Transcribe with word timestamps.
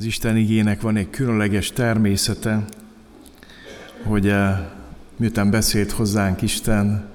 Az 0.00 0.06
Isten 0.06 0.36
igének 0.36 0.80
van 0.80 0.96
egy 0.96 1.10
különleges 1.10 1.72
természete, 1.72 2.64
hogy 4.02 4.28
eh, 4.28 4.58
miután 5.16 5.50
beszélt 5.50 5.90
hozzánk 5.90 6.42
Isten, 6.42 7.08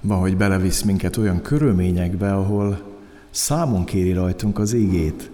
van, 0.00 0.18
hogy 0.18 0.36
belevisz 0.36 0.82
minket 0.82 1.16
olyan 1.16 1.42
körülményekbe, 1.42 2.32
ahol 2.34 2.82
számon 3.30 3.84
kéri 3.84 4.12
rajtunk 4.12 4.58
az 4.58 4.72
igét. 4.72 5.30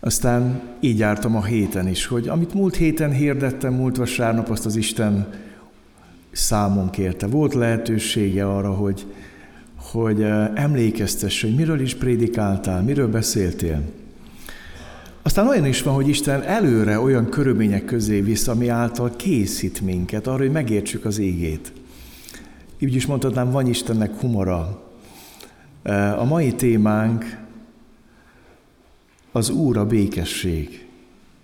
Aztán 0.00 0.60
így 0.80 0.98
jártam 0.98 1.36
a 1.36 1.44
héten 1.44 1.88
is, 1.88 2.06
hogy 2.06 2.28
amit 2.28 2.54
múlt 2.54 2.76
héten 2.76 3.12
hirdettem, 3.12 3.74
múlt 3.74 3.96
vasárnap, 3.96 4.48
azt 4.48 4.66
az 4.66 4.76
Isten 4.76 5.32
számon 6.32 6.90
kérte. 6.90 7.26
Volt 7.26 7.54
lehetősége 7.54 8.48
arra, 8.48 8.72
hogy, 8.72 9.06
hogy 9.76 10.22
eh, 10.22 10.50
emlékeztess, 10.54 11.42
hogy 11.42 11.54
miről 11.54 11.80
is 11.80 11.94
prédikáltál, 11.94 12.82
miről 12.82 13.08
beszéltél. 13.08 14.00
Aztán 15.22 15.48
olyan 15.48 15.66
is 15.66 15.82
van, 15.82 15.94
hogy 15.94 16.08
Isten 16.08 16.42
előre 16.42 17.00
olyan 17.00 17.28
körülmények 17.28 17.84
közé 17.84 18.20
visz, 18.20 18.48
ami 18.48 18.68
által 18.68 19.10
készít 19.16 19.80
minket 19.80 20.26
arra, 20.26 20.42
hogy 20.42 20.52
megértsük 20.52 21.04
az 21.04 21.18
égét. 21.18 21.72
Így 22.78 22.94
is 22.94 23.06
mondhatnám, 23.06 23.50
van 23.50 23.66
Istennek 23.66 24.20
humora. 24.20 24.82
E, 25.82 26.18
a 26.18 26.24
mai 26.24 26.54
témánk 26.54 27.40
az 29.32 29.50
Úr 29.50 29.76
a 29.76 29.86
békesség. 29.86 30.86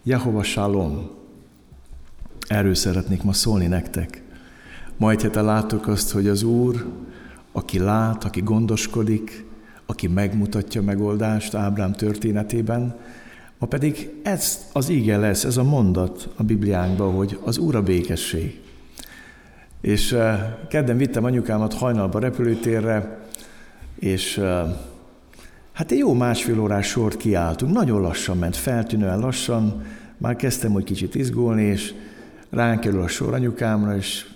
Jehova 0.02 0.42
Shalom. 0.42 1.10
Erről 2.48 2.74
szeretnék 2.74 3.22
ma 3.22 3.32
szólni 3.32 3.66
nektek. 3.66 4.22
Majd 4.96 5.20
hete 5.20 5.40
látok 5.40 5.86
azt, 5.86 6.10
hogy 6.10 6.28
az 6.28 6.42
Úr, 6.42 6.86
aki 7.52 7.78
lát, 7.78 8.24
aki 8.24 8.40
gondoskodik, 8.40 9.44
aki 9.86 10.06
megmutatja 10.06 10.82
megoldást 10.82 11.54
Ábrám 11.54 11.92
történetében, 11.92 12.96
Ma 13.58 13.66
pedig 13.66 14.10
ez 14.22 14.66
az 14.72 14.88
ige 14.88 15.16
lesz, 15.16 15.44
ez 15.44 15.56
a 15.56 15.62
mondat 15.62 16.28
a 16.36 16.42
Bibliánkban, 16.42 17.14
hogy 17.14 17.38
az 17.44 17.58
Úr 17.58 17.74
a 17.74 17.82
békesség. 17.82 18.60
És 19.80 20.12
uh, 20.12 20.34
kedden 20.68 20.96
vittem 20.96 21.24
anyukámat 21.24 21.74
hajnalba 21.74 22.18
repülőtérre, 22.18 23.18
és 23.98 24.36
uh, 24.36 24.44
hát 25.72 25.90
egy 25.90 25.98
jó 25.98 26.12
másfél 26.12 26.60
órás 26.60 26.86
sort 26.86 27.16
kiálltunk. 27.16 27.72
Nagyon 27.72 28.00
lassan 28.00 28.38
ment, 28.38 28.56
feltűnően 28.56 29.18
lassan. 29.18 29.82
Már 30.16 30.36
kezdtem 30.36 30.72
hogy 30.72 30.84
kicsit 30.84 31.14
izgulni, 31.14 31.62
és 31.62 31.94
ránk 32.50 32.80
kerül 32.80 33.02
a 33.02 33.08
sor 33.08 33.34
anyukámra, 33.34 33.96
és 33.96 34.26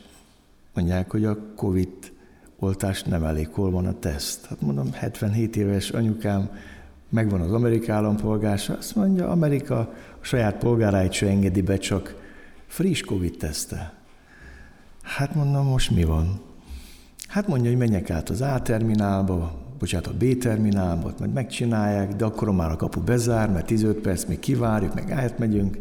mondják, 0.75 1.11
hogy 1.11 1.25
a 1.25 1.39
Covid 1.57 1.89
oltás 2.59 3.03
nem 3.03 3.25
elég, 3.25 3.49
hol 3.49 3.71
van 3.71 3.87
a 3.87 3.99
teszt. 3.99 4.47
Hát 4.47 4.61
mondom, 4.61 4.93
77 4.93 5.57
éves 5.57 5.91
anyukám, 5.91 6.51
megvan 7.13 7.41
az 7.41 7.53
Amerika 7.53 7.93
állampolgása, 7.93 8.77
azt 8.79 8.97
mondja, 8.97 9.29
Amerika 9.29 9.79
a 9.79 9.95
saját 10.21 10.59
polgáráit 10.59 11.13
se 11.13 11.27
engedi 11.29 11.61
be, 11.61 11.77
csak 11.77 12.15
friss 12.67 13.01
Covid 13.01 13.37
teszte. 13.37 13.93
Hát 15.03 15.35
mondom, 15.35 15.67
most 15.67 15.91
mi 15.91 16.05
van? 16.05 16.41
Hát 17.29 17.49
mondja, 17.49 17.71
hogy 17.71 17.79
menjek 17.79 18.11
át 18.11 18.29
az 18.29 18.41
A 18.41 18.61
terminálba, 18.63 19.61
bocsánat, 19.79 20.07
a 20.07 20.15
B 20.19 20.39
terminálba, 20.39 21.15
majd 21.19 21.33
megcsinálják, 21.33 22.17
de 22.17 22.25
akkor 22.25 22.51
már 22.51 22.71
a 22.71 22.77
kapu 22.77 23.01
bezár, 23.01 23.51
mert 23.51 23.67
15 23.67 23.97
perc 23.97 24.25
még 24.25 24.39
kivárjuk, 24.39 24.95
meg 24.95 25.11
átmegyünk. 25.11 25.79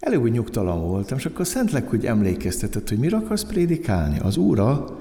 Elég 0.00 0.20
úgy 0.20 0.32
nyugtalan 0.32 0.80
voltam, 0.80 1.18
és 1.18 1.26
akkor 1.26 1.46
Szentlek 1.46 1.92
úgy 1.92 2.06
emlékeztetett, 2.06 2.88
hogy 2.88 2.98
mire 2.98 3.16
akarsz 3.16 3.44
prédikálni? 3.44 4.18
Az 4.18 4.36
Úra 4.36 4.98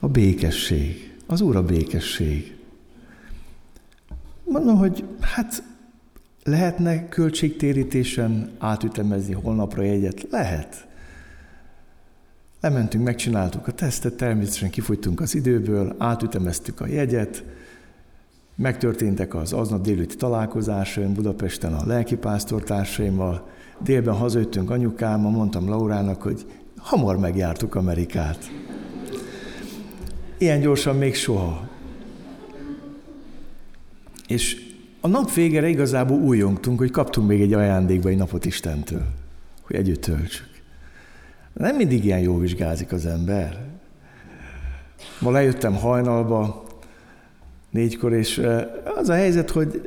a 0.00 0.08
békesség. 0.08 1.14
Az 1.26 1.40
Úr 1.40 1.56
a 1.56 1.62
békesség. 1.62 2.61
Mondom, 4.52 4.76
hogy 4.76 5.04
hát 5.20 5.62
lehetne 6.44 7.08
költségtérítésen 7.08 8.50
átütemezni 8.58 9.32
holnapra 9.32 9.82
jegyet? 9.82 10.26
Lehet. 10.30 10.86
Lementünk, 12.60 13.04
megcsináltuk 13.04 13.66
a 13.66 13.72
tesztet, 13.72 14.16
természetesen 14.16 14.70
kifogytunk 14.70 15.20
az 15.20 15.34
időből, 15.34 15.94
átütemeztük 15.98 16.80
a 16.80 16.86
jegyet, 16.86 17.44
megtörténtek 18.54 19.34
az 19.34 19.52
aznap 19.52 19.82
délőtti 19.82 20.16
találkozásaim 20.16 21.14
Budapesten 21.14 21.74
a 21.74 21.86
lelkipásztortársaimmal, 21.86 23.48
délben 23.78 24.14
hazajöttünk 24.14 24.70
anyukámmal, 24.70 25.30
mondtam 25.30 25.68
Laurának, 25.68 26.22
hogy 26.22 26.46
hamar 26.76 27.18
megjártuk 27.18 27.74
Amerikát. 27.74 28.50
Ilyen 30.38 30.60
gyorsan 30.60 30.96
még 30.96 31.14
soha. 31.14 31.70
És 34.32 34.56
a 35.00 35.08
nap 35.08 35.32
végére 35.32 35.68
igazából 35.68 36.18
újongtunk, 36.18 36.78
hogy 36.78 36.90
kaptunk 36.90 37.28
még 37.28 37.40
egy 37.40 37.52
ajándékba 37.52 38.08
egy 38.08 38.16
napot 38.16 38.44
Istentől, 38.44 39.06
hogy 39.62 39.76
együtt 39.76 40.00
töltsük. 40.00 40.48
Nem 41.52 41.76
mindig 41.76 42.04
ilyen 42.04 42.18
jó 42.18 42.38
vizsgázik 42.38 42.92
az 42.92 43.06
ember. 43.06 43.58
Ma 45.18 45.30
lejöttem 45.30 45.74
hajnalba, 45.74 46.64
négykor, 47.70 48.12
és 48.12 48.42
az 48.96 49.08
a 49.08 49.14
helyzet, 49.14 49.50
hogy 49.50 49.82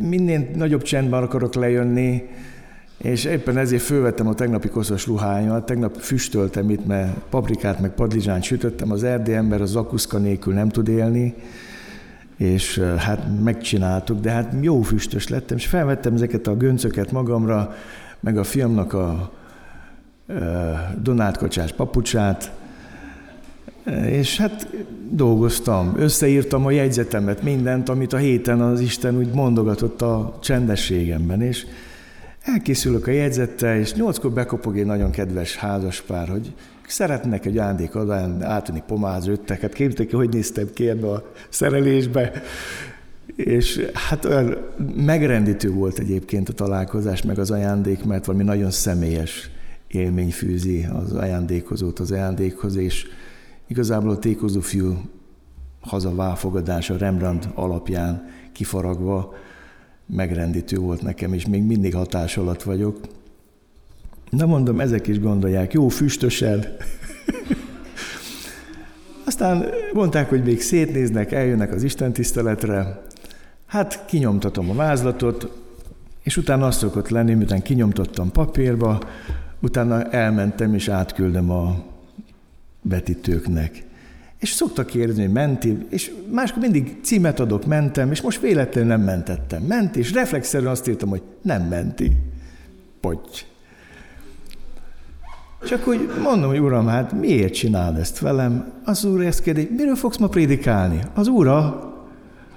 minél 0.00 0.48
nagyobb 0.54 0.82
csendben 0.82 1.22
akarok 1.22 1.54
lejönni, 1.54 2.22
és 2.98 3.24
éppen 3.24 3.56
ezért 3.56 3.82
fölvettem 3.82 4.26
a 4.28 4.34
tegnapi 4.34 4.68
koszos 4.68 5.06
ruhányomat, 5.06 5.66
tegnap 5.66 5.96
füstöltem 5.96 6.70
itt, 6.70 6.86
mert 6.86 7.18
paprikát 7.30 7.80
meg 7.80 7.90
padlizsánt 7.90 8.42
sütöttem, 8.42 8.90
az 8.90 9.02
erdély 9.02 9.34
ember 9.34 9.60
az 9.60 9.70
zakuszka 9.70 10.18
nélkül 10.18 10.54
nem 10.54 10.68
tud 10.68 10.88
élni, 10.88 11.34
és 12.36 12.78
hát 12.78 13.26
megcsináltuk, 13.42 14.20
de 14.20 14.30
hát 14.30 14.54
jó 14.60 14.82
füstös 14.82 15.28
lettem, 15.28 15.56
és 15.56 15.66
felvettem 15.66 16.14
ezeket 16.14 16.46
a 16.46 16.56
göncöket 16.56 17.12
magamra, 17.12 17.74
meg 18.20 18.38
a 18.38 18.44
fiamnak 18.44 18.92
a 18.92 19.32
Donát 21.02 21.36
kacsás 21.36 21.72
papucsát, 21.72 22.52
és 24.06 24.36
hát 24.36 24.68
dolgoztam, 25.10 25.92
összeírtam 25.96 26.66
a 26.66 26.70
jegyzetemet, 26.70 27.42
mindent, 27.42 27.88
amit 27.88 28.12
a 28.12 28.16
héten 28.16 28.60
az 28.60 28.80
Isten 28.80 29.16
úgy 29.16 29.32
mondogatott 29.32 30.02
a 30.02 30.38
csendességemben, 30.42 31.42
és 31.42 31.66
elkészülök 32.46 33.06
a 33.06 33.10
jegyzettel, 33.10 33.78
és 33.78 33.94
nyolckor 33.94 34.32
bekopog 34.32 34.78
egy 34.78 34.84
nagyon 34.84 35.10
kedves 35.10 35.56
házaspár, 35.56 36.28
hogy 36.28 36.54
szeretnek 36.86 37.46
egy 37.46 37.58
ajándékot 37.58 38.10
átadni 38.40 38.82
pomáz 38.86 39.26
ötteket. 39.26 39.72
Képzeljék 39.72 40.14
hogy 40.14 40.28
néztem 40.28 40.68
ki 40.74 40.88
ebbe 40.88 41.10
a 41.10 41.32
szerelésbe. 41.48 42.32
És 43.36 43.90
hát 43.92 44.24
olyan 44.24 44.56
megrendítő 44.96 45.70
volt 45.70 45.98
egyébként 45.98 46.48
a 46.48 46.52
találkozás, 46.52 47.22
meg 47.22 47.38
az 47.38 47.50
ajándék, 47.50 48.04
mert 48.04 48.24
valami 48.24 48.44
nagyon 48.44 48.70
személyes 48.70 49.50
élmény 49.88 50.30
fűzi 50.30 50.86
az 50.92 51.12
ajándékozót 51.12 51.98
az 51.98 52.10
ajándékhoz, 52.10 52.76
és 52.76 53.06
igazából 53.66 54.10
a 54.10 54.18
tékozó 54.18 54.60
fiú 54.60 55.00
hazaváfogadása 55.80 56.96
Rembrandt 56.96 57.48
alapján 57.54 58.28
kifaragva 58.52 59.34
megrendítő 60.06 60.76
volt 60.76 61.02
nekem, 61.02 61.32
és 61.32 61.46
még 61.46 61.62
mindig 61.62 61.94
hatás 61.94 62.36
alatt 62.36 62.62
vagyok. 62.62 63.00
De 64.30 64.44
mondom, 64.44 64.80
ezek 64.80 65.06
is 65.06 65.20
gondolják, 65.20 65.72
jó 65.72 65.88
füstösen. 65.88 66.64
Aztán 69.26 69.64
mondták, 69.92 70.28
hogy 70.28 70.42
még 70.42 70.60
szétnéznek, 70.60 71.32
eljönnek 71.32 71.72
az 71.72 71.82
Isten 71.82 72.12
tiszteletre. 72.12 73.02
Hát 73.66 74.04
kinyomtatom 74.04 74.70
a 74.70 74.74
vázlatot, 74.74 75.62
és 76.22 76.36
utána 76.36 76.66
azt 76.66 76.78
szokott 76.78 77.08
lenni, 77.08 77.34
miután 77.34 77.62
kinyomtottam 77.62 78.32
papírba, 78.32 79.00
utána 79.60 80.10
elmentem 80.10 80.74
és 80.74 80.88
átküldöm 80.88 81.50
a 81.50 81.84
betítőknek. 82.82 83.84
És 84.38 84.50
szoktak 84.50 84.86
kérdezni, 84.86 85.22
hogy 85.22 85.32
menti, 85.32 85.86
és 85.88 86.12
máskor 86.30 86.62
mindig 86.62 86.96
címet 87.02 87.40
adok, 87.40 87.66
mentem, 87.66 88.10
és 88.10 88.20
most 88.20 88.40
véletlenül 88.40 88.90
nem 88.90 89.00
mentettem. 89.00 89.62
Menti, 89.62 89.98
és 89.98 90.12
reflexzerűen 90.12 90.70
azt 90.70 90.88
írtam, 90.88 91.08
hogy 91.08 91.22
nem 91.42 91.62
menti. 91.62 92.16
És 95.64 95.70
akkor 95.72 95.94
úgy 95.94 96.08
mondom, 96.22 96.50
hogy 96.50 96.60
Uram, 96.60 96.86
hát 96.86 97.12
miért 97.12 97.54
csinálod 97.54 97.98
ezt 97.98 98.18
velem? 98.18 98.72
Az 98.84 99.04
Úr 99.04 99.24
ezt 99.24 99.42
kérdi, 99.42 99.70
miről 99.76 99.94
fogsz 99.96 100.16
ma 100.16 100.28
prédikálni? 100.28 101.00
Az 101.14 101.28
Ura 101.28 101.56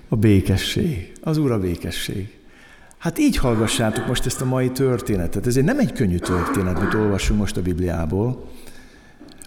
a 0.10 0.16
békesség. 0.16 1.12
Az 1.22 1.38
Ura 1.38 1.54
a 1.54 1.60
békesség. 1.60 2.38
Hát 2.98 3.20
így 3.20 3.38
hallgassátok 3.38 4.08
most 4.08 4.26
ezt 4.26 4.42
a 4.42 4.46
mai 4.46 4.70
történetet. 4.72 5.48
Ez 5.48 5.56
nem 5.56 5.80
egy 5.80 5.94
könnyű 5.94 6.18
történet, 6.18 6.78
amit 6.78 6.94
olvasunk 6.94 7.40
most 7.40 7.58
a 7.58 7.62
Bibliából. 7.62 8.50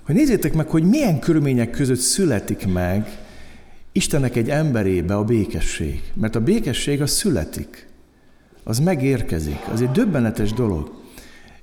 Hogy 0.07 0.15
nézzétek 0.15 0.55
meg, 0.55 0.69
hogy 0.69 0.83
milyen 0.83 1.19
körülmények 1.19 1.71
között 1.71 1.99
születik 1.99 2.67
meg 2.67 3.07
Istennek 3.93 4.37
egy 4.37 4.49
emberébe 4.49 5.17
a 5.17 5.25
békesség. 5.25 6.03
Mert 6.15 6.37
a 6.37 6.41
békesség 6.41 7.03
az 7.03 7.11
születik. 7.11 7.87
Az 8.65 8.79
megérkezik. 8.79 9.61
Az 9.73 9.81
egy 9.81 9.91
döbbenetes 9.91 10.53
dolog. 10.53 10.93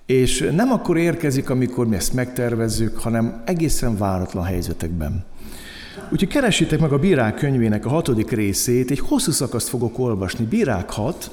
És 0.06 0.50
nem 0.56 0.72
akkor 0.72 0.98
érkezik, 0.98 1.50
amikor 1.50 1.88
mi 1.88 1.96
ezt 1.96 2.14
megtervezzük, 2.14 2.98
hanem 2.98 3.42
egészen 3.46 3.98
váratlan 3.98 4.44
helyzetekben. 4.44 5.26
Úgyhogy 6.12 6.28
keresitek 6.28 6.80
meg 6.80 6.92
a 6.92 7.00
Bírák 7.00 7.36
könyvének 7.36 7.86
a 7.86 7.90
hatodik 7.90 8.32
részét, 8.32 8.92
egy 8.92 9.00
hosszú 9.00 9.32
szakaszt 9.32 9.68
fogok 9.68 10.00
olvasni. 10.00 10.46
Bírák 10.46 10.90
hat, 10.90 11.32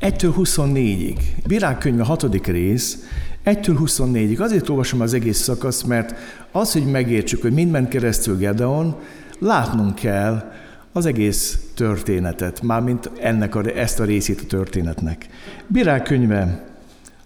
1-től 0.00 0.34
24-ig. 0.36 1.18
Virágkönyve 1.46 2.04
6. 2.04 2.46
rész, 2.46 2.98
1-től 3.48 3.78
24-ig. 3.84 4.40
Azért 4.40 4.68
olvasom 4.68 5.00
az 5.00 5.12
egész 5.14 5.38
szakaszt, 5.38 5.86
mert 5.86 6.14
az, 6.52 6.72
hogy 6.72 6.86
megértsük, 6.86 7.42
hogy 7.42 7.52
mind 7.52 7.70
ment 7.70 7.88
keresztül 7.88 8.36
Gedeon, 8.36 8.96
látnunk 9.38 9.94
kell 9.94 10.52
az 10.92 11.06
egész 11.06 11.58
történetet, 11.74 12.62
mármint 12.62 13.10
ennek 13.20 13.54
a, 13.54 13.76
ezt 13.76 14.00
a 14.00 14.04
részét 14.04 14.40
a 14.40 14.46
történetnek. 14.46 15.26
Virágkönyve 15.66 16.66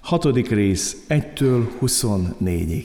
6. 0.01 0.49
rész 0.49 0.97
1-től 1.09 1.63
24-ig. 1.81 2.85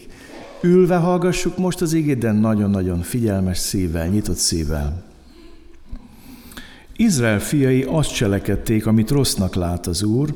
Ülve 0.61 0.95
hallgassuk 0.95 1.57
most 1.57 1.81
az 1.81 1.93
igét, 1.93 2.17
de 2.17 2.31
nagyon-nagyon 2.31 3.01
figyelmes 3.01 3.57
szívvel, 3.57 4.07
nyitott 4.07 4.35
szívvel. 4.35 5.03
Izrael 6.95 7.39
fiai 7.39 7.83
azt 7.83 8.13
cselekedték, 8.13 8.85
amit 8.85 9.09
rossznak 9.09 9.55
lát 9.55 9.87
az 9.87 10.03
Úr, 10.03 10.35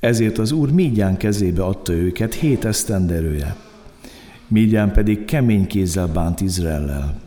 ezért 0.00 0.38
az 0.38 0.52
Úr 0.52 0.70
Mígyán 0.70 1.16
kezébe 1.16 1.64
adta 1.64 1.92
őket 1.92 2.34
hét 2.34 2.64
esztenderője. 2.64 3.56
Mígyán 4.48 4.92
pedig 4.92 5.24
kemény 5.24 5.66
kézzel 5.66 6.06
bánt 6.06 6.40
Izraellel. 6.40 7.20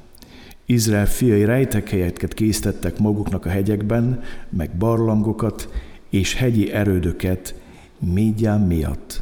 Izrael 0.66 1.06
fiai 1.06 1.46
rejtekhelyeket 1.46 2.34
készítettek 2.34 3.00
maguknak 3.00 3.46
a 3.46 3.50
hegyekben, 3.50 4.22
meg 4.50 4.70
barlangokat 4.78 5.70
és 6.10 6.34
hegyi 6.36 6.72
erődöket 6.72 7.56
Mígyán 8.00 8.62
miatt. 8.62 9.22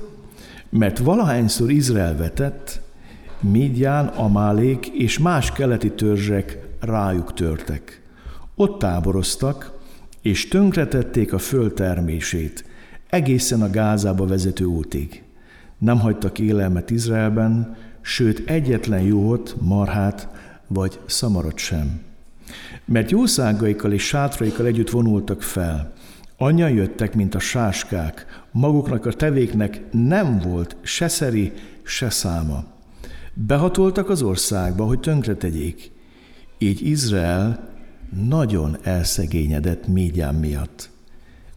Mert 0.70 0.98
valahányszor 0.98 1.72
Izrael 1.72 2.18
vetett, 2.18 2.82
Mígyán, 3.40 4.08
Amálék 4.08 4.88
és 4.88 5.20
más 5.20 5.52
keleti 5.52 5.92
törzsek 5.92 6.58
rájuk 6.80 7.34
törtek. 7.34 8.02
Ott 8.56 8.80
táboroztak, 8.80 9.80
és 10.22 10.48
tönkretették 10.48 11.34
a 11.34 11.38
föld 11.38 11.74
termését, 11.74 12.66
egészen 13.12 13.62
a 13.62 13.70
Gázába 13.70 14.26
vezető 14.26 14.66
útig. 14.66 15.24
Nem 15.78 16.00
hagytak 16.00 16.40
élelmet 16.40 16.90
Izraelben, 16.90 17.76
sőt 18.02 18.50
egyetlen 18.50 19.02
jót, 19.02 19.56
marhát 19.62 20.28
vagy 20.68 21.00
szamarat 21.06 21.58
sem. 21.58 22.02
Mert 22.86 23.12
jószágaikkal 23.12 23.92
és 23.92 24.04
sátraikkal 24.04 24.66
együtt 24.66 24.90
vonultak 24.90 25.42
fel. 25.42 25.94
Annyian 26.38 26.72
jöttek, 26.72 27.16
mint 27.16 27.36
a 27.36 27.40
sáskák, 27.40 28.26
maguknak 28.52 29.06
a 29.06 29.14
tevéknek 29.14 29.82
nem 29.92 30.40
volt 30.40 30.76
se 30.82 31.08
szeri, 31.08 31.52
se 31.84 32.10
száma. 32.10 32.64
Behatoltak 33.34 34.10
az 34.10 34.22
országba, 34.22 34.86
hogy 34.86 35.00
tönkretegyék. 35.00 35.92
Így 36.58 36.86
Izrael 36.86 37.70
nagyon 38.28 38.78
elszegényedett 38.84 39.88
Mígyán 39.88 40.36
miatt. 40.36 40.91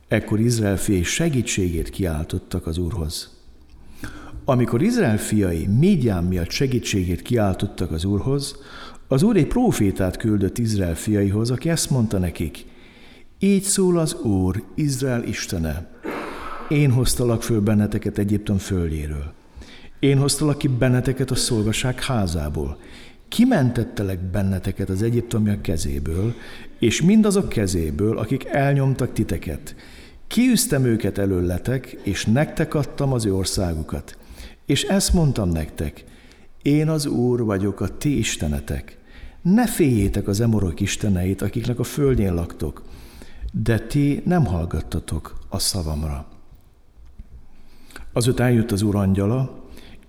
Ekkor 0.08 0.40
Izrael 0.40 0.76
fiai 0.76 1.02
segítségét 1.02 1.90
kiáltottak 1.90 2.66
az 2.66 2.78
Úrhoz. 2.78 3.42
Amikor 4.44 4.82
Izrael 4.82 5.18
fiai 5.18 5.66
Mígyán 5.66 6.24
miatt 6.24 6.50
segítségét 6.50 7.22
kiáltottak 7.22 7.90
az 7.90 8.04
Úrhoz, 8.04 8.56
az 9.08 9.22
Úr 9.22 9.36
egy 9.36 9.46
profétát 9.46 10.16
küldött 10.16 10.58
Izrael 10.58 10.94
fiaihoz, 10.94 11.50
aki 11.50 11.68
ezt 11.68 11.90
mondta 11.90 12.18
nekik, 12.18 12.64
így 13.38 13.62
szól 13.62 13.98
az 13.98 14.14
Úr, 14.14 14.62
Izrael 14.74 15.24
Istene, 15.24 15.90
én 16.68 16.90
hoztalak 16.90 17.42
föl 17.42 17.60
benneteket 17.60 18.18
Egyiptom 18.18 18.58
földjéről. 18.58 19.32
Én 19.98 20.18
hoztalak 20.18 20.58
ki 20.58 20.68
benneteket 20.68 21.30
a 21.30 21.34
szolgaság 21.34 22.02
házából. 22.02 22.78
Kimentettelek 23.28 24.18
benneteket 24.18 24.88
az 24.88 25.02
egyiptomiak 25.02 25.62
kezéből, 25.62 26.34
és 26.78 27.02
mindazok 27.02 27.48
kezéből, 27.48 28.18
akik 28.18 28.44
elnyomtak 28.44 29.12
titeket. 29.12 29.74
Kiűztem 30.26 30.84
őket 30.84 31.18
előletek, 31.18 31.96
és 32.02 32.24
nektek 32.24 32.74
adtam 32.74 33.12
az 33.12 33.24
ő 33.24 33.34
országukat. 33.34 34.16
És 34.66 34.82
ezt 34.82 35.12
mondtam 35.12 35.48
nektek, 35.48 36.04
én 36.62 36.88
az 36.88 37.06
Úr 37.06 37.44
vagyok 37.44 37.80
a 37.80 37.96
ti 37.96 38.18
istenetek. 38.18 38.98
Ne 39.42 39.66
féljétek 39.66 40.28
az 40.28 40.40
emorok 40.40 40.80
isteneit, 40.80 41.42
akiknek 41.42 41.78
a 41.78 41.84
földjén 41.84 42.34
laktok, 42.34 42.82
de 43.52 43.78
ti 43.78 44.22
nem 44.24 44.44
hallgattatok 44.44 45.38
a 45.48 45.58
szavamra. 45.58 46.26
Azután 48.12 48.50
jött 48.50 48.70
az 48.70 48.82
Úr 48.82 48.96
angyala, 48.96 49.63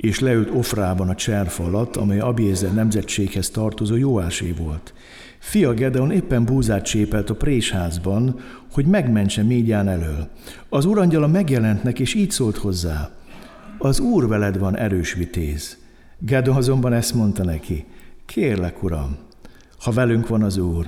és 0.06 0.20
leült 0.20 0.50
Ofrában 0.50 1.10
a 1.10 1.16
cserfa 1.16 1.64
alatt, 1.64 1.96
amely 1.96 2.20
Abiézer 2.20 2.74
nemzetséghez 2.74 3.50
tartozó 3.50 3.96
Jóásé 3.96 4.52
volt. 4.52 4.94
Fia 5.40 5.74
Gedeon 5.74 6.12
éppen 6.12 6.46
búzát 6.46 6.86
csépelt 6.86 7.30
a 7.30 7.36
présházban, 7.36 8.40
hogy 8.72 8.86
megmentse 8.86 9.44
Mígyán 9.44 9.88
elől. 9.88 10.28
Az 10.70 10.86
urangyala 10.86 11.28
megjelent 11.28 12.00
és 12.00 12.14
így 12.14 12.32
szólt 12.32 12.58
hozzá. 12.58 13.10
Az 13.78 14.00
úr 14.00 14.28
veled 14.28 14.58
van 14.58 14.78
erős 14.78 15.14
vitéz. 15.14 15.78
Gedeon 16.20 16.58
azonban 16.58 16.94
ezt 16.94 17.14
mondta 17.14 17.44
neki. 17.44 17.86
Kérlek, 18.26 18.84
uram, 18.84 19.18
ha 19.80 19.92
velünk 19.92 20.28
van 20.28 20.44
az 20.44 20.58
úr, 20.58 20.88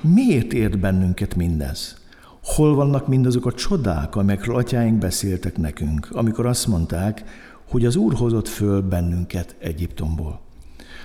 miért 0.00 0.52
ért 0.52 0.78
bennünket 0.78 1.34
mindez? 1.34 2.00
Hol 2.42 2.74
vannak 2.74 3.08
mindazok 3.08 3.46
a 3.46 3.52
csodák, 3.52 4.16
amelyekről 4.16 4.56
atyáink 4.56 4.98
beszéltek 4.98 5.56
nekünk, 5.56 6.08
amikor 6.10 6.46
azt 6.46 6.66
mondták, 6.66 7.24
hogy 7.72 7.84
az 7.84 7.96
Úr 7.96 8.14
hozott 8.14 8.48
föl 8.48 8.80
bennünket 8.80 9.54
Egyiptomból. 9.58 10.40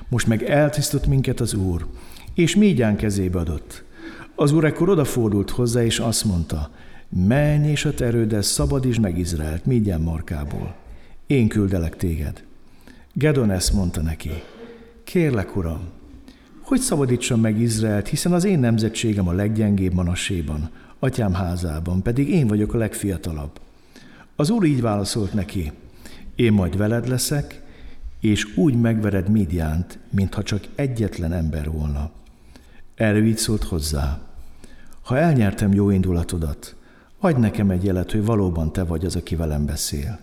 Most 0.07 0.27
meg 0.27 0.43
eltisztott 0.43 1.07
minket 1.07 1.39
az 1.39 1.53
Úr, 1.53 1.85
és 2.33 2.55
Mígyán 2.55 2.95
kezébe 2.95 3.39
adott. 3.39 3.83
Az 4.35 4.51
Úr 4.51 4.65
ekkor 4.65 4.89
odafordult 4.89 5.49
hozzá, 5.49 5.83
és 5.83 5.99
azt 5.99 6.25
mondta, 6.25 6.71
menj 7.09 7.69
és 7.69 7.85
a 7.85 7.93
terőddel 7.93 8.41
szabadítsd 8.41 9.01
meg 9.01 9.17
Izraelt 9.17 9.65
Mígyán 9.65 10.01
markából. 10.01 10.75
Én 11.27 11.47
küldelek 11.47 11.95
téged. 11.95 12.43
Gedon 13.13 13.51
ezt 13.51 13.73
mondta 13.73 14.01
neki, 14.01 14.31
kérlek, 15.03 15.55
Uram, 15.55 15.81
hogy 16.61 16.79
szabadítsam 16.79 17.39
meg 17.39 17.59
Izraelt, 17.59 18.07
hiszen 18.07 18.33
az 18.33 18.43
én 18.43 18.59
nemzetségem 18.59 19.27
a 19.27 19.33
leggyengébb 19.33 19.93
Manasséban, 19.93 20.69
atyám 20.99 21.33
házában, 21.33 22.01
pedig 22.01 22.29
én 22.29 22.47
vagyok 22.47 22.73
a 22.73 22.77
legfiatalabb. 22.77 23.59
Az 24.35 24.49
úr 24.49 24.65
így 24.65 24.81
válaszolt 24.81 25.33
neki, 25.33 25.71
én 26.37 26.53
majd 26.53 26.77
veled 26.77 27.07
leszek, 27.07 27.61
és 28.19 28.57
úgy 28.57 28.75
megvered 28.75 29.29
Midiánt, 29.29 29.99
mintha 30.09 30.43
csak 30.43 30.63
egyetlen 30.75 31.33
ember 31.33 31.71
volna. 31.71 32.11
Erre 32.95 33.23
így 33.23 33.37
szólt 33.37 33.63
hozzá. 33.63 34.19
Ha 35.01 35.17
elnyertem 35.17 35.73
jó 35.73 35.89
indulatodat, 35.89 36.75
adj 37.19 37.39
nekem 37.39 37.69
egy 37.69 37.83
jelet, 37.83 38.11
hogy 38.11 38.25
valóban 38.25 38.73
te 38.73 38.83
vagy 38.83 39.05
az, 39.05 39.15
aki 39.15 39.35
velem 39.35 39.65
beszél. 39.65 40.19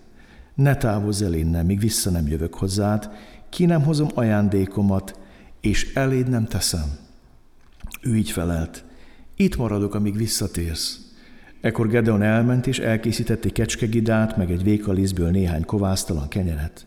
Ne 0.55 0.77
távozz 0.77 1.23
el 1.23 1.35
innen, 1.35 1.67
míg 1.67 1.79
vissza 1.79 2.11
nem 2.11 2.29
jövök 2.29 2.55
hozzád, 2.55 3.11
ki 3.49 3.65
nem 3.65 3.83
hozom 3.83 4.09
ajándékomat, 4.15 5.19
és 5.61 5.95
eléd 5.95 6.29
nem 6.29 6.45
teszem. 6.45 6.97
Ő 8.01 8.17
így 8.17 8.31
felelt, 8.31 8.85
itt 9.37 9.57
maradok, 9.57 9.95
amíg 9.95 10.17
visszatérsz. 10.17 11.04
Ekkor 11.65 11.89
Gedeon 11.89 12.23
elment, 12.23 12.67
és 12.67 12.79
elkészített 12.79 13.45
egy 13.45 13.53
kecskegidát, 13.53 14.37
meg 14.37 14.51
egy 14.51 14.63
vékaliszből 14.63 15.31
néhány 15.31 15.65
kovásztalan 15.65 16.29
kenyeret. 16.29 16.87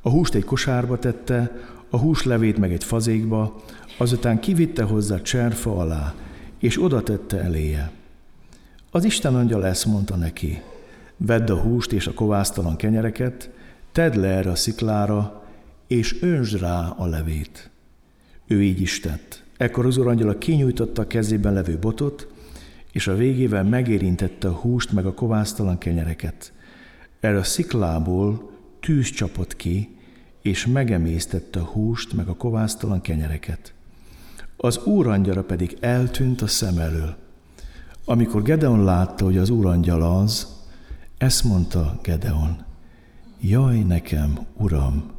A 0.00 0.10
húst 0.10 0.34
egy 0.34 0.44
kosárba 0.44 0.98
tette, 0.98 1.52
a 1.90 1.98
húslevét 1.98 2.58
meg 2.58 2.72
egy 2.72 2.84
fazékba, 2.84 3.62
azután 3.98 4.40
kivitte 4.40 4.82
hozzá 4.82 5.20
cserfa 5.20 5.76
alá, 5.76 6.14
és 6.58 6.82
oda 6.82 7.02
tette 7.02 7.40
eléje. 7.40 7.90
Az 8.90 9.04
Isten 9.04 9.34
angyal 9.34 9.66
ezt 9.66 9.86
mondta 9.86 10.16
neki, 10.16 10.62
vedd 11.16 11.50
a 11.50 11.60
húst 11.60 11.92
és 11.92 12.06
a 12.06 12.14
kovásztalan 12.14 12.76
kenyereket, 12.76 13.50
tedd 13.92 14.20
le 14.20 14.28
erre 14.28 14.50
a 14.50 14.54
sziklára, 14.54 15.44
és 15.86 16.22
önsd 16.22 16.60
rá 16.60 16.88
a 16.96 17.06
levét. 17.06 17.70
Ő 18.46 18.62
így 18.62 18.80
is 18.80 19.00
tett. 19.00 19.42
Ekkor 19.56 19.86
az 19.86 19.96
urangyala 19.96 20.38
kinyújtotta 20.38 21.02
a 21.02 21.06
kezében 21.06 21.52
levő 21.52 21.78
botot, 21.78 22.33
és 22.94 23.06
a 23.06 23.14
végével 23.14 23.64
megérintette 23.64 24.48
a 24.48 24.52
húst 24.52 24.92
meg 24.92 25.06
a 25.06 25.14
kovásztalan 25.14 25.78
kenyereket. 25.78 26.52
Erre 27.20 27.38
a 27.38 27.42
sziklából 27.42 28.50
tűz 28.80 29.10
csapott 29.10 29.56
ki, 29.56 29.96
és 30.42 30.66
megemésztette 30.66 31.60
a 31.60 31.64
húst 31.64 32.12
meg 32.12 32.28
a 32.28 32.34
kovásztalan 32.34 33.00
kenyereket. 33.00 33.72
Az 34.56 34.84
úrangyara 34.84 35.42
pedig 35.44 35.76
eltűnt 35.80 36.42
a 36.42 36.46
szem 36.46 36.78
elől. 36.78 37.16
Amikor 38.04 38.42
Gedeon 38.42 38.84
látta, 38.84 39.24
hogy 39.24 39.36
az 39.36 39.50
úrangyala 39.50 40.18
az, 40.18 40.46
ezt 41.18 41.44
mondta 41.44 41.98
Gedeon, 42.02 42.64
jaj 43.40 43.78
nekem, 43.78 44.38
uram, 44.56 45.10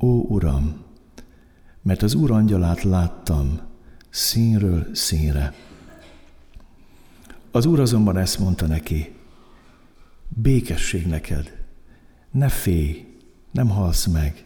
ó 0.00 0.20
uram, 0.28 0.82
mert 1.82 2.02
az 2.02 2.14
Úr 2.14 2.30
angyalát 2.30 2.82
láttam 2.82 3.60
színről 4.10 4.86
színre. 4.92 5.54
Az 7.54 7.66
Úr 7.66 7.80
azonban 7.80 8.16
ezt 8.16 8.38
mondta 8.38 8.66
neki, 8.66 9.14
békesség 10.28 11.06
neked, 11.06 11.64
ne 12.30 12.48
félj, 12.48 13.06
nem 13.50 13.68
halsz 13.68 14.06
meg. 14.06 14.44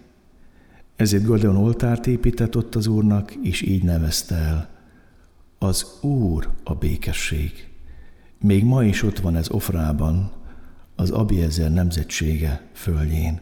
Ezért 0.97 1.25
Gordion 1.25 1.57
oltárt 1.57 2.07
épített 2.07 2.57
ott 2.57 2.75
az 2.75 2.87
Úrnak, 2.87 3.35
és 3.43 3.61
így 3.61 3.83
nevezte 3.83 4.35
el, 4.35 4.71
az 5.59 5.99
Úr 6.01 6.51
a 6.65 6.75
békesség. 6.75 7.69
Még 8.41 8.65
ma 8.65 8.85
is 8.85 9.03
ott 9.03 9.19
van 9.19 9.37
ez 9.37 9.51
Ofrában, 9.51 10.33
az 10.97 11.11
Abiezer 11.11 11.73
nemzetsége 11.73 12.69
földjén. 12.73 13.41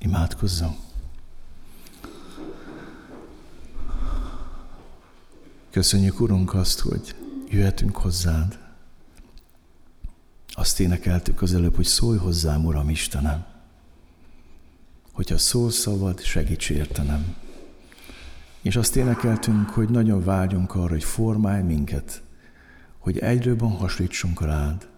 Imádkozzam. 0.00 0.85
Köszönjük, 5.76 6.20
Urunk, 6.20 6.54
azt, 6.54 6.80
hogy 6.80 7.14
jöhetünk 7.48 7.96
hozzád. 7.96 8.58
Azt 10.48 10.80
énekeltük 10.80 11.42
az 11.42 11.54
előbb, 11.54 11.74
hogy 11.74 11.84
szólj 11.84 12.18
hozzám, 12.18 12.64
Uram 12.64 12.90
Istenem. 12.90 13.44
Hogyha 15.12 15.38
szól 15.38 15.70
szavad, 15.70 16.20
segíts 16.20 16.70
értenem. 16.70 17.34
És 18.62 18.76
azt 18.76 18.96
énekeltünk, 18.96 19.68
hogy 19.68 19.88
nagyon 19.88 20.24
vágyunk 20.24 20.74
arra, 20.74 20.88
hogy 20.88 21.04
formálj 21.04 21.62
minket, 21.62 22.22
hogy 22.98 23.18
egyre 23.18 23.50
jobban 23.50 23.70
hasonlítsunk 23.70 24.40
rád, 24.40 24.88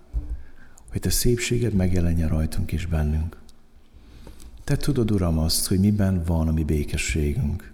hogy 0.90 1.00
te 1.00 1.10
szépséged 1.10 1.72
megjelenjen 1.72 2.28
rajtunk 2.28 2.72
és 2.72 2.86
bennünk. 2.86 3.36
Te 4.64 4.76
tudod, 4.76 5.10
Uram, 5.10 5.38
azt, 5.38 5.66
hogy 5.66 5.78
miben 5.78 6.22
van 6.24 6.48
a 6.48 6.52
mi 6.52 6.64
békességünk, 6.64 7.72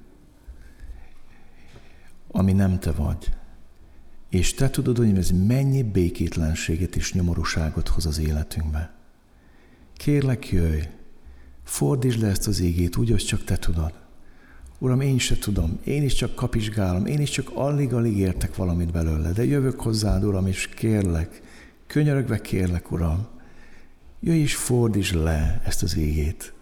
ami 2.37 2.53
nem 2.53 2.79
te 2.79 2.93
vagy. 2.93 3.31
És 4.29 4.55
te 4.55 4.71
tudod, 4.71 4.97
hogy 4.97 5.17
ez 5.17 5.31
mennyi 5.31 5.83
békétlenséget 5.83 6.97
és 6.97 7.13
nyomorúságot 7.13 7.89
hoz 7.89 8.07
az 8.07 8.19
életünkbe. 8.19 8.93
Kérlek, 9.97 10.49
jöjj, 10.49 10.81
fordítsd 11.65 12.21
le 12.21 12.29
ezt 12.29 12.47
az 12.47 12.61
égét 12.61 12.97
úgy, 12.97 13.11
hogy 13.11 13.25
csak 13.25 13.45
te 13.45 13.57
tudod. 13.57 13.93
Uram, 14.79 15.01
én 15.01 15.19
se 15.19 15.39
tudom, 15.39 15.79
én 15.85 16.03
is 16.03 16.15
csak 16.15 16.35
kapizsgálom, 16.35 17.07
én 17.07 17.21
is 17.21 17.31
csak 17.31 17.51
alig-alig 17.55 18.19
értek 18.19 18.57
valamit 18.57 18.93
belőle, 18.93 19.33
de 19.33 19.45
jövök 19.45 19.81
hozzád, 19.81 20.25
Uram, 20.25 20.47
és 20.47 20.69
kérlek, 20.69 21.43
könyörögve 21.87 22.41
kérlek, 22.41 22.93
Uram, 22.93 23.27
jöjj 24.21 24.41
és 24.41 24.57
fordítsd 24.57 25.15
le 25.15 25.61
ezt 25.65 25.83
az 25.83 25.97
égét. 25.97 26.53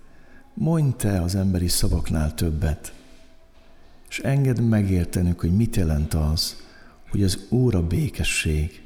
Mondj 0.55 0.97
te 0.97 1.23
az 1.23 1.35
emberi 1.35 1.69
szavaknál 1.69 2.35
többet, 2.35 2.95
és 4.13 4.19
engedd 4.19 4.61
megértenünk, 4.61 5.41
hogy 5.41 5.57
mit 5.57 5.77
jelent 5.77 6.15
az, 6.15 6.57
hogy 7.11 7.23
az 7.23 7.47
Úr 7.49 7.75
a 7.75 7.87
békesség. 7.87 8.83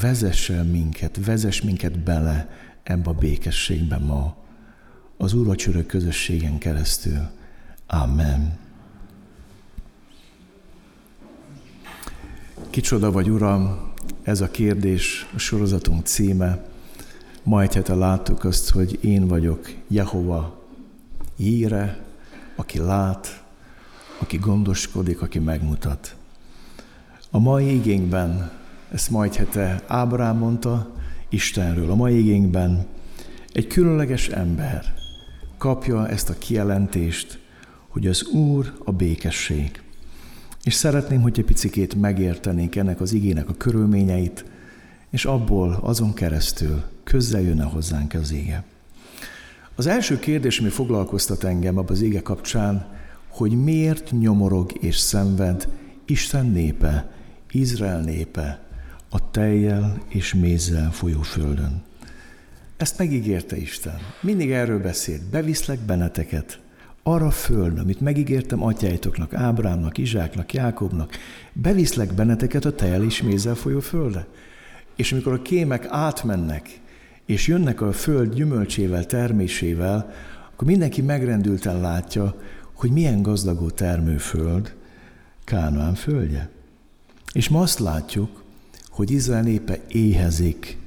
Vezess 0.00 0.50
el 0.50 0.64
minket, 0.64 1.24
vezess 1.24 1.60
minket 1.60 1.98
bele 1.98 2.48
ebbe 2.82 3.10
a 3.10 3.12
békességbe 3.12 3.98
ma, 3.98 4.36
az 5.16 5.34
Úr 5.34 5.56
közösségen 5.86 6.58
keresztül. 6.58 7.28
Amen. 7.86 8.58
Kicsoda 12.70 13.10
vagy, 13.10 13.30
Uram, 13.30 13.92
ez 14.22 14.40
a 14.40 14.50
kérdés, 14.50 15.26
a 15.34 15.38
sorozatunk 15.38 16.06
címe. 16.06 16.66
Ma 17.42 17.62
egy 17.62 17.74
hete 17.74 17.94
láttuk 17.94 18.44
azt, 18.44 18.70
hogy 18.70 18.98
én 19.04 19.26
vagyok 19.26 19.74
Jehova 19.88 20.62
íre, 21.36 22.04
aki 22.56 22.78
lát, 22.78 23.43
aki 24.18 24.36
gondoskodik, 24.36 25.22
aki 25.22 25.38
megmutat. 25.38 26.16
A 27.30 27.38
mai 27.38 27.74
igényben, 27.74 28.50
ezt 28.92 29.10
ma 29.10 29.24
egy 29.24 29.36
hete 29.36 29.82
Ábrám 29.86 30.38
mondta 30.38 30.94
Istenről, 31.28 31.90
a 31.90 31.94
mai 31.94 32.18
igényben 32.18 32.86
egy 33.52 33.66
különleges 33.66 34.28
ember 34.28 34.94
kapja 35.58 36.08
ezt 36.08 36.28
a 36.30 36.38
kijelentést, 36.38 37.38
hogy 37.88 38.06
az 38.06 38.22
Úr 38.22 38.72
a 38.84 38.92
békesség. 38.92 39.82
És 40.64 40.74
szeretném, 40.74 41.20
hogy 41.20 41.38
egy 41.38 41.44
picikét 41.44 41.94
megértenénk 41.94 42.76
ennek 42.76 43.00
az 43.00 43.12
igének 43.12 43.48
a 43.48 43.54
körülményeit, 43.54 44.44
és 45.10 45.24
abból 45.24 45.78
azon 45.82 46.14
keresztül 46.14 46.82
közel 47.04 47.40
jönne 47.40 47.64
hozzánk 47.64 48.14
az 48.14 48.32
ége. 48.32 48.64
Az 49.74 49.86
első 49.86 50.18
kérdés, 50.18 50.58
ami 50.58 50.68
foglalkoztat 50.68 51.44
engem 51.44 51.78
abban 51.78 51.92
az 51.92 52.02
ége 52.02 52.22
kapcsán, 52.22 52.86
hogy 53.34 53.62
miért 53.62 54.10
nyomorog 54.10 54.72
és 54.80 54.96
szenved 54.96 55.68
Isten 56.04 56.46
népe, 56.46 57.10
Izrael 57.50 58.00
népe 58.00 58.62
a 59.10 59.30
tejjel 59.30 60.02
és 60.08 60.34
mézzel 60.34 60.92
folyó 60.92 61.22
földön. 61.22 61.82
Ezt 62.76 62.98
megígérte 62.98 63.56
Isten. 63.56 63.98
Mindig 64.20 64.50
erről 64.50 64.80
beszélt. 64.80 65.22
Beviszlek 65.22 65.78
benneteket 65.78 66.60
arra 67.02 67.30
föld, 67.30 67.78
amit 67.78 68.00
megígértem 68.00 68.62
atyáitoknak, 68.62 69.34
Ábrámnak, 69.34 69.98
Izsáknak, 69.98 70.52
Jákobnak, 70.52 71.12
beviszlek 71.52 72.14
benneteket 72.14 72.64
a 72.64 72.74
tejel 72.74 73.02
és 73.02 73.22
mézzel 73.22 73.54
folyó 73.54 73.80
földre. 73.80 74.26
És 74.96 75.12
amikor 75.12 75.32
a 75.32 75.42
kémek 75.42 75.86
átmennek, 75.88 76.80
és 77.26 77.46
jönnek 77.46 77.80
a 77.80 77.92
föld 77.92 78.34
gyümölcsével, 78.34 79.06
termésével, 79.06 80.12
akkor 80.52 80.68
mindenki 80.68 81.02
megrendülten 81.02 81.80
látja, 81.80 82.36
hogy 82.84 82.92
milyen 82.92 83.22
gazdagó 83.22 83.70
termőföld 83.70 84.74
Kánoán 85.44 85.94
földje. 85.94 86.50
És 87.32 87.48
ma 87.48 87.60
azt 87.60 87.78
látjuk, 87.78 88.44
hogy 88.88 89.10
Izrael 89.10 89.42
népe 89.42 89.78
éhezik 89.88 90.78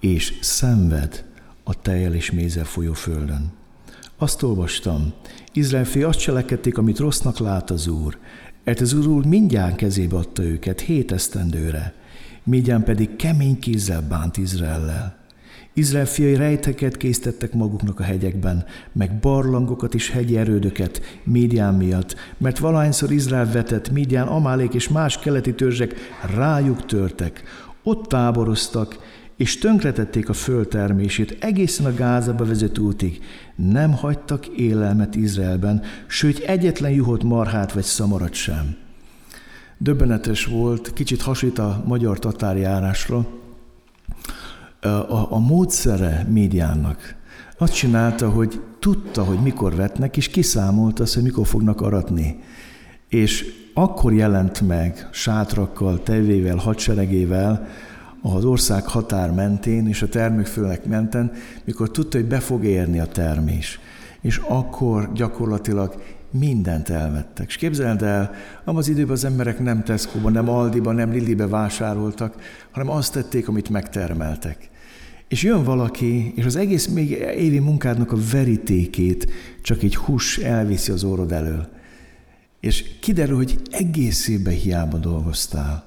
és 0.00 0.38
szenved 0.40 1.24
a 1.64 1.80
tejjel 1.80 2.14
és 2.14 2.30
mézzel 2.30 2.64
folyó 2.64 2.92
földön. 2.92 3.52
Azt 4.16 4.42
olvastam, 4.42 5.12
Izrael 5.52 5.84
fi 5.84 6.02
azt 6.02 6.18
cselekedték, 6.18 6.78
amit 6.78 6.98
rossznak 6.98 7.38
lát 7.38 7.70
az 7.70 7.86
Úr, 7.86 8.18
mert 8.64 8.80
az 8.80 8.92
Úr 8.92 9.26
mindjárt 9.26 9.76
kezébe 9.76 10.16
adta 10.16 10.42
őket 10.42 10.80
hét 10.80 11.12
esztendőre, 11.12 11.94
Migyán 12.42 12.84
pedig 12.84 13.16
kemény 13.16 13.58
kézzel 13.58 14.02
bánt 14.08 14.36
Izraellel. 14.36 15.25
Izrael 15.78 16.06
fiai 16.06 16.34
rejteket 16.34 16.96
készítettek 16.96 17.52
maguknak 17.52 18.00
a 18.00 18.02
hegyekben, 18.02 18.64
meg 18.92 19.18
barlangokat 19.18 19.94
és 19.94 20.10
hegyi 20.10 20.36
erődöket 20.36 21.20
Médián 21.24 21.74
miatt, 21.74 22.14
mert 22.38 22.58
valahányszor 22.58 23.12
Izrael 23.12 23.52
vetett, 23.52 23.90
Médián, 23.90 24.26
Amálék 24.26 24.74
és 24.74 24.88
más 24.88 25.18
keleti 25.18 25.54
törzsek 25.54 25.94
rájuk 26.34 26.86
törtek. 26.86 27.42
Ott 27.82 28.06
táboroztak, 28.06 28.98
és 29.36 29.58
tönkretették 29.58 30.28
a 30.28 30.32
földtermését 30.32 31.36
egészen 31.40 31.86
a 31.86 31.94
Gázába 31.94 32.44
vezető 32.44 32.82
útig. 32.82 33.20
Nem 33.56 33.92
hagytak 33.92 34.46
élelmet 34.46 35.14
Izraelben, 35.14 35.82
sőt 36.06 36.38
egyetlen 36.38 36.90
juhot 36.90 37.22
marhát 37.22 37.72
vagy 37.72 37.84
szamarat 37.84 38.34
sem. 38.34 38.76
Döbbenetes 39.78 40.44
volt, 40.44 40.92
kicsit 40.92 41.22
hasít 41.22 41.58
a 41.58 41.82
magyar 41.86 42.18
tatárjárásra, 42.18 43.26
a, 44.86 45.32
a, 45.32 45.38
módszere 45.38 46.26
médiának. 46.28 47.14
Azt 47.58 47.74
csinálta, 47.74 48.30
hogy 48.30 48.60
tudta, 48.80 49.24
hogy 49.24 49.38
mikor 49.38 49.74
vetnek, 49.74 50.16
és 50.16 50.28
kiszámolta 50.28 51.02
azt, 51.02 51.14
hogy 51.14 51.22
mikor 51.22 51.46
fognak 51.46 51.80
aratni. 51.80 52.40
És 53.08 53.44
akkor 53.74 54.12
jelent 54.12 54.60
meg 54.60 55.08
sátrakkal, 55.12 56.02
tevével, 56.02 56.56
hadseregével, 56.56 57.66
az 58.22 58.44
ország 58.44 58.84
határ 58.84 59.32
mentén 59.32 59.88
és 59.88 60.02
a 60.02 60.08
termőfölnek 60.08 60.84
menten, 60.84 61.32
mikor 61.64 61.90
tudta, 61.90 62.18
hogy 62.18 62.26
be 62.26 62.40
fog 62.40 62.64
érni 62.64 63.00
a 63.00 63.06
termés. 63.06 63.80
És 64.20 64.40
akkor 64.48 65.12
gyakorlatilag 65.12 65.94
mindent 66.30 66.88
elvettek. 66.88 67.46
És 67.46 67.56
képzeld 67.56 68.02
el, 68.02 68.30
abban 68.64 68.76
az 68.76 68.88
időben 68.88 69.12
az 69.14 69.24
emberek 69.24 69.60
nem 69.60 69.82
Tesco-ban, 69.82 70.32
nem 70.32 70.48
Aldiban, 70.48 70.94
nem 70.94 71.10
Lillibe 71.10 71.46
vásároltak, 71.46 72.34
hanem 72.70 72.90
azt 72.90 73.12
tették, 73.12 73.48
amit 73.48 73.68
megtermeltek. 73.68 74.70
És 75.28 75.42
jön 75.42 75.64
valaki, 75.64 76.32
és 76.36 76.44
az 76.44 76.56
egész 76.56 76.86
még 76.86 77.10
évi 77.36 77.58
munkádnak 77.58 78.12
a 78.12 78.16
verítékét 78.30 79.30
csak 79.62 79.82
egy 79.82 79.96
hús 79.96 80.38
elviszi 80.38 80.92
az 80.92 81.04
orrod 81.04 81.32
elől. 81.32 81.68
És 82.60 82.84
kiderül, 83.00 83.36
hogy 83.36 83.60
egész 83.70 84.28
évben 84.28 84.54
hiába 84.54 84.96
dolgoztál. 84.96 85.84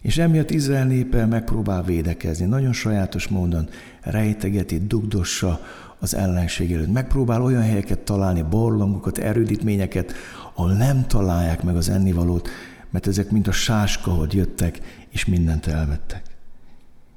És 0.00 0.18
emiatt 0.18 0.50
Izrael 0.50 0.86
népe 0.86 1.26
megpróbál 1.26 1.82
védekezni. 1.82 2.46
Nagyon 2.46 2.72
sajátos 2.72 3.28
módon 3.28 3.68
rejtegeti, 4.00 4.86
dugdossa 4.86 5.60
az 5.98 6.14
ellenség 6.14 6.72
előtt. 6.72 6.92
Megpróbál 6.92 7.42
olyan 7.42 7.62
helyeket 7.62 7.98
találni, 7.98 8.44
barlangokat, 8.50 9.18
erődítményeket, 9.18 10.12
ahol 10.54 10.72
nem 10.72 11.06
találják 11.06 11.62
meg 11.62 11.76
az 11.76 11.88
ennivalót, 11.88 12.48
mert 12.90 13.06
ezek 13.06 13.30
mint 13.30 13.48
a 13.48 13.52
sáskahod 13.52 14.32
jöttek, 14.32 14.80
és 15.10 15.24
mindent 15.24 15.66
elvettek. 15.66 16.23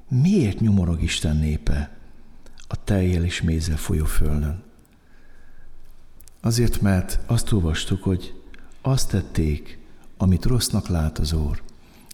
Miért 0.08 0.60
nyomorog 0.60 1.02
Isten 1.02 1.36
népe 1.36 1.90
a 2.68 2.84
teljel 2.84 3.24
és 3.24 3.42
mézzel 3.42 3.76
folyó 3.76 4.04
földön? 4.04 4.62
Azért, 6.40 6.80
mert 6.80 7.20
azt 7.26 7.52
olvastuk, 7.52 8.02
hogy 8.02 8.34
azt 8.82 9.10
tették, 9.10 9.78
amit 10.16 10.44
rossznak 10.44 10.88
lát 10.88 11.18
az 11.18 11.32
Úr. 11.32 11.62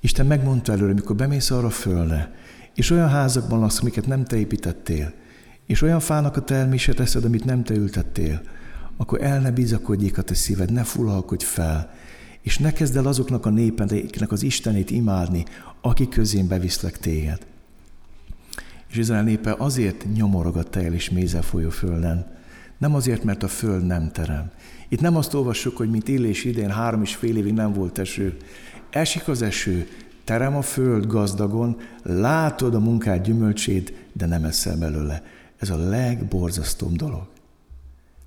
Isten 0.01 0.27
megmondta 0.27 0.73
előre, 0.73 0.91
amikor 0.91 1.17
bemész 1.17 1.51
arra 1.51 1.71
földre, 1.71 2.35
és 2.75 2.91
olyan 2.91 3.09
házakban 3.09 3.59
laksz, 3.59 3.81
amiket 3.81 4.07
nem 4.07 4.25
te 4.25 4.37
építettél, 4.37 5.13
és 5.67 5.83
olyan 5.83 6.01
fának 6.01 6.37
a 6.37 6.45
termése 6.45 6.95
teszed, 6.95 7.25
amit 7.25 7.45
nem 7.45 7.65
te 7.65 7.75
ültettél, 7.75 8.43
akkor 8.97 9.23
el 9.23 9.41
ne 9.41 9.51
bizakodjék 9.51 10.19
a 10.19 10.23
te 10.23 10.35
szíved, 10.35 10.73
ne 10.73 10.83
fullalkodj 10.83 11.45
fel, 11.45 11.91
és 12.41 12.59
ne 12.59 12.73
kezd 12.73 12.97
el 12.97 13.07
azoknak 13.07 13.47
a 13.47 13.51
népeknek 13.51 14.33
az 14.33 14.43
Istenét 14.43 14.91
imádni, 14.91 15.45
akik 15.81 16.09
közén 16.09 16.49
beviszlek 16.49 16.99
téged. 16.99 17.47
És 18.95 19.01
Izrael 19.01 19.23
népe 19.23 19.55
azért 19.59 20.07
nyomorog 20.15 20.57
a 20.57 20.63
tejel 20.63 20.93
és 20.93 21.11
mézel 21.11 21.43
folyó 21.43 21.71
földön, 21.71 22.27
nem 22.79 22.95
azért, 22.95 23.25
mert 23.25 23.43
a 23.43 23.49
föld 23.49 23.87
nem 23.87 24.11
terem. 24.13 24.51
Itt 24.89 25.01
nem 25.01 25.17
azt 25.17 25.35
olvassuk, 25.35 25.77
hogy 25.77 25.91
mint 25.91 26.09
illés 26.09 26.45
idén 26.45 26.71
három 26.71 27.03
és 27.03 27.15
fél 27.15 27.37
évig 27.37 27.53
nem 27.53 27.73
volt 27.73 27.99
eső. 27.99 28.37
Esik 28.91 29.29
az 29.29 29.43
eső, 29.43 29.89
terem 30.25 30.57
a 30.57 30.63
föld 30.63 31.07
gazdagon, 31.07 31.77
látod 32.03 32.75
a 32.75 32.81
munkád 32.81 33.25
gyümölcsét, 33.25 33.95
de 34.13 34.27
nem 34.27 34.45
eszel 34.45 34.77
belőle. 34.77 35.23
Ez 35.57 35.71
a 35.71 35.89
legborzasztóbb 35.89 36.97
dolog. 36.97 37.27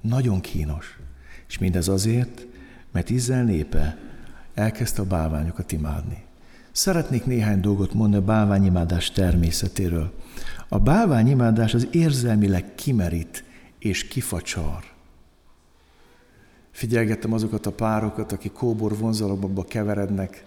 Nagyon 0.01 0.41
kínos. 0.41 0.99
És 1.47 1.57
mindez 1.57 1.87
azért, 1.87 2.45
mert 2.91 3.09
Izrael 3.09 3.43
népe 3.43 3.97
elkezdte 4.53 5.01
a 5.01 5.05
bálványokat 5.05 5.71
imádni. 5.71 6.26
Szeretnék 6.77 7.25
néhány 7.25 7.59
dolgot 7.59 7.93
mondani 7.93 8.23
a 8.23 8.25
bálványimádás 8.25 9.11
természetéről. 9.11 10.13
A 10.69 10.79
bálványimádás 10.79 11.73
az 11.73 11.87
érzelmileg 11.91 12.75
kimerít 12.75 13.43
és 13.79 14.07
kifacsar. 14.07 14.83
Figyelgettem 16.71 17.33
azokat 17.33 17.65
a 17.65 17.71
párokat, 17.71 18.31
akik 18.31 18.51
kóbor 18.51 18.97
vonzalomba 18.97 19.63
keverednek, 19.63 20.45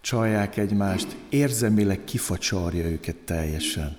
csalják 0.00 0.56
egymást, 0.56 1.16
érzelmileg 1.28 2.04
kifacsarja 2.04 2.84
őket 2.84 3.16
teljesen. 3.16 3.96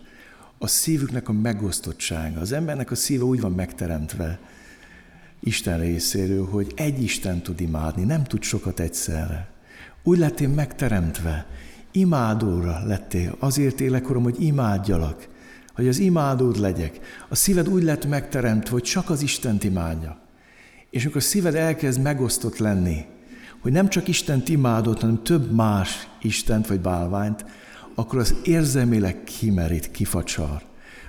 A 0.57 0.67
szívüknek 0.67 1.29
a 1.29 1.33
megosztottsága. 1.33 2.39
Az 2.39 2.51
embernek 2.51 2.91
a 2.91 2.95
szíve 2.95 3.23
úgy 3.23 3.41
van 3.41 3.51
megteremtve, 3.51 4.39
Isten 5.39 5.79
részéről, 5.79 6.45
hogy 6.45 6.71
egy 6.75 7.01
Isten 7.01 7.41
tud 7.41 7.61
imádni, 7.61 8.03
nem 8.03 8.23
tud 8.23 8.43
sokat 8.43 8.79
egyszerre. 8.79 9.55
Úgy 10.07 10.17
lettél 10.17 10.47
megteremtve, 10.49 11.45
imádóra 11.91 12.85
lettél, 12.85 13.35
azért 13.39 13.79
élek, 13.79 14.09
Uram, 14.09 14.23
hogy 14.23 14.41
imádjalak, 14.41 15.27
hogy 15.75 15.87
az 15.87 15.99
imádód 15.99 16.57
legyek. 16.59 16.99
A 17.29 17.35
szíved 17.35 17.69
úgy 17.69 17.83
lett 17.83 18.07
megteremtve, 18.07 18.71
hogy 18.71 18.83
csak 18.83 19.09
az 19.09 19.21
Istent 19.21 19.63
imádja. 19.63 20.17
És 20.89 21.03
amikor 21.03 21.21
a 21.21 21.23
szíved 21.23 21.55
elkezd 21.55 22.01
megosztott 22.01 22.57
lenni, 22.57 23.05
hogy 23.59 23.71
nem 23.71 23.89
csak 23.89 24.07
Istent 24.07 24.49
imádott, 24.49 24.99
hanem 24.99 25.23
több 25.23 25.51
más 25.51 26.07
Istent 26.21 26.67
vagy 26.67 26.79
bálványt, 26.79 27.45
akkor 27.95 28.19
az 28.19 28.35
érzelmileg 28.43 29.23
kimerít, 29.23 29.91
kifacsar. 29.91 30.61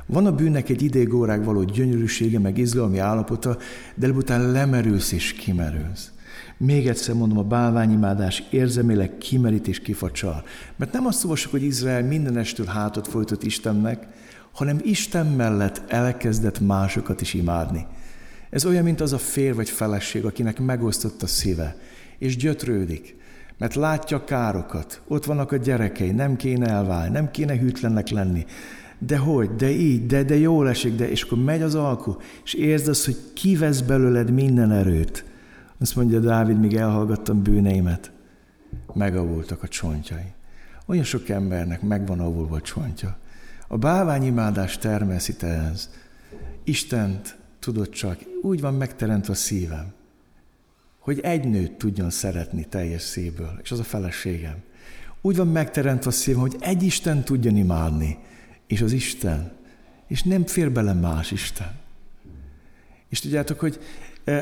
Van 0.06 0.26
a 0.26 0.34
bűnnek 0.34 0.68
egy 0.68 0.82
idégórág 0.82 1.44
való 1.44 1.62
gyönyörűsége, 1.62 2.38
meg 2.38 2.58
izgalmi 2.58 2.98
állapota, 2.98 3.58
de 3.94 4.06
előbb 4.06 4.28
lemerülsz 4.28 5.12
és 5.12 5.32
kimerülsz. 5.32 6.12
Még 6.58 6.88
egyszer 6.88 7.14
mondom, 7.14 7.38
a 7.38 7.42
bálványimádás 7.42 8.42
érzelmileg 8.50 9.18
kimerít 9.18 9.68
és 9.68 9.80
kifacsar. 9.80 10.42
Mert 10.76 10.92
nem 10.92 11.06
azt 11.06 11.24
olvasok, 11.24 11.50
hogy 11.50 11.62
Izrael 11.62 12.02
minden 12.02 12.36
estől 12.36 12.66
hátat 12.66 13.08
folytott 13.08 13.42
Istennek, 13.42 14.06
hanem 14.52 14.78
Isten 14.82 15.26
mellett 15.26 15.82
elkezdett 15.88 16.60
másokat 16.60 17.20
is 17.20 17.34
imádni. 17.34 17.86
Ez 18.50 18.64
olyan, 18.64 18.84
mint 18.84 19.00
az 19.00 19.12
a 19.12 19.18
fér 19.18 19.54
vagy 19.54 19.70
feleség, 19.70 20.24
akinek 20.24 20.58
megosztott 20.60 21.22
a 21.22 21.26
szíve, 21.26 21.76
és 22.18 22.36
gyötrődik, 22.36 23.16
mert 23.58 23.74
látja 23.74 24.24
károkat, 24.24 25.02
ott 25.08 25.24
vannak 25.24 25.52
a 25.52 25.56
gyerekei, 25.56 26.10
nem 26.10 26.36
kéne 26.36 26.66
elválni, 26.66 27.12
nem 27.12 27.30
kéne 27.30 27.58
hűtlennek 27.58 28.08
lenni, 28.08 28.46
de 28.98 29.16
hogy, 29.16 29.54
de 29.54 29.70
így, 29.70 30.06
de, 30.06 30.22
de 30.22 30.36
jól 30.36 30.68
esik, 30.68 30.94
de, 30.94 31.10
és 31.10 31.22
akkor 31.22 31.38
megy 31.38 31.62
az 31.62 31.74
alku, 31.74 32.16
és 32.44 32.54
érzed 32.54 32.88
azt, 32.88 33.04
hogy 33.04 33.16
kivesz 33.34 33.80
belőled 33.80 34.30
minden 34.30 34.72
erőt. 34.72 35.24
Azt 35.80 35.96
mondja 35.96 36.20
Dávid, 36.20 36.60
míg 36.60 36.74
elhallgattam 36.74 37.42
bűneimet, 37.42 38.12
megavultak 38.94 39.62
a 39.62 39.68
csontjai. 39.68 40.32
Olyan 40.86 41.04
sok 41.04 41.28
embernek 41.28 41.82
megvan 41.82 42.20
avulva 42.20 42.56
a 42.56 42.60
csontja. 42.60 43.16
A 43.68 43.76
bálványimádás 43.76 44.78
termeszít 44.78 45.42
ez. 45.42 45.90
Istent 46.64 47.38
tudod 47.58 47.88
csak, 47.88 48.18
úgy 48.42 48.60
van 48.60 48.74
megteremtve 48.74 49.32
a 49.32 49.36
szívem, 49.36 49.92
hogy 50.98 51.20
egy 51.20 51.48
nőt 51.48 51.72
tudjon 51.72 52.10
szeretni 52.10 52.64
teljes 52.64 53.02
szívből, 53.02 53.58
és 53.62 53.70
az 53.70 53.78
a 53.78 53.84
feleségem. 53.84 54.56
Úgy 55.20 55.36
van 55.36 55.48
megteremtve 55.48 56.10
a 56.10 56.12
szívem, 56.12 56.40
hogy 56.40 56.56
egy 56.60 56.82
Isten 56.82 57.24
tudjon 57.24 57.56
imádni, 57.56 58.18
és 58.66 58.80
az 58.80 58.92
Isten, 58.92 59.52
és 60.06 60.22
nem 60.22 60.46
fér 60.46 60.72
bele 60.72 60.92
más 60.92 61.30
Isten. 61.30 61.72
És 63.08 63.20
tudjátok, 63.20 63.60
hogy 63.60 63.78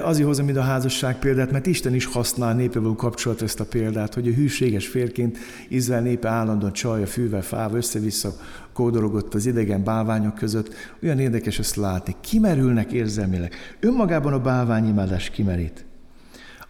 azért 0.03 0.27
hozom 0.27 0.49
ide 0.49 0.61
a 0.61 0.63
házasság 0.63 1.19
példát, 1.19 1.51
mert 1.51 1.67
Isten 1.67 1.95
is 1.95 2.05
használ 2.05 2.55
népevel 2.55 2.95
kapcsolat 2.97 3.43
ezt 3.43 3.61
a 3.61 3.65
példát, 3.65 4.15
hogy 4.15 4.29
a 4.29 4.33
hűséges 4.33 4.87
férként 4.87 5.39
Izrael 5.69 6.03
népe 6.03 6.29
állandóan 6.29 6.73
csalja 6.73 7.07
fűvel, 7.07 7.43
fával, 7.43 7.77
össze-vissza 7.77 8.33
kódorogott 8.73 9.35
az 9.35 9.47
idegen 9.47 9.85
bálványok 9.85 10.35
között. 10.35 10.75
Olyan 11.03 11.19
érdekes 11.19 11.59
ezt 11.59 11.77
látni. 11.77 12.17
Kimerülnek 12.21 12.93
érzelmileg. 12.93 13.55
Önmagában 13.81 14.33
a 14.33 14.41
bálványimádás 14.41 15.31
kimerít. 15.31 15.85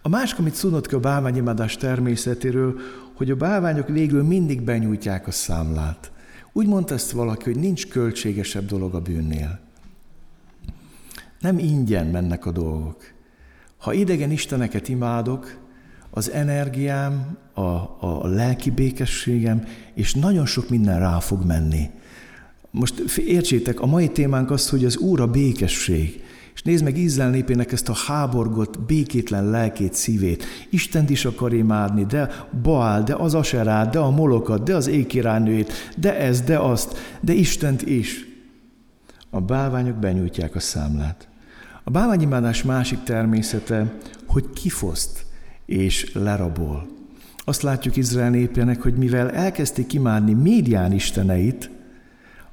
A 0.03 0.09
másik, 0.09 0.39
amit 0.39 0.55
szunott 0.55 0.87
ki 0.87 0.95
a 0.95 1.01
bálványimádás 1.01 1.77
természetéről, 1.77 2.79
hogy 3.15 3.31
a 3.31 3.37
bálványok 3.37 3.89
végül 3.89 4.23
mindig 4.23 4.63
benyújtják 4.63 5.27
a 5.27 5.31
számlát. 5.31 6.11
Úgy 6.53 6.67
mondta 6.67 6.95
ezt 6.95 7.11
valaki, 7.11 7.45
hogy 7.45 7.61
nincs 7.61 7.89
költségesebb 7.89 8.67
dolog 8.67 8.95
a 8.95 9.01
bűnnél. 9.01 9.66
Nem 11.41 11.59
ingyen 11.59 12.07
mennek 12.07 12.47
a 12.47 12.51
dolgok. 12.51 13.05
Ha 13.77 13.93
idegen 13.93 14.31
isteneket 14.31 14.89
imádok, 14.89 15.59
az 16.11 16.31
energiám, 16.31 17.37
a, 17.55 17.61
a 18.01 18.27
lelki 18.27 18.71
békességem, 18.71 19.65
és 19.95 20.15
nagyon 20.15 20.47
sok 20.47 20.69
minden 20.69 20.99
rá 20.99 21.19
fog 21.19 21.45
menni. 21.45 21.91
Most 22.71 22.99
értsétek, 23.17 23.81
a 23.81 23.87
mai 23.87 24.09
témánk 24.09 24.51
az, 24.51 24.69
hogy 24.69 24.85
az 24.85 24.97
Úr 24.97 25.21
a 25.21 25.27
békesség. 25.27 26.25
És 26.55 26.63
nézd 26.63 26.85
meg 26.85 26.99
Izrael 26.99 27.31
népének 27.31 27.73
ezt 27.73 27.89
a 27.89 27.95
háborgott, 28.07 28.81
békétlen 28.81 29.51
lelkét, 29.51 29.95
szívét. 29.95 30.45
Istent 30.71 31.11
is 31.11 31.25
akar 31.25 31.55
imádni, 31.55 32.05
de 32.05 32.49
Baál, 32.63 33.03
de 33.03 33.15
az 33.15 33.35
Aserát, 33.35 33.91
de 33.91 33.99
a 33.99 34.11
Molokat, 34.11 34.63
de 34.63 34.75
az 34.75 34.87
ékirálynőjét, 34.87 35.73
de 35.97 36.19
ez, 36.19 36.41
de 36.41 36.59
azt, 36.59 36.97
de 37.21 37.33
Istent 37.33 37.83
is. 37.83 38.36
A 39.31 39.41
bálványok 39.41 39.97
benyújtják 39.97 40.55
a 40.55 40.61
számlát. 40.61 41.29
A 41.85 41.91
bálványimádás 41.91 42.63
másik 42.63 43.03
természete, 43.03 43.93
hogy 44.27 44.51
kifoszt 44.53 45.27
és 45.67 46.15
lerabol. 46.15 46.87
Azt 47.45 47.63
látjuk 47.63 47.97
Izrael 47.97 48.31
népének, 48.31 48.83
hogy 48.83 48.95
mivel 48.95 49.31
elkezdték 49.31 49.93
imádni 49.93 50.33
médián 50.33 50.93
isteneit, 50.93 51.71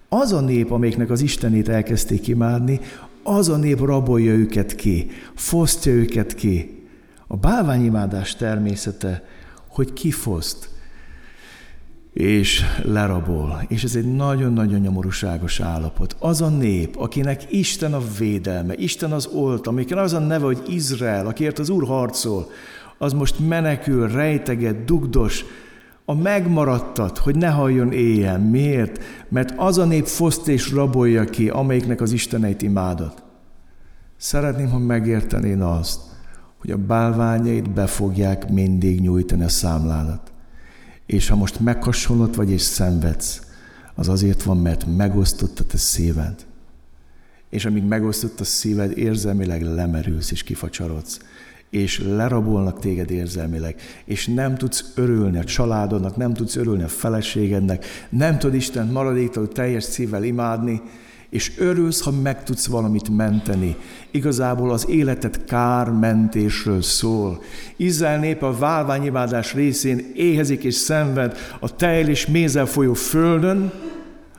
az 0.10 0.32
a 0.32 0.42
nép, 0.42 0.72
amelyiknek 0.72 1.10
az 1.10 1.22
Istenét 1.22 1.70
elkezdték 1.70 2.28
imádni, 2.28 2.80
az 3.24 3.50
a 3.50 3.58
nép 3.58 3.80
rabolja 3.80 4.32
őket 4.32 4.76
ki, 4.76 5.08
fosztja 5.36 5.92
őket 5.92 6.36
ki. 6.36 6.88
A 7.28 7.36
bálványimádás 7.36 8.36
természete, 8.36 9.24
hogy 9.68 9.94
kifoszt 9.94 10.70
és 12.14 12.64
lerabol. 12.84 13.66
És 13.68 13.84
ez 13.84 13.96
egy 13.96 14.16
nagyon-nagyon 14.16 14.80
nyomorúságos 14.80 15.60
állapot. 15.60 16.16
Az 16.20 16.42
a 16.42 16.50
nép, 16.50 16.96
akinek 16.98 17.52
Isten 17.52 17.94
a 17.94 18.02
védelme, 18.18 18.74
Isten 18.76 19.12
az 19.12 19.26
olt, 19.26 19.68
amiken 19.68 19.98
az 19.98 20.14
a 20.14 20.20
neve, 20.20 20.46
hogy 20.46 20.62
Izrael, 20.68 21.28
akiért 21.28 21.60
az 21.60 21.70
Úr 21.70 21.86
harcol, 21.88 22.50
az 22.98 23.14
most 23.14 23.48
menekül, 23.48 24.08
rejteget, 24.08 24.86
dugdos, 24.86 25.46
a 26.06 26.14
megmaradtat, 26.16 27.18
hogy 27.18 27.36
ne 27.36 27.50
halljon 27.50 27.92
éjjel. 27.92 28.40
Miért? 28.40 29.00
Mert 29.30 29.54
az 29.58 29.78
a 29.78 29.86
nép 29.86 30.06
foszt 30.06 30.48
és 30.48 30.72
rabolja 30.72 31.24
ki, 31.24 31.50
amelyiknek 31.50 32.02
az 32.02 32.12
Isteneit 32.12 32.62
imádat. 32.62 33.24
Szeretném, 34.18 34.70
ha 34.70 34.78
megértenéd 34.78 35.62
azt, 35.62 36.02
hogy 36.58 36.72
a 36.72 36.78
bálványait 36.78 37.70
be 37.70 37.88
fogják 37.88 38.50
mindig 38.50 39.02
nyújtani 39.02 39.44
a 39.44 39.50
számládat. 39.50 40.33
És 41.14 41.28
ha 41.28 41.36
most 41.36 41.60
meghasonlott 41.60 42.36
vagy 42.36 42.50
és 42.50 42.62
szenvedsz, 42.62 43.42
az 43.96 44.10
azért 44.10 44.44
van, 44.44 44.58
mert 44.58 44.86
megosztott 44.98 45.60
a 45.60 45.64
te 45.64 45.78
szíved. 45.78 46.46
És 47.50 47.66
amíg 47.66 47.84
megosztott 47.84 48.40
a 48.40 48.44
szíved, 48.44 48.98
érzelmileg 48.98 49.62
lemerülsz 49.62 50.32
és 50.32 50.44
kifacsarodsz. 50.44 51.20
És 51.70 52.00
lerabolnak 52.00 52.80
téged 52.80 53.12
érzelmileg, 53.12 53.76
és 54.06 54.28
nem 54.28 54.56
tudsz 54.56 54.92
örülni 54.96 55.38
a 55.38 55.44
családodnak, 55.44 56.16
nem 56.16 56.34
tudsz 56.34 56.56
örülni 56.56 56.84
a 56.84 56.88
feleségednek, 56.88 57.86
nem 58.10 58.38
tudod 58.38 58.56
Isten 58.56 58.88
maradéktól 58.88 59.48
teljes 59.48 59.84
szívvel 59.84 60.24
imádni, 60.24 60.82
és 61.34 61.52
örülsz, 61.58 62.02
ha 62.02 62.12
meg 62.12 62.44
tudsz 62.44 62.68
valamit 62.68 63.10
menteni. 63.10 63.76
Igazából 64.12 64.72
az 64.72 64.90
életed 64.90 65.46
kármentésről 65.46 66.82
szól. 66.82 67.42
Izrael 67.76 68.20
nép 68.20 68.44
a 68.44 68.58
válványimádás 68.58 69.54
részén 69.54 70.12
éhezik 70.16 70.64
és 70.64 70.74
szenved 70.74 71.38
a 71.60 71.76
tejl 71.76 72.08
és 72.08 72.28
mézel 72.28 72.66
folyó 72.66 72.94
földön, 72.94 73.72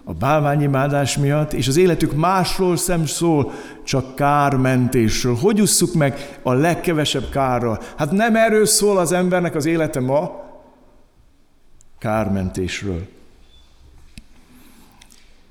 a 0.04 0.12
bálványimádás 0.12 1.18
miatt, 1.18 1.52
és 1.52 1.68
az 1.68 1.76
életük 1.76 2.14
másról 2.14 2.76
sem 2.76 3.06
szól, 3.06 3.52
csak 3.84 4.14
kármentésről. 4.14 5.34
Hogy 5.34 5.60
usszuk 5.60 5.94
meg 5.94 6.38
a 6.42 6.52
legkevesebb 6.52 7.28
kárral? 7.30 7.80
Hát 7.96 8.10
nem 8.10 8.36
erről 8.36 8.66
szól 8.66 8.98
az 8.98 9.12
embernek 9.12 9.54
az 9.54 9.66
élete 9.66 10.00
ma, 10.00 10.30
kármentésről. 11.98 13.13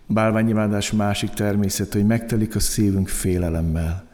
Bálványimádás 0.08 0.92
másik 0.92 1.30
természet, 1.30 1.94
hogy 1.94 2.06
megtelik 2.06 2.56
a 2.56 2.60
szívünk 2.60 3.08
félelemmel. 3.08 4.08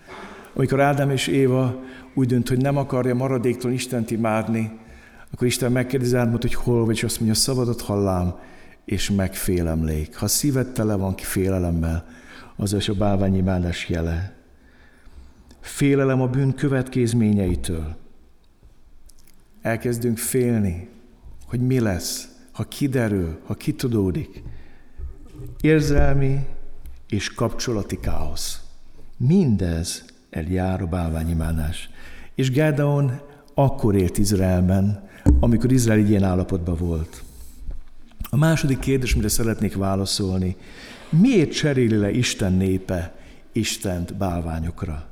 Amikor 0.54 0.82
Ádám 0.82 1.10
és 1.10 1.28
Éva 1.28 1.84
úgy 2.14 2.28
dönt, 2.28 2.48
hogy 2.48 2.62
nem 2.62 2.78
akarja 2.78 3.16
maradéktól 3.16 3.72
Istent 3.72 4.12
imádni, 4.12 4.80
akkor 5.32 5.48
Isten 5.48 5.72
megkérdezi 5.72 6.16
Ádámot, 6.16 6.42
hogy 6.42 6.54
hol 6.54 6.86
vagy, 6.86 6.96
és 6.96 7.04
azt 7.04 7.20
mondja, 7.20 7.38
szabadot 7.38 7.82
hallám, 7.82 8.36
és 8.86 9.12
megfélemlék. 9.12 10.16
Ha 10.16 10.28
szíved 10.28 10.68
tele 10.68 10.96
van 10.96 11.16
ki 11.16 11.24
félelemmel, 11.24 12.06
az 12.56 12.74
is 12.74 12.90
a 12.90 12.94
bálványimádás 12.94 13.90
jele. 13.90 14.34
Félelem 15.60 16.22
a 16.22 16.28
bűn 16.28 16.56
következményeitől. 16.56 17.96
Elkezdünk 19.62 20.18
félni, 20.18 20.90
hogy 21.48 21.60
mi 21.60 21.80
lesz, 21.80 22.30
ha 22.52 22.64
kiderül, 22.64 23.40
ha 23.46 23.54
kitudódik. 23.54 24.44
Érzelmi 25.62 26.46
és 27.10 27.34
kapcsolati 27.34 28.00
káosz. 28.00 28.62
Mindez 29.18 30.06
eljár 30.30 30.82
a 30.82 30.86
bálványimádás. 30.86 31.90
És 32.36 32.52
Gedeon 32.52 33.20
akkor 33.54 33.96
élt 33.96 34.18
Izraelben, 34.18 35.10
amikor 35.40 35.72
Izrael 35.72 36.00
ilyen 36.00 36.24
állapotban 36.24 36.76
volt. 36.76 37.24
A 38.30 38.38
második 38.38 38.80
kérdés, 38.80 39.16
mire 39.16 39.28
szeretnék 39.28 39.76
válaszolni, 39.76 40.56
miért 41.10 41.52
cseréli 41.52 41.96
le 41.96 42.12
Isten 42.12 42.54
népe 42.54 43.16
Istent 43.52 44.16
bálványokra? 44.16 45.09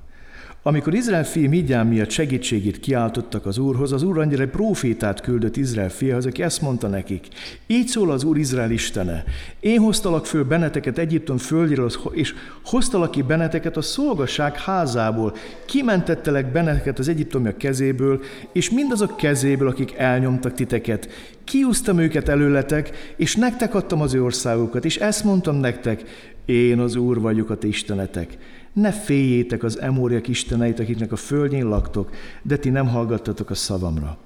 Amikor 0.68 0.94
Izrael 0.94 1.26
fia 1.26 1.50
Midján 1.50 1.88
miatt 1.88 2.10
segítségét 2.10 2.80
kiáltottak 2.80 3.46
az 3.46 3.58
Úrhoz, 3.58 3.92
az 3.92 4.04
Úr 4.04 4.20
annyira 4.20 4.44
egy 4.44 4.50
profétát 4.50 5.22
küldött 5.22 5.58
Izrael 5.58 5.90
fiahoz, 5.90 6.26
aki 6.26 6.44
ezt 6.44 6.62
mondta 6.62 6.88
nekik. 6.88 7.28
Így 7.68 7.88
szól 7.88 8.12
az 8.12 8.24
Úr 8.24 8.38
Izrael 8.38 8.72
Istene. 8.72 9.24
Én 9.60 9.80
hoztalak 9.80 10.26
föl 10.26 10.44
benneteket 10.44 10.98
Egyiptom 10.98 11.38
földjéről, 11.38 11.92
és 12.12 12.34
hoztalak 12.64 13.12
ki 13.12 13.22
benneteket 13.22 13.78
a 13.78 13.82
szolgasság 13.82 14.60
házából. 14.60 15.36
Kimentettelek 15.66 16.52
benneteket 16.52 17.00
az 17.00 17.08
egyiptomiak 17.08 17.58
kezéből, 17.58 18.22
és 18.52 18.70
mindazok 18.70 19.18
kezéből, 19.18 19.68
akik 19.68 19.94
elnyomtak 19.98 20.54
titeket. 20.54 21.10
Kiúztam 21.44 22.00
őket 22.00 22.30
előletek, 22.30 23.14
és 23.16 23.36
nektek 23.36 23.76
adtam 23.76 24.02
az 24.02 24.14
ő 24.14 24.24
országokat, 24.24 24.86
és 24.86 24.98
ezt 24.98 25.24
mondtam 25.24 25.56
nektek, 25.56 26.04
én 26.46 26.80
az 26.80 26.96
Úr 26.96 27.22
vagyok 27.22 27.50
a 27.50 27.58
ti 27.58 27.68
istenetek. 27.68 28.38
Ne 28.78 28.92
féljétek 28.92 29.64
az 29.64 29.80
emóriak 29.80 30.28
isteneit, 30.28 30.80
akiknek 30.80 31.12
a 31.12 31.16
földjén 31.16 31.68
laktok, 31.68 32.10
de 32.42 32.58
ti 32.58 32.70
nem 32.70 32.88
hallgattatok 32.88 33.50
a 33.50 33.56
szavamra. 33.56 34.18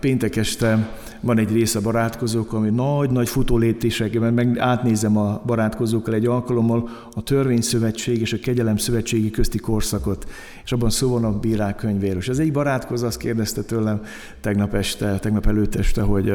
Péntek 0.00 0.36
este 0.36 0.90
van 1.20 1.38
egy 1.38 1.52
része 1.52 1.78
a 1.78 1.82
barátkozók, 1.82 2.52
ami 2.52 2.70
nagy-nagy 2.70 3.28
futóléptésekben 3.28 4.34
meg 4.34 4.58
átnézem 4.58 5.16
a 5.16 5.42
barátkozókkal 5.46 6.14
egy 6.14 6.26
alkalommal 6.26 6.88
a 7.14 7.22
törvényszövetség 7.22 8.20
és 8.20 8.32
a 8.32 8.38
kegyelem 8.38 8.76
szövetségi 8.76 9.30
közti 9.30 9.58
korszakot, 9.58 10.28
és 10.64 10.72
abban 10.72 10.90
szó 10.90 11.10
van 11.10 11.24
a 11.24 11.38
bírák 11.38 11.76
könyvéről. 11.76 12.18
És 12.18 12.28
az 12.28 12.38
egy 12.38 12.52
barátkozó 12.52 13.06
azt 13.06 13.18
kérdezte 13.18 13.62
tőlem 13.62 14.02
tegnap 14.40 14.74
este, 14.74 15.18
tegnap 15.18 15.46
előtt 15.46 15.74
este, 15.74 16.02
hogy 16.02 16.32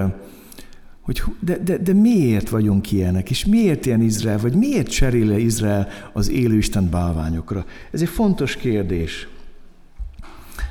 hogy 1.05 1.23
de, 1.39 1.57
de, 1.57 1.77
de 1.77 1.93
miért 1.93 2.49
vagyunk 2.49 2.91
ilyenek, 2.91 3.29
és 3.29 3.45
miért 3.45 3.85
ilyen 3.85 4.01
Izrael, 4.01 4.37
vagy 4.37 4.55
miért 4.55 4.87
cserél 4.87 5.31
Izrael 5.31 5.87
az 6.13 6.29
élő 6.29 6.57
Isten 6.57 6.89
bálványokra? 6.89 7.65
Ez 7.91 8.01
egy 8.01 8.09
fontos 8.09 8.55
kérdés. 8.55 9.27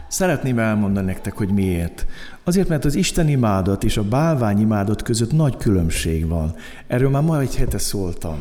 Szeretném 0.09 0.59
elmondani 0.59 1.07
nektek, 1.07 1.33
hogy 1.33 1.53
miért. 1.53 2.07
Azért, 2.45 2.69
mert 2.69 2.85
az 2.85 2.95
Isten 2.95 3.29
imádat 3.29 3.85
és 3.85 3.97
a 3.97 4.09
bálvány 4.09 4.61
imádat 4.61 5.03
között 5.03 5.33
nagy 5.33 5.57
különbség 5.57 6.29
van. 6.29 6.55
Erről 6.87 7.11
már 7.11 7.23
ma 7.23 7.41
egy 7.41 7.57
hete 7.57 7.79
szóltam. 7.79 8.39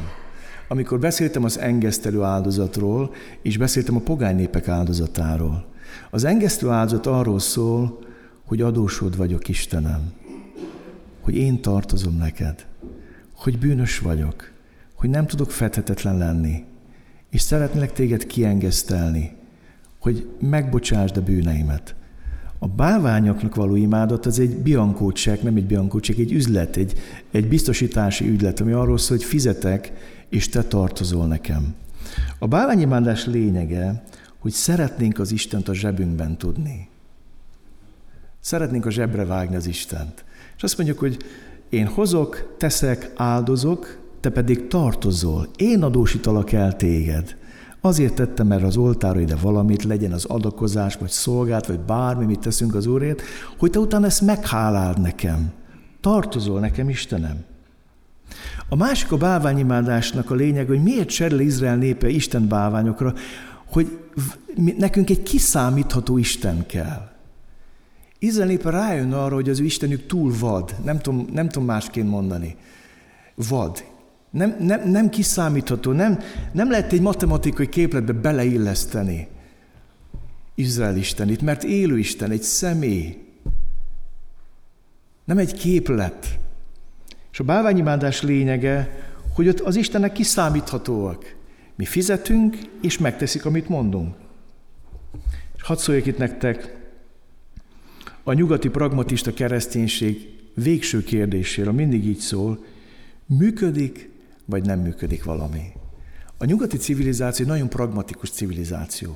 Amikor 0.68 1.00
beszéltem 1.00 1.44
az 1.44 1.60
engesztelő 1.60 2.22
áldozatról, 2.22 3.14
és 3.42 3.58
beszéltem 3.58 3.96
a 3.96 4.00
pogány 4.00 4.36
népek 4.36 4.68
áldozatáról. 4.68 5.66
Az 6.12 6.24
engesztelő 6.24 6.72
áldozat 6.72 7.06
arról 7.06 7.40
szól, 7.40 8.00
hogy 8.46 8.62
adósod 8.62 9.18
vagyok 9.18 9.50
Istenem 9.50 10.23
hogy 11.24 11.36
én 11.36 11.62
tartozom 11.62 12.18
neked, 12.18 12.66
hogy 13.36 13.60
bűnös 13.60 14.00
vagyok, 14.00 14.52
hogy 14.94 15.10
nem 15.10 15.28
tudok 15.28 15.52
fethetetlen 15.52 16.18
lenni, 16.18 16.64
és 17.30 17.42
szeretnélek 17.42 17.94
téged 17.94 18.26
kiengesztelni, 18.26 19.32
hogy 20.00 20.30
megbocsásd 20.40 21.18
a 21.18 21.22
bűneimet. 21.22 21.96
A 22.60 22.68
bálványoknak 22.68 23.56
való 23.56 23.76
imádat 23.76 24.26
az 24.26 24.40
egy 24.40 24.58
biankócsek, 24.58 25.42
nem 25.42 25.56
egy 25.56 25.66
biankócsek, 25.66 26.18
egy 26.18 26.32
üzlet, 26.32 26.76
egy, 26.76 26.94
egy 27.32 27.48
biztosítási 27.48 28.28
ügylet, 28.28 28.60
ami 28.60 28.72
arról 28.72 28.98
szól, 28.98 29.18
hogy 29.18 29.26
fizetek, 29.26 29.92
és 30.30 30.50
te 30.50 30.64
tartozol 30.64 31.28
nekem. 31.28 31.76
A 32.40 32.48
bálványimádás 32.48 33.26
lényege, 33.26 34.04
hogy 34.40 34.52
szeretnénk 34.52 35.20
az 35.20 35.32
Istent 35.32 35.68
a 35.68 35.74
zsebünkben 35.74 36.38
tudni. 36.38 36.88
Szeretnénk 38.40 38.86
a 38.86 38.92
zsebre 38.92 39.26
vágni 39.26 39.56
az 39.56 39.68
Istent. 39.68 40.24
És 40.64 40.70
azt 40.70 40.78
mondjuk, 40.78 41.00
hogy 41.00 41.18
én 41.70 41.88
hozok, 41.88 42.56
teszek, 42.58 43.12
áldozok, 43.16 43.98
te 44.20 44.30
pedig 44.30 44.68
tartozol. 44.68 45.48
Én 45.56 45.84
adósítalak 45.84 46.52
el 46.52 46.76
téged. 46.76 47.36
Azért 47.82 48.14
tettem 48.14 48.52
erre 48.52 48.66
az 48.66 48.78
oltára 48.78 49.20
ide 49.20 49.36
valamit, 49.36 49.84
legyen 49.84 50.12
az 50.12 50.26
adakozás, 50.26 50.96
vagy 50.96 51.10
szolgált, 51.10 51.66
vagy 51.66 51.80
bármi, 51.80 52.26
mit 52.26 52.40
teszünk 52.40 52.76
az 52.76 52.86
Úrért, 52.86 53.22
hogy 53.58 53.72
te 53.72 53.80
utána 53.80 54.06
ezt 54.06 54.22
megháláld 54.22 55.02
nekem. 55.02 55.52
Tartozol 56.02 56.60
nekem, 56.60 56.90
Istenem. 56.90 57.44
A 58.70 58.76
másik 58.76 59.12
a 59.12 59.18
bálványimádásnak 59.18 60.32
a 60.32 60.36
lényeg, 60.36 60.68
hogy 60.68 60.84
miért 60.84 61.10
cserél 61.10 61.40
Izrael 61.40 61.78
népe 61.78 62.10
Isten 62.10 62.48
bálványokra, 62.48 63.14
hogy 63.66 63.98
nekünk 64.78 65.10
egy 65.10 65.24
kiszámítható 65.24 66.18
Isten 66.18 66.66
kell. 66.66 67.13
Izrael 68.24 68.48
népe 68.48 68.70
rájön 68.70 69.14
arra, 69.14 69.36
hogy 69.36 69.50
az 69.50 69.60
ő 69.60 69.64
Istenük 69.64 70.06
túl 70.06 70.34
vad. 70.40 70.76
Nem 70.84 71.00
tudom, 71.00 71.28
nem 71.32 71.50
tudom 71.50 71.68
másként 71.68 72.10
mondani. 72.10 72.56
Vad. 73.36 73.84
Nem, 74.30 74.56
nem, 74.60 74.90
nem 74.90 75.10
kiszámítható, 75.10 75.92
nem, 75.92 76.20
nem 76.52 76.70
lehet 76.70 76.94
egy 76.94 77.02
matematikai 77.02 77.70
képletbe 77.70 78.14
beleilleszteni 78.14 79.28
Izrael 80.56 80.98
Istenét, 80.98 81.42
mert 81.42 81.64
élő 81.64 82.00
Isten, 82.00 82.32
egy 82.32 82.42
személy. 82.42 83.18
Nem 85.26 85.38
egy 85.38 85.54
képlet. 85.54 86.40
És 87.32 87.40
a 87.40 87.44
bálványimádás 87.44 88.22
lényege, 88.22 89.06
hogy 89.34 89.48
ott 89.48 89.60
az 89.60 89.76
Istenek 89.76 90.12
kiszámíthatóak. 90.12 91.36
Mi 91.76 91.86
fizetünk, 91.86 92.58
és 92.82 92.98
megteszik, 92.98 93.46
amit 93.46 93.70
mondunk. 93.70 94.16
És 95.56 95.62
hadd 95.62 95.78
szóljak 95.78 96.06
itt 96.06 96.18
nektek 96.18 96.82
a 98.24 98.34
nyugati 98.34 98.70
pragmatista 98.70 99.34
kereszténység 99.34 100.30
végső 100.54 101.04
kérdésére 101.04 101.72
mindig 101.72 102.06
így 102.06 102.18
szól, 102.18 102.66
működik, 103.26 104.10
vagy 104.46 104.66
nem 104.66 104.80
működik 104.80 105.24
valami. 105.24 105.62
A 106.38 106.46
nyugati 106.46 106.78
civilizáció 106.78 107.46
nagyon 107.46 107.70
pragmatikus 107.70 108.30
civilizáció. 108.30 109.16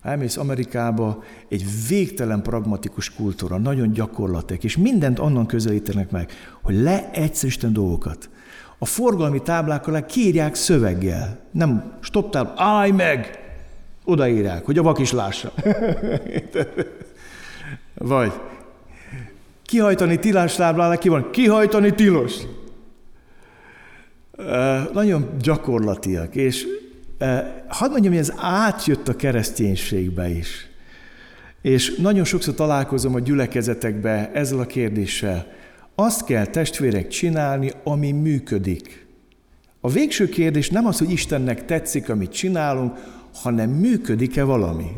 Ha 0.00 0.08
elmész 0.08 0.36
Amerikába, 0.36 1.22
egy 1.48 1.64
végtelen 1.88 2.42
pragmatikus 2.42 3.14
kultúra, 3.14 3.58
nagyon 3.58 3.92
gyakorlatek, 3.92 4.64
és 4.64 4.76
mindent 4.76 5.18
onnan 5.18 5.46
közelítenek 5.46 6.10
meg, 6.10 6.30
hogy 6.62 6.74
leegyszerűsíten 6.74 7.72
dolgokat. 7.72 8.30
A 8.78 8.86
forgalmi 8.86 9.42
táblákkal 9.42 10.04
kiírják 10.04 10.54
szöveggel. 10.54 11.40
Nem 11.50 11.92
stoptál, 12.00 12.52
állj 12.56 12.90
meg! 12.90 13.38
Odaírják, 14.04 14.64
hogy 14.64 14.78
a 14.78 14.82
vak 14.82 14.98
is 14.98 15.12
lássa. 15.12 15.52
Vagy 17.94 18.32
kihajtani 19.64 20.18
tilás 20.18 20.54
táblánál 20.54 20.98
ki 20.98 21.08
van, 21.08 21.30
kihajtani 21.30 21.94
tilos. 21.94 22.34
Nagyon 24.92 25.30
gyakorlatiak, 25.40 26.34
és 26.34 26.66
hadd 27.68 27.90
mondjam, 27.90 28.12
hogy 28.12 28.22
ez 28.22 28.32
átjött 28.36 29.08
a 29.08 29.16
kereszténységbe 29.16 30.28
is. 30.28 30.68
És 31.62 31.96
nagyon 31.96 32.24
sokszor 32.24 32.54
találkozom 32.54 33.14
a 33.14 33.20
gyülekezetekbe 33.20 34.30
ezzel 34.34 34.58
a 34.58 34.66
kérdéssel. 34.66 35.46
Azt 35.94 36.24
kell 36.24 36.46
testvérek 36.46 37.08
csinálni, 37.08 37.70
ami 37.84 38.12
működik. 38.12 39.06
A 39.80 39.90
végső 39.90 40.28
kérdés 40.28 40.70
nem 40.70 40.86
az, 40.86 40.98
hogy 40.98 41.10
Istennek 41.10 41.64
tetszik, 41.64 42.08
amit 42.08 42.32
csinálunk, 42.32 42.96
hanem 43.34 43.70
működik-e 43.70 44.42
valami. 44.42 44.90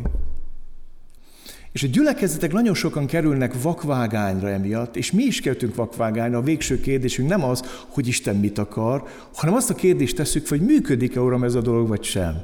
És 1.77 1.83
a 1.83 1.87
gyülekezetek 1.87 2.53
nagyon 2.53 2.75
sokan 2.75 3.07
kerülnek 3.07 3.63
vakvágányra 3.63 4.49
emiatt, 4.49 4.97
és 4.97 5.13
mi 5.13 5.23
is 5.23 5.41
kerültünk 5.41 5.75
vakvágányra. 5.75 6.39
A 6.39 6.43
végső 6.43 6.81
kérdésünk 6.81 7.29
nem 7.29 7.45
az, 7.45 7.63
hogy 7.89 8.07
Isten 8.07 8.37
mit 8.37 8.59
akar, 8.59 9.03
hanem 9.35 9.55
azt 9.55 9.71
a 9.71 9.75
kérdést 9.75 10.17
tesszük, 10.17 10.49
hogy 10.49 10.61
működik-e, 10.61 11.21
Uram, 11.21 11.45
ez 11.45 11.55
a 11.55 11.61
dolog, 11.61 11.89
vagy 11.89 12.03
sem. 12.03 12.43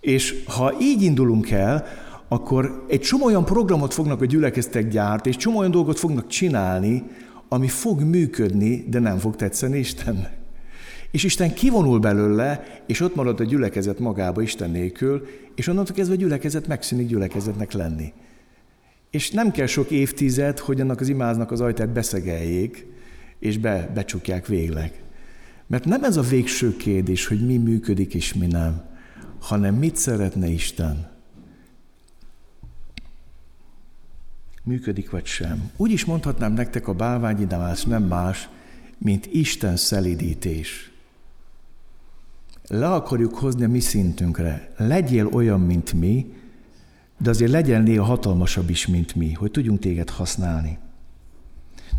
És 0.00 0.42
ha 0.46 0.74
így 0.80 1.02
indulunk 1.02 1.50
el, 1.50 1.86
akkor 2.28 2.84
egy 2.88 3.00
csomó 3.00 3.24
olyan 3.24 3.44
programot 3.44 3.94
fognak 3.94 4.20
a 4.20 4.24
gyülekezetek 4.24 4.88
gyárt, 4.88 5.26
és 5.26 5.36
csomó 5.36 5.58
olyan 5.58 5.70
dolgot 5.70 5.98
fognak 5.98 6.26
csinálni, 6.26 7.02
ami 7.48 7.68
fog 7.68 8.00
működni, 8.00 8.84
de 8.88 8.98
nem 8.98 9.18
fog 9.18 9.36
tetszeni 9.36 9.78
Istennek. 9.78 10.32
És 11.10 11.24
Isten 11.24 11.54
kivonul 11.54 11.98
belőle, 11.98 12.64
és 12.86 13.00
ott 13.00 13.14
marad 13.14 13.40
a 13.40 13.44
gyülekezet 13.44 13.98
magába 13.98 14.42
Isten 14.42 14.70
nélkül, 14.70 15.26
és 15.54 15.66
onnantól 15.66 15.94
kezdve 15.94 16.14
a 16.14 16.18
gyülekezet 16.18 16.66
megszűnik 16.66 17.06
gyülekezetnek 17.06 17.72
lenni. 17.72 18.12
És 19.10 19.30
nem 19.30 19.50
kell 19.50 19.66
sok 19.66 19.90
évtized, 19.90 20.58
hogy 20.58 20.80
annak 20.80 21.00
az 21.00 21.08
imáznak 21.08 21.50
az 21.50 21.60
ajtát 21.60 21.88
beszegeljék, 21.88 22.86
és 23.38 23.58
be, 23.58 23.90
becsukják 23.94 24.46
végleg. 24.46 25.02
Mert 25.66 25.84
nem 25.84 26.04
ez 26.04 26.16
a 26.16 26.22
végső 26.22 26.76
kérdés, 26.76 27.26
hogy 27.26 27.46
mi 27.46 27.56
működik 27.56 28.14
és 28.14 28.34
mi 28.34 28.46
nem, 28.46 28.84
hanem 29.40 29.74
mit 29.74 29.96
szeretne 29.96 30.46
Isten. 30.46 31.10
Működik 34.62 35.10
vagy 35.10 35.26
sem. 35.26 35.70
Úgy 35.76 35.90
is 35.90 36.04
mondhatnám 36.04 36.52
nektek, 36.52 36.88
a 36.88 36.92
bálványidamás 36.92 37.84
nem 37.84 38.02
más, 38.02 38.48
mint 38.98 39.26
Isten 39.32 39.76
szelidítés. 39.76 40.90
Le 42.68 42.88
akarjuk 42.88 43.34
hozni 43.34 43.64
a 43.64 43.68
mi 43.68 43.80
szintünkre. 43.80 44.72
Legyél 44.76 45.26
olyan, 45.26 45.60
mint 45.60 45.92
mi, 45.92 46.32
de 47.18 47.30
azért 47.30 47.50
legyen 47.50 47.82
néha 47.82 48.04
hatalmasabb 48.04 48.70
is, 48.70 48.86
mint 48.86 49.14
mi, 49.14 49.32
hogy 49.32 49.50
tudjunk 49.50 49.78
téged 49.78 50.10
használni. 50.10 50.78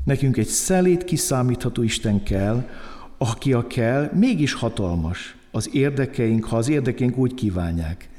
Nekünk 0.04 0.38
egy 0.38 0.48
szelét, 0.48 1.04
kiszámítható 1.04 1.84
Isten 1.84 2.24
kell, 2.24 2.70
aki 3.18 3.54
a 3.54 3.68
kell, 3.68 4.10
mégis 4.14 4.54
hatalmas. 4.54 5.36
Az 5.52 5.70
érdekeink, 5.74 6.46
ha 6.46 6.58
az 6.58 6.70
érdekeink 6.70 7.18
úgy 7.18 7.34
kívánják. 7.34 8.10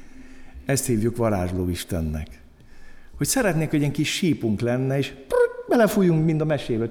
Ezt 0.65 0.85
hívjuk 0.85 1.15
varázsló 1.15 1.69
Istennek. 1.69 2.27
Hogy 3.17 3.27
szeretnék, 3.27 3.69
hogy 3.69 3.83
egy 3.83 3.91
kis 3.91 4.13
sípunk 4.13 4.61
lenne, 4.61 4.97
és 4.97 5.13
belefújunk 5.67 6.25
mind 6.25 6.41
a 6.41 6.45
mesébe. 6.45 6.87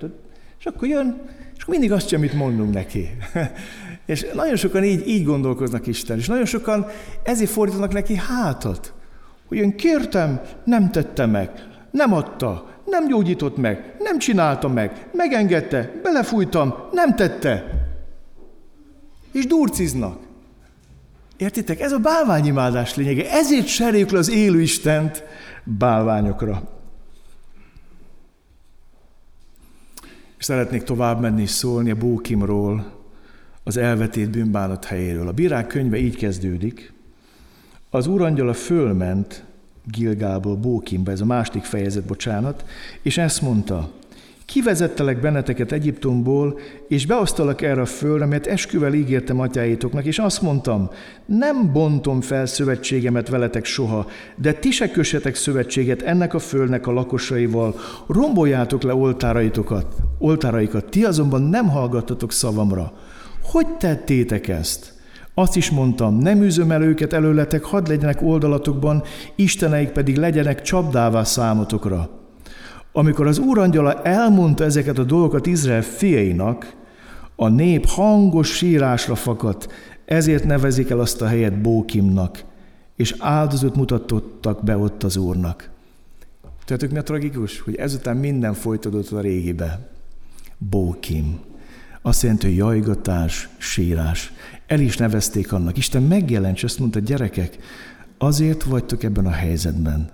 És 0.58 0.66
akkor 0.66 0.88
jön, 0.88 1.20
és 1.56 1.62
akkor 1.62 1.74
mindig 1.74 1.92
azt 1.92 2.08
sem, 2.08 2.18
amit 2.18 2.32
mondunk 2.32 2.74
neki. 2.74 3.08
és 4.06 4.26
nagyon 4.34 4.56
sokan 4.56 4.84
így, 4.84 5.06
így 5.06 5.24
gondolkoznak 5.24 5.86
Isten, 5.86 6.18
és 6.18 6.26
nagyon 6.26 6.44
sokan 6.44 6.86
ezért 7.22 7.50
fordítanak 7.50 7.92
neki 7.92 8.16
hátat 8.16 8.94
hogy 9.48 9.58
én 9.58 9.76
kértem, 9.76 10.40
nem 10.64 10.90
tette 10.90 11.26
meg, 11.26 11.50
nem 11.90 12.12
adta, 12.12 12.68
nem 12.84 13.06
gyógyított 13.08 13.56
meg, 13.56 13.96
nem 13.98 14.18
csinálta 14.18 14.68
meg, 14.68 15.08
megengedte, 15.12 15.92
belefújtam, 16.02 16.74
nem 16.92 17.14
tette. 17.14 17.64
És 19.32 19.46
durciznak. 19.46 20.18
Értitek? 21.36 21.80
Ez 21.80 21.92
a 21.92 21.98
bálványimádás 21.98 22.94
lényege. 22.94 23.30
Ezért 23.30 23.66
seréljük 23.66 24.10
le 24.10 24.18
az 24.18 24.30
élő 24.30 24.60
Istent 24.60 25.24
bálványokra. 25.64 26.62
És 30.38 30.44
szeretnék 30.44 30.82
tovább 30.82 31.20
menni 31.20 31.42
és 31.42 31.50
szólni 31.50 31.90
a 31.90 31.96
Bókimról, 31.96 32.92
az 33.64 33.76
elvetét 33.76 34.30
bűnbánat 34.30 34.84
helyéről. 34.84 35.28
A 35.28 35.32
bírák 35.32 35.66
könyve 35.66 35.96
így 35.96 36.16
kezdődik– 36.16 36.92
az 37.90 38.06
úrangyala 38.06 38.52
fölment 38.52 39.44
Gilgából 39.84 40.56
Bókimba, 40.56 41.10
ez 41.10 41.20
a 41.20 41.24
második 41.24 41.62
fejezet, 41.62 42.04
bocsánat, 42.04 42.64
és 43.02 43.18
ezt 43.18 43.42
mondta, 43.42 43.90
kivezettelek 44.46 45.20
benneteket 45.20 45.72
Egyiptomból, 45.72 46.58
és 46.88 47.06
beosztalak 47.06 47.62
erre 47.62 47.80
a 47.80 47.86
földre, 47.86 48.26
mert 48.26 48.46
esküvel 48.46 48.94
ígértem 48.94 49.40
atyáitoknak, 49.40 50.04
és 50.04 50.18
azt 50.18 50.42
mondtam, 50.42 50.90
nem 51.26 51.72
bontom 51.72 52.20
fel 52.20 52.46
szövetségemet 52.46 53.28
veletek 53.28 53.64
soha, 53.64 54.06
de 54.36 54.52
ti 54.52 54.70
se 54.70 54.90
kössetek 54.90 55.34
szövetséget 55.34 56.02
ennek 56.02 56.34
a 56.34 56.38
földnek 56.38 56.86
a 56.86 56.92
lakosaival, 56.92 57.74
romboljátok 58.06 58.82
le 58.82 58.94
oltáraitokat, 58.94 59.94
oltáraikat, 60.18 60.90
ti 60.90 61.04
azonban 61.04 61.42
nem 61.42 61.68
hallgattatok 61.68 62.32
szavamra. 62.32 62.92
Hogy 63.42 63.66
tettétek 63.76 64.48
ezt? 64.48 64.97
Azt 65.38 65.56
is 65.56 65.70
mondtam, 65.70 66.18
nem 66.18 66.42
űzöm 66.42 66.70
el 66.70 66.82
őket 66.82 67.12
előletek, 67.12 67.64
hadd 67.64 67.88
legyenek 67.88 68.22
oldalatokban, 68.22 69.02
isteneik 69.34 69.88
pedig 69.88 70.16
legyenek 70.16 70.62
csapdává 70.62 71.24
számotokra. 71.24 72.10
Amikor 72.92 73.26
az 73.26 73.38
úrangyala 73.38 74.02
elmondta 74.02 74.64
ezeket 74.64 74.98
a 74.98 75.04
dolgokat 75.04 75.46
Izrael 75.46 75.82
fiainak, 75.82 76.74
a 77.36 77.48
nép 77.48 77.86
hangos 77.86 78.56
sírásra 78.56 79.14
fakadt, 79.14 79.68
ezért 80.04 80.44
nevezik 80.44 80.90
el 80.90 81.00
azt 81.00 81.22
a 81.22 81.26
helyet 81.26 81.60
Bókimnak, 81.60 82.44
és 82.96 83.14
áldozat 83.18 83.76
mutatottak 83.76 84.64
be 84.64 84.76
ott 84.76 85.02
az 85.02 85.16
Úrnak. 85.16 85.70
Tudjátok, 86.58 86.90
mi 86.90 86.98
a 86.98 87.02
tragikus? 87.02 87.60
Hogy 87.60 87.74
ezután 87.74 88.16
minden 88.16 88.54
folytatódott 88.54 89.10
a 89.10 89.20
régibe. 89.20 89.88
Bókim. 90.58 91.40
Azt 92.02 92.22
jelenti, 92.22 92.46
hogy 92.46 92.56
jajgatás, 92.56 93.48
sírás. 93.56 94.32
El 94.68 94.80
is 94.80 94.96
nevezték 94.96 95.52
annak. 95.52 95.76
Isten 95.76 96.02
megjelent, 96.02 96.56
és 96.56 96.64
azt 96.64 96.78
mondta, 96.78 96.98
gyerekek, 96.98 97.58
azért 98.18 98.62
vagytok 98.62 99.02
ebben 99.02 99.26
a 99.26 99.30
helyzetben. 99.30 100.10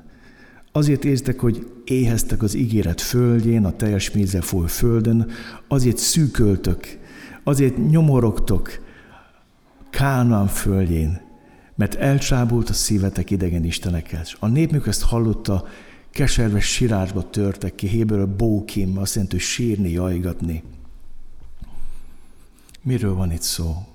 Azért 0.72 1.04
érzitek, 1.04 1.40
hogy 1.40 1.66
éheztek 1.84 2.42
az 2.42 2.54
ígéret 2.54 3.00
földjén, 3.00 3.64
a 3.64 3.76
teljes 3.76 4.10
mézzel 4.10 4.40
folyó 4.40 4.66
földön, 4.66 5.30
azért 5.68 5.98
szűköltök, 5.98 6.98
azért 7.44 7.88
nyomorogtok 7.90 8.82
Kánán 9.90 10.46
földjén, 10.46 11.20
mert 11.74 11.94
elcsábult 11.94 12.68
a 12.68 12.72
szívetek 12.72 13.30
idegen 13.30 13.64
istenekhez. 13.64 14.34
A 14.38 14.46
népük 14.46 14.86
ezt 14.86 15.02
hallotta, 15.02 15.66
keserves 16.10 16.64
sírásba 16.64 17.30
törtek 17.30 17.74
ki, 17.74 17.86
Héberül 17.86 18.26
bókim, 18.26 18.98
azt 18.98 19.14
jelenti, 19.14 19.36
hogy 19.36 19.44
sírni, 19.44 19.90
jajgatni. 19.90 20.62
Miről 22.82 23.14
van 23.14 23.32
itt 23.32 23.42
szó? 23.42 23.93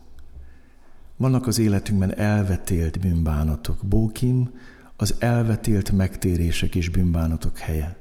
Vannak 1.19 1.47
az 1.47 1.59
életünkben 1.59 2.17
elvetélt 2.17 2.99
bűnbánatok. 2.99 3.79
Bókim 3.85 4.49
az 4.95 5.15
elvetélt 5.19 5.91
megtérések 5.91 6.75
és 6.75 6.89
bűnbánatok 6.89 7.57
helye. 7.57 7.97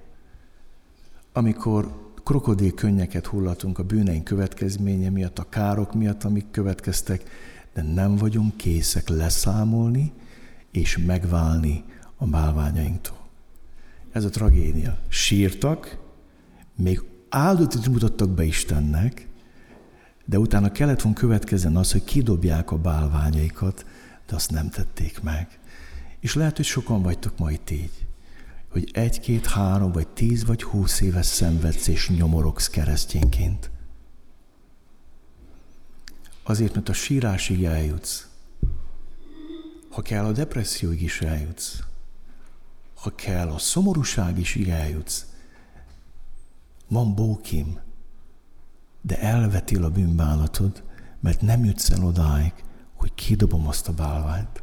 Amikor 1.33 2.13
krokodil 2.25 2.75
könnyeket 2.75 3.27
hullatunk 3.27 3.79
a 3.79 3.83
bűneink 3.83 4.25
következménye 4.25 5.11
miatt, 5.11 5.39
a 5.39 5.49
károk 5.49 5.95
miatt, 5.95 6.25
amik 6.25 6.51
következtek, 6.51 7.23
de 7.75 7.83
nem 7.83 8.17
vagyunk 8.17 8.57
készek 8.57 9.09
leszámolni 9.09 10.13
és 10.71 10.99
megválni 11.07 11.85
a 12.17 12.27
bálványainktól. 12.27 13.29
Ez 14.13 14.25
a 14.25 14.31
tragédia. 14.31 14.99
Sírtak, 15.09 15.99
még 16.77 17.03
áldozatot 17.29 17.89
mutattak 17.89 18.31
be 18.31 18.45
Istennek, 18.45 19.28
de 20.29 20.39
utána 20.39 20.73
kellett 20.73 21.01
volna 21.01 21.19
következzen 21.19 21.77
az, 21.77 21.93
hogy 21.93 22.05
kidobják 22.05 22.71
a 22.71 22.79
bálványaikat, 22.79 23.87
de 24.27 24.35
azt 24.35 24.51
nem 24.51 24.71
tették 24.71 25.21
meg. 25.21 25.59
És 26.21 26.35
lehet, 26.35 26.57
hogy 26.57 26.65
sokan 26.65 27.03
vagytok 27.03 27.39
ma 27.39 27.51
itt 27.51 27.71
így, 27.71 28.07
hogy 28.71 28.91
egy, 28.93 29.21
két, 29.21 29.47
három, 29.47 29.93
vagy 29.93 30.09
tíz, 30.09 30.45
vagy 30.45 30.63
húsz 30.63 31.01
éves 31.01 31.27
szenvedsz 31.27 31.87
és 31.87 32.09
nyomorogsz 32.09 32.69
keresztényként. 32.69 33.71
Azért, 36.43 36.75
mert 36.75 36.89
a 36.89 36.93
sírásig 36.93 37.65
eljutsz. 37.65 38.29
Ha 39.91 40.03
kell, 40.03 40.25
a 40.25 40.33
depresszióig 40.33 41.03
is 41.03 41.21
eljutsz. 41.21 41.81
Ha 42.95 43.15
kell, 43.15 43.49
a 43.49 43.59
szomorúság 43.59 44.39
is 44.39 44.57
eljutsz. 44.57 45.27
Van 46.89 47.15
bókim, 47.15 47.79
de 49.01 49.21
elvetil 49.21 49.85
a 49.85 49.91
bűnbánatod, 49.91 50.83
mert 51.21 51.41
nem 51.41 51.65
jutsz 51.65 51.91
el 51.91 52.05
odáig, 52.05 52.53
hogy 52.95 53.15
kidobom 53.15 53.69
azt 53.69 53.89
a 53.89 53.93
bálványt. 53.93 54.63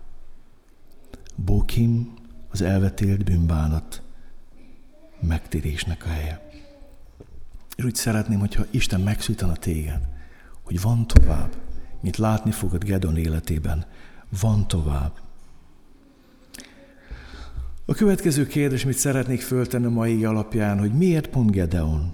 Bókim 1.36 2.14
az 2.50 2.62
elvetélt 2.62 3.24
bűnbánat 3.24 4.02
megtérésnek 5.20 6.06
a 6.06 6.10
helye. 6.10 6.50
És 7.76 7.84
úgy 7.84 7.96
szeretném, 7.96 8.40
hogyha 8.40 8.66
Isten 8.72 9.02
megszültana 9.02 9.56
téged, 9.56 10.08
hogy 10.64 10.82
van 10.82 11.08
tovább, 11.08 11.56
mint 12.02 12.18
látni 12.18 12.52
fogod 12.52 12.84
Gedon 12.84 13.18
életében. 13.18 13.86
Van 14.40 14.68
tovább. 14.68 15.20
A 17.86 17.94
következő 17.94 18.48
kérdés, 18.48 18.86
mit 18.86 18.98
szeretnék 18.98 19.42
föltenni 19.42 19.86
a 19.86 19.90
mai 19.90 20.26
alapján, 20.26 20.80
hogy 20.80 20.94
miért 20.94 21.28
pont 21.28 21.52
Gedeon? 21.52 22.14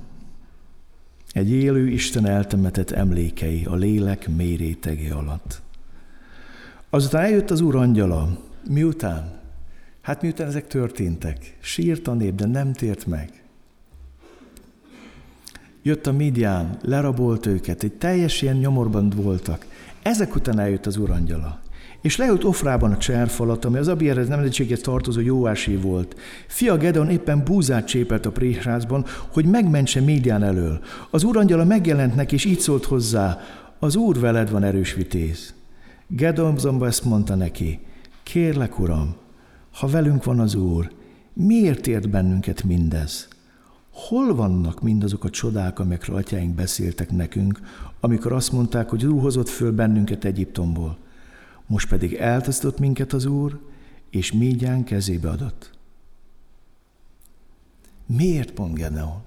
Egy 1.33 1.51
élő 1.51 1.87
Isten 1.87 2.25
eltemetett 2.25 2.91
emlékei 2.91 3.65
a 3.65 3.75
lélek 3.75 4.27
mérétege 4.35 5.13
alatt. 5.13 5.61
Azután 6.89 7.23
eljött 7.23 7.51
az 7.51 7.61
Úr 7.61 7.75
angyala, 7.75 8.37
miután 8.69 9.39
Hát 10.01 10.21
miután 10.21 10.47
ezek 10.47 10.67
történtek, 10.67 11.57
sírt 11.59 12.07
a 12.07 12.13
nép, 12.13 12.35
de 12.35 12.45
nem 12.45 12.73
tért 12.73 13.05
meg. 13.05 13.43
Jött 15.81 16.07
a 16.07 16.11
Midian, 16.11 16.77
lerabolt 16.81 17.45
őket, 17.45 17.83
egy 17.83 17.93
teljes 17.93 18.41
ilyen 18.41 18.55
nyomorban 18.55 19.09
voltak. 19.09 19.65
Ezek 20.01 20.35
után 20.35 20.59
eljött 20.59 20.85
az 20.85 20.97
urangyala. 20.97 21.60
És 22.01 22.17
leült 22.17 22.43
Ofrában 22.43 22.91
a 22.91 22.97
cserfalat, 22.97 23.65
ami 23.65 23.77
az 23.77 23.87
Abierhez 23.87 24.27
nemzetséghez 24.27 24.79
tartozó 24.79 25.19
Jóásé 25.19 25.75
volt. 25.75 26.15
Fia 26.47 26.77
Gedeon 26.77 27.09
éppen 27.09 27.43
búzát 27.43 27.87
csépelt 27.87 28.25
a 28.25 28.31
préhrázban, 28.31 29.05
hogy 29.31 29.45
megmentse 29.45 30.01
Médián 30.01 30.43
elől. 30.43 30.79
Az 31.09 31.23
urangyala 31.23 31.65
megjelent 31.65 32.15
neki, 32.15 32.35
és 32.35 32.45
így 32.45 32.59
szólt 32.59 32.85
hozzá, 32.85 33.39
az 33.79 33.95
úr 33.95 34.19
veled 34.19 34.51
van 34.51 34.63
erős 34.63 34.93
vitéz. 34.93 35.53
Gedeon 36.07 36.57
zomba 36.57 36.87
ezt 36.87 37.03
mondta 37.03 37.35
neki, 37.35 37.79
kérlek, 38.23 38.79
uram, 38.79 39.15
ha 39.71 39.87
velünk 39.87 40.23
van 40.23 40.39
az 40.39 40.55
úr, 40.55 40.91
miért 41.33 41.87
ért 41.87 42.09
bennünket 42.09 42.63
mindez? 42.63 43.27
Hol 43.91 44.35
vannak 44.35 44.81
mindazok 44.81 45.23
a 45.23 45.29
csodák, 45.29 45.79
amelyekről 45.79 46.15
atyáink 46.15 46.55
beszéltek 46.55 47.11
nekünk, 47.11 47.59
amikor 47.99 48.33
azt 48.33 48.51
mondták, 48.51 48.89
hogy 48.89 49.05
Úr 49.05 49.21
hozott 49.21 49.49
föl 49.49 49.71
bennünket 49.71 50.25
Egyiptomból? 50.25 50.97
Most 51.71 51.87
pedig 51.87 52.13
eltasztott 52.13 52.79
minket 52.79 53.13
az 53.13 53.25
Úr, 53.25 53.59
és 54.09 54.31
Mígyán 54.31 54.83
kezébe 54.83 55.29
adott. 55.29 55.71
Miért 58.05 58.51
pont 58.51 58.73
Gedeon? 58.73 59.21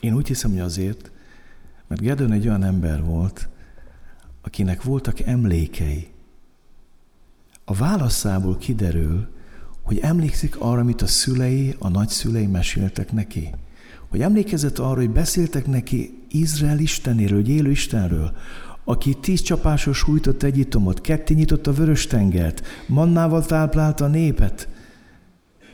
Én 0.00 0.14
úgy 0.14 0.26
hiszem, 0.26 0.50
hogy 0.50 0.60
azért, 0.60 1.10
mert 1.86 2.00
Gedeon 2.00 2.32
egy 2.32 2.48
olyan 2.48 2.64
ember 2.64 3.04
volt, 3.04 3.48
akinek 4.42 4.82
voltak 4.82 5.20
emlékei. 5.20 6.08
A 7.64 7.74
válaszából 7.74 8.56
kiderül, 8.56 9.28
hogy 9.82 9.98
emlékszik 9.98 10.60
arra, 10.60 10.80
amit 10.80 11.02
a 11.02 11.06
szülei, 11.06 11.74
a 11.78 11.88
nagyszülei 11.88 12.46
meséltek 12.46 13.12
neki. 13.12 13.50
Hogy 14.08 14.20
emlékezett 14.20 14.78
arra, 14.78 15.00
hogy 15.00 15.10
beszéltek 15.10 15.66
neki 15.66 16.24
Izrael 16.28 16.78
Istenéről, 16.78 17.38
hogy 17.38 17.48
élő 17.48 17.70
Istenről, 17.70 18.36
aki 18.90 19.14
tíz 19.14 19.40
csapásos 19.40 19.98
sújtott 19.98 20.42
Egyiptomot, 20.42 21.00
ketté 21.00 21.44
a 21.64 21.72
vörös 21.72 22.06
tengert, 22.06 22.66
mannával 22.86 23.44
táplálta 23.44 24.04
a 24.04 24.08
népet, 24.08 24.68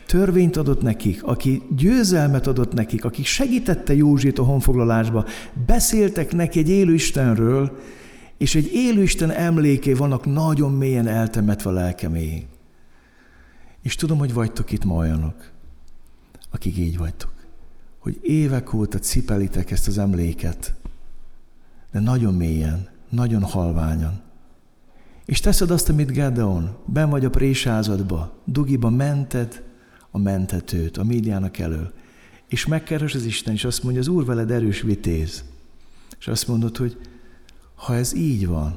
törvényt 0.07 0.57
adott 0.57 0.83
nekik, 0.83 1.23
aki 1.23 1.63
győzelmet 1.77 2.47
adott 2.47 2.73
nekik, 2.73 3.05
aki 3.05 3.25
segítette 3.25 3.95
Józsét 3.95 4.39
a 4.39 4.43
honfoglalásba, 4.43 5.25
beszéltek 5.67 6.33
neki 6.33 6.59
egy 6.59 6.69
élő 6.69 6.95
Istenről, 6.95 7.79
és 8.37 8.55
egy 8.55 8.71
élő 8.73 9.03
Isten 9.03 9.31
emléké 9.31 9.93
vannak 9.93 10.27
nagyon 10.27 10.73
mélyen 10.73 11.07
eltemetve 11.07 11.71
a 11.71 11.73
lelkeméig. 11.73 12.47
És 13.83 13.95
tudom, 13.95 14.19
hogy 14.19 14.33
vagytok 14.33 14.73
itt 14.73 14.85
ma 14.85 14.95
olyanok, 14.95 15.51
akik 16.51 16.77
így 16.77 16.99
vagytok, 16.99 17.33
hogy 17.99 18.19
évek 18.23 18.73
óta 18.75 18.99
cipelitek 18.99 19.71
ezt 19.71 19.89
az 19.89 19.99
emléket, 19.99 20.75
de 21.93 22.01
nagyon 22.01 22.35
mélyen, 22.35 22.95
nagyon 23.09 23.43
halványan. 23.43 24.21
És 25.25 25.41
teszed 25.41 25.71
azt, 25.71 25.89
amit 25.89 26.13
Gedeon, 26.13 26.77
ben 26.85 27.11
vagy 27.11 27.25
a 27.25 27.31
présázadba, 27.31 28.33
dugiba 28.45 28.91
mented 28.91 29.63
a 30.11 30.19
mentetőt, 30.19 30.97
a 30.97 31.05
médiának 31.05 31.59
elől, 31.59 31.93
és 32.49 32.67
megkeres 32.67 33.15
az 33.15 33.25
Isten, 33.25 33.55
és 33.55 33.65
azt 33.65 33.83
mondja, 33.83 34.01
az 34.01 34.09
Úr 34.09 34.25
veled 34.25 34.51
erős 34.51 34.81
vitéz. 34.81 35.45
És 36.19 36.29
azt 36.29 36.49
mondod, 36.49 36.77
hogy 36.77 36.99
ha 37.75 37.95
ez 37.95 38.15
így 38.15 38.47
van, 38.47 38.77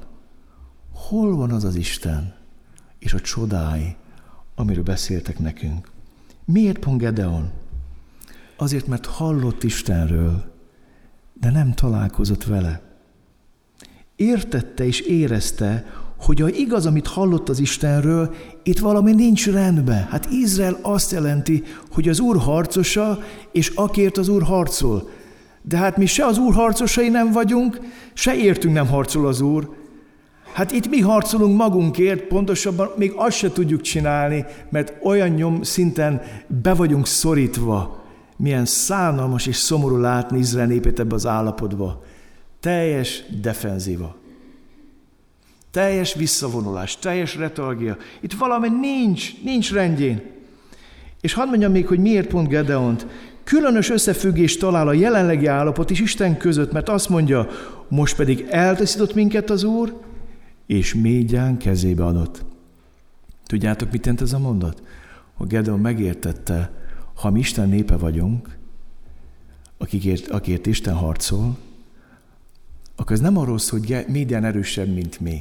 hol 0.94 1.36
van 1.36 1.52
az 1.52 1.64
az 1.64 1.76
Isten 1.76 2.36
és 3.00 3.14
a 3.14 3.20
csodái, 3.20 3.96
amiről 4.56 4.84
beszéltek 4.84 5.40
nekünk? 5.40 5.92
Miért 6.46 6.80
pont 6.80 6.98
Gedeon? 6.98 7.52
Azért, 8.58 8.88
mert 8.88 9.06
hallott 9.06 9.64
Istenről, 9.64 10.54
de 11.34 11.52
nem 11.52 11.74
találkozott 11.74 12.44
vele 12.44 12.89
értette 14.20 14.86
és 14.86 15.00
érezte, 15.00 15.86
hogy 16.20 16.42
a 16.42 16.48
igaz, 16.48 16.86
amit 16.86 17.08
hallott 17.08 17.50
az 17.50 17.60
Istenről, 17.60 18.36
itt 18.64 18.80
valami 18.80 19.14
nincs 19.14 19.48
rendben. 19.48 20.08
Hát 20.10 20.32
Izrael 20.32 20.80
azt 20.82 21.12
jelenti, 21.12 21.64
hogy 21.92 22.10
az 22.10 22.20
Úr 22.20 22.38
harcosa, 22.38 23.20
és 23.52 23.72
akért 23.76 24.18
az 24.18 24.28
Úr 24.28 24.44
harcol. 24.44 25.10
De 25.62 25.78
hát 25.78 25.98
mi 25.98 26.06
se 26.06 26.26
az 26.26 26.38
Úr 26.38 26.54
harcosai 26.54 27.10
nem 27.10 27.32
vagyunk, 27.32 27.80
se 28.14 28.36
értünk 28.36 28.74
nem 28.74 28.88
harcol 28.88 29.28
az 29.28 29.42
Úr. 29.42 29.70
Hát 30.54 30.72
itt 30.72 30.90
mi 30.90 31.00
harcolunk 31.00 31.58
magunkért, 31.58 32.22
pontosabban 32.22 32.90
még 32.98 33.14
azt 33.16 33.38
se 33.38 33.52
tudjuk 33.52 33.82
csinálni, 33.82 34.46
mert 34.70 34.94
olyan 35.04 35.30
nyom 35.30 35.64
szinten 35.64 36.22
be 36.62 36.74
vagyunk 36.74 37.08
szorítva. 37.08 38.04
Milyen 38.38 38.66
szánalmas 38.66 39.46
és 39.46 39.56
szomorú 39.56 39.98
látni 39.98 40.40
Izrael 40.40 40.68
népét 40.68 41.00
ebbe 41.00 41.16
az 41.16 41.26
állapotba. 41.26 42.04
Teljes 42.60 43.24
defenzíva. 43.42 44.16
Teljes 45.72 46.14
visszavonulás, 46.14 46.98
teljes 46.98 47.36
retalgia. 47.36 47.98
Itt 48.22 48.34
valami 48.34 48.68
nincs, 48.70 49.44
nincs 49.44 49.72
rendjén. 49.72 50.22
És 51.22 51.34
hadd 51.34 51.48
mondjam 51.48 51.72
még, 51.72 51.88
hogy 51.88 52.00
miért 52.00 52.28
pont 52.28 52.48
Gedeont. 52.48 53.08
Különös 53.44 53.90
összefüggés 53.90 54.58
talál 54.58 54.88
a 54.88 54.94
jelenlegi 54.94 55.46
állapot 55.46 55.92
és 55.92 56.00
Isten 56.00 56.38
között, 56.38 56.72
mert 56.72 56.90
azt 56.90 57.10
mondja, 57.10 57.48
most 57.88 58.16
pedig 58.16 58.46
eltaszított 58.50 59.14
minket 59.14 59.50
az 59.50 59.64
Úr, 59.64 60.02
és 60.66 60.94
mégyán 60.94 61.58
kezébe 61.58 62.06
adott. 62.06 62.46
Tudjátok, 63.46 63.92
mit 63.92 64.06
jelent 64.06 64.24
ez 64.24 64.34
a 64.34 64.40
mondat? 64.40 64.82
Hogy 65.34 65.48
Gedeon 65.48 65.80
megértette, 65.80 66.72
ha 67.16 67.30
mi 67.30 67.40
Isten 67.40 67.70
népe 67.70 67.98
vagyunk, 67.98 68.58
akikért, 69.78 70.28
akért 70.28 70.66
Isten 70.66 70.94
harcol, 70.94 71.58
akkor 73.00 73.12
ez 73.12 73.20
nem 73.20 73.38
arról 73.38 73.58
szól, 73.58 73.80
hogy 73.80 74.06
minden 74.08 74.44
erősebb, 74.44 74.94
mint 74.94 75.20
mi, 75.20 75.40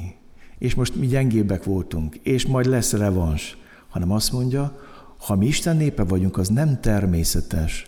és 0.57 0.75
most 0.75 0.95
mi 0.95 1.07
gyengébbek 1.07 1.63
voltunk, 1.63 2.15
és 2.15 2.45
majd 2.45 2.65
lesz 2.65 2.93
revans, 2.93 3.57
hanem 3.89 4.11
azt 4.11 4.31
mondja, 4.31 4.79
ha 5.17 5.35
mi 5.35 5.45
Isten 5.45 5.77
népe 5.77 6.03
vagyunk, 6.03 6.37
az 6.37 6.47
nem 6.47 6.79
természetes, 6.81 7.87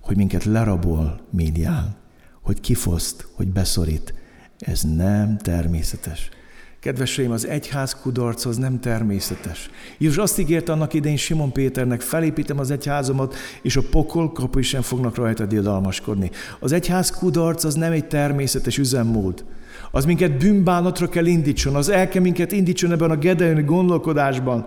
hogy 0.00 0.16
minket 0.16 0.44
lerabol 0.44 1.20
médián, 1.30 1.96
hogy 2.42 2.60
kifoszt, 2.60 3.28
hogy 3.34 3.48
beszorít. 3.48 4.14
Ez 4.58 4.82
nem 4.82 5.38
természetes. 5.38 6.28
Kedveseim, 6.80 7.30
az 7.30 7.46
egyház 7.46 7.94
kudarc 7.94 8.44
az 8.44 8.56
nem 8.56 8.80
természetes. 8.80 9.70
Jézus 9.98 10.16
azt 10.16 10.38
ígérte 10.38 10.72
annak 10.72 10.94
idején 10.94 11.16
Simon 11.16 11.52
Péternek, 11.52 12.00
felépítem 12.00 12.58
az 12.58 12.70
egyházomat, 12.70 13.34
és 13.62 13.76
a 13.76 13.82
pokol 13.90 14.32
kapu 14.32 14.60
sem 14.60 14.82
fognak 14.82 15.14
rajta 15.16 15.46
diadalmaskodni. 15.46 16.30
Az 16.60 16.72
egyház 16.72 17.10
kudarc 17.10 17.64
az 17.64 17.74
nem 17.74 17.92
egy 17.92 18.06
természetes 18.06 18.78
üzemmód. 18.78 19.44
Az 19.90 20.04
minket 20.04 20.38
bűnbánatra 20.38 21.08
kell 21.08 21.26
indítson, 21.26 21.74
az 21.74 21.88
el 21.88 22.08
kell 22.08 22.22
minket 22.22 22.52
indítson 22.52 22.92
ebben 22.92 23.10
a 23.10 23.16
gedeoni 23.16 23.62
gondolkodásban, 23.62 24.66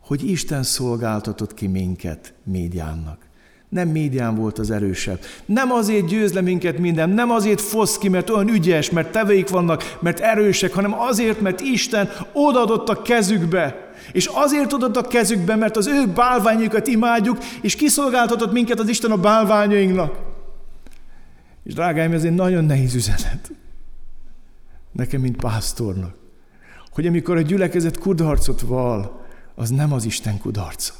hogy 0.00 0.30
Isten 0.30 0.62
szolgáltatott 0.62 1.54
ki 1.54 1.66
minket 1.66 2.34
médiánnak. 2.44 3.25
Nem 3.68 3.88
médián 3.88 4.34
volt 4.34 4.58
az 4.58 4.70
erősebb. 4.70 5.20
Nem 5.46 5.72
azért 5.72 6.06
győz 6.06 6.32
le 6.32 6.40
minket 6.40 6.78
minden, 6.78 7.10
nem 7.10 7.30
azért 7.30 7.60
fosz 7.60 7.98
ki, 7.98 8.08
mert 8.08 8.30
olyan 8.30 8.48
ügyes, 8.48 8.90
mert 8.90 9.12
teveik 9.12 9.48
vannak, 9.48 9.96
mert 10.00 10.20
erősek, 10.20 10.72
hanem 10.72 11.00
azért, 11.00 11.40
mert 11.40 11.60
Isten 11.60 12.10
odaadott 12.32 12.88
a 12.88 13.02
kezükbe. 13.02 13.92
És 14.12 14.26
azért 14.32 14.72
adott 14.72 14.96
a 14.96 15.06
kezükbe, 15.06 15.56
mert 15.56 15.76
az 15.76 15.86
ő 15.86 16.06
bálványokat 16.06 16.86
imádjuk, 16.86 17.38
és 17.60 17.76
kiszolgáltatott 17.76 18.52
minket 18.52 18.78
az 18.78 18.88
Isten 18.88 19.10
a 19.10 19.16
bálványainknak. 19.16 20.18
És 21.64 21.74
drágáim, 21.74 22.12
ez 22.12 22.24
egy 22.24 22.34
nagyon 22.34 22.64
nehéz 22.64 22.94
üzenet. 22.94 23.50
Nekem, 24.92 25.20
mint 25.20 25.36
pásztornak. 25.36 26.14
Hogy 26.90 27.06
amikor 27.06 27.36
a 27.36 27.40
gyülekezet 27.40 27.98
kudarcot 27.98 28.60
val, 28.60 29.26
az 29.54 29.70
nem 29.70 29.92
az 29.92 30.04
Isten 30.04 30.38
kudarca. 30.38 30.92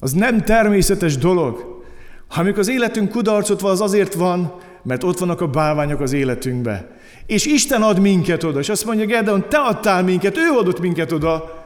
Az 0.00 0.12
nem 0.12 0.40
természetes 0.40 1.16
dolog. 1.16 1.82
Ha 2.28 2.40
amikor 2.40 2.58
az 2.58 2.68
életünk 2.68 3.10
kudarcot 3.10 3.60
van, 3.60 3.70
az 3.70 3.80
azért 3.80 4.14
van, 4.14 4.54
mert 4.82 5.04
ott 5.04 5.18
vannak 5.18 5.40
a 5.40 5.46
bálványok 5.46 6.00
az 6.00 6.12
életünkbe. 6.12 6.98
És 7.26 7.46
Isten 7.46 7.82
ad 7.82 7.98
minket 7.98 8.42
oda, 8.44 8.58
és 8.58 8.68
azt 8.68 8.84
mondja, 8.84 9.06
Gedeon, 9.06 9.48
te 9.48 9.58
adtál 9.58 10.02
minket, 10.02 10.36
ő 10.36 10.58
adott 10.58 10.80
minket 10.80 11.12
oda. 11.12 11.64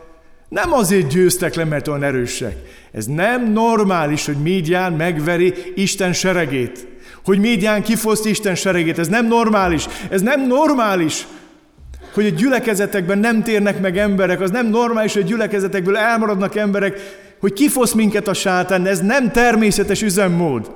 Nem 0.49 0.73
azért 0.73 1.09
győztek 1.09 1.55
le, 1.55 1.64
mert 1.64 1.88
olyan 1.88 2.03
erősek. 2.03 2.57
Ez 2.93 3.07
nem 3.07 3.53
normális, 3.53 4.26
hogy 4.26 4.37
Médián 4.37 4.93
megveri 4.93 5.55
Isten 5.74 6.12
seregét. 6.12 6.87
Hogy 7.24 7.39
Médián 7.39 7.82
kifoszt 7.82 8.26
Isten 8.26 8.55
seregét. 8.55 8.99
Ez 8.99 9.09
nem 9.09 9.26
normális. 9.26 9.87
Ez 10.11 10.22
nem 10.22 10.47
normális, 10.47 11.26
hogy 12.14 12.26
a 12.26 12.30
gyülekezetekben 12.30 13.18
nem 13.18 13.43
térnek 13.43 13.80
meg 13.80 13.99
emberek. 13.99 14.41
Az 14.41 14.51
nem 14.51 14.66
normális, 14.66 15.12
hogy 15.12 15.22
a 15.22 15.26
gyülekezetekből 15.26 15.97
elmaradnak 15.97 16.57
emberek, 16.57 17.01
hogy 17.41 17.53
kifosz 17.53 17.93
minket 17.93 18.28
a 18.28 18.35
sátán, 18.35 18.87
ez 18.87 19.01
nem 19.01 19.30
természetes 19.30 20.03
üzemmód. 20.03 20.72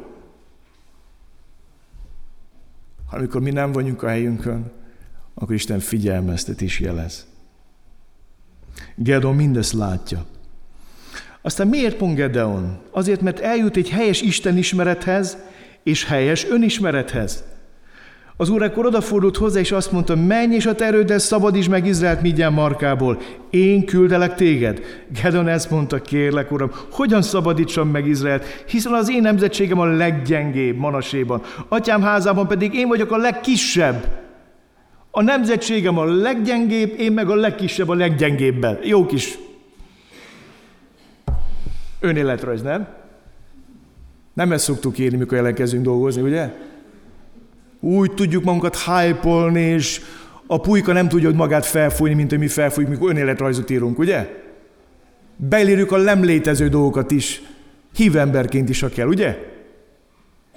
Amikor 3.11 3.41
mi 3.41 3.51
nem 3.51 3.73
vagyunk 3.73 4.03
a 4.03 4.09
helyünkön, 4.09 4.73
akkor 5.35 5.55
Isten 5.55 5.81
figyelmeztet 5.81 6.61
is 6.61 6.81
jelez. 6.81 7.27
Gedon 8.95 9.35
mindezt 9.35 9.73
látja. 9.73 10.25
Aztán 11.43 11.69
miért 11.69 11.97
pont 11.97 12.17
Gedeon? 12.17 12.79
Azért, 12.91 13.21
mert 13.21 13.41
eljut 13.41 13.77
egy 13.77 13.91
helyes 13.91 14.21
Isten 14.21 14.57
ismerethez 14.57 15.37
és 15.83 16.05
helyes 16.05 16.45
önismerethez. 16.45 17.45
Az 18.41 18.49
úr 18.49 18.63
ekkor 18.63 18.87
odafordult 18.87 19.37
hozzá, 19.37 19.61
és 19.61 19.73
azt 19.73 19.93
mondta, 19.93 20.17
menj 20.17 20.55
és 20.55 20.67
a 20.67 20.75
te 20.75 20.85
erőddel 20.85 21.19
szabadíts 21.19 21.69
meg 21.69 21.87
Izraelt 21.87 22.23
Midján 22.23 22.53
markából. 22.53 23.19
Én 23.51 23.85
küldelek 23.85 24.35
téged. 24.35 24.83
Gedon 25.23 25.49
ezt 25.49 25.71
mondta, 25.71 26.01
kérlek, 26.01 26.53
uram, 26.53 26.71
hogyan 26.91 27.23
szabadítsam 27.23 27.89
meg 27.89 28.07
Izraelt, 28.07 28.45
hiszen 28.67 28.93
az 28.93 29.11
én 29.11 29.23
nemzetségem 29.23 29.79
a 29.79 29.85
leggyengébb 29.85 30.77
Manaséban. 30.77 31.43
Atyám 31.69 32.03
házában 32.03 32.47
pedig 32.47 32.75
én 32.75 32.89
vagyok 32.89 33.13
a 33.13 33.17
legkisebb. 33.17 34.19
A 35.11 35.23
nemzetségem 35.23 35.99
a 35.99 36.05
leggyengébb, 36.05 36.95
én 36.99 37.13
meg 37.13 37.31
a 37.31 37.35
legkisebb 37.35 37.89
a 37.89 37.95
leggyengébben. 37.95 38.79
Jó 38.83 39.07
kis 39.07 39.39
önéletrajz, 42.01 42.63
nem? 42.63 42.89
Nem 44.35 44.53
ezt 44.53 44.65
szoktuk 44.65 44.99
írni, 44.99 45.17
mikor 45.17 45.39
elkezdünk 45.39 45.85
dolgozni, 45.85 46.23
ugye? 46.23 46.51
Úgy 47.81 48.13
tudjuk 48.13 48.45
magunkat 48.45 48.77
hype 48.79 49.51
és 49.55 50.01
a 50.47 50.61
pulyka 50.61 50.93
nem 50.93 51.09
tudja 51.09 51.31
magát 51.31 51.67
felfújni, 51.67 52.15
mint 52.15 52.31
hogy 52.31 52.39
mi 52.39 52.49
felfújjuk, 52.49 52.91
mikor 52.91 53.11
önéletrajzot 53.11 53.71
írunk, 53.71 53.99
ugye? 53.99 54.47
Belírjuk 55.37 55.93
a 55.93 55.97
nem 55.97 56.25
létező 56.25 56.69
dolgokat 56.69 57.11
is, 57.11 57.43
hívemberként 57.95 58.69
is, 58.69 58.81
ha 58.81 58.89
kell, 58.89 59.07
ugye? 59.07 59.39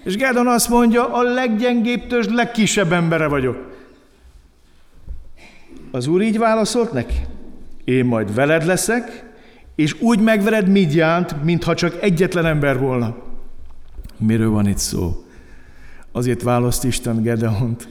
És 0.03 0.15
Gerdon 0.15 0.47
azt 0.47 0.69
mondja, 0.69 1.13
a 1.13 1.21
leggyengébb 1.21 2.07
törzs 2.07 2.27
legkisebb 2.27 2.91
embere 2.91 3.27
vagyok. 3.27 3.69
Az 5.91 6.07
úr 6.07 6.21
így 6.21 6.37
válaszolt 6.37 6.91
neki, 6.91 7.15
én 7.83 8.05
majd 8.05 8.33
veled 8.33 8.65
leszek, 8.65 9.23
és 9.75 10.01
úgy 10.01 10.19
megvered 10.19 10.67
Midjánt, 10.67 11.43
mintha 11.43 11.75
csak 11.75 11.97
egyetlen 12.01 12.45
ember 12.45 12.79
volna. 12.79 13.15
Miről 14.17 14.49
van 14.49 14.67
itt 14.67 14.77
szó? 14.77 15.25
Azért 16.11 16.41
választ 16.41 16.83
Isten 16.83 17.21
Gedeont, 17.21 17.89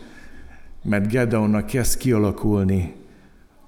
mert 0.83 1.09
Gedeonnak 1.09 1.67
kezd 1.67 1.99
kialakulni 1.99 2.95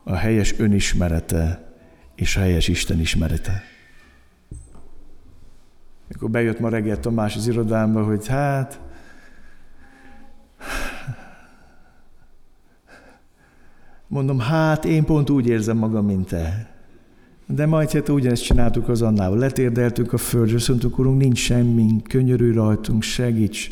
a 0.04 0.14
helyes 0.14 0.58
önismerete 0.58 1.72
és 2.14 2.36
a 2.36 2.40
helyes 2.40 2.68
Isten 2.68 3.00
ismerete. 3.00 3.62
Mikor 6.08 6.30
bejött 6.30 6.60
ma 6.60 6.68
reggel 6.68 7.00
Tamás 7.00 7.36
az 7.36 7.46
irodámba, 7.46 8.04
hogy 8.04 8.26
hát, 8.26 8.80
mondom, 14.06 14.38
hát 14.38 14.84
én 14.84 15.04
pont 15.04 15.30
úgy 15.30 15.46
érzem 15.46 15.76
magam, 15.76 16.06
mint 16.06 16.28
te. 16.28 16.70
De 17.46 17.66
majd 17.66 17.90
hát 17.90 18.08
ugyanezt 18.08 18.42
csináltuk 18.42 18.88
az 18.88 19.02
annával. 19.02 19.38
Letérdeltünk 19.38 20.12
a 20.12 20.18
földre, 20.18 20.54
azt 20.54 20.68
mondtuk, 20.68 20.98
Urunk, 20.98 21.20
nincs 21.20 21.38
semmi, 21.38 22.02
könyörű 22.02 22.52
rajtunk, 22.52 23.02
segíts. 23.02 23.70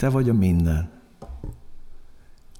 Te 0.00 0.08
vagy 0.08 0.28
a 0.28 0.32
minden. 0.32 0.90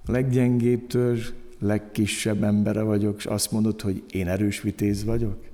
A 0.06 0.10
leggyengébb 0.10 0.86
törzs, 0.86 1.30
legkisebb 1.58 2.42
embere 2.42 2.82
vagyok, 2.82 3.16
és 3.16 3.26
azt 3.26 3.50
mondod, 3.50 3.80
hogy 3.80 4.04
én 4.10 4.28
erős 4.28 4.60
vitéz 4.60 5.04
vagyok? 5.04 5.48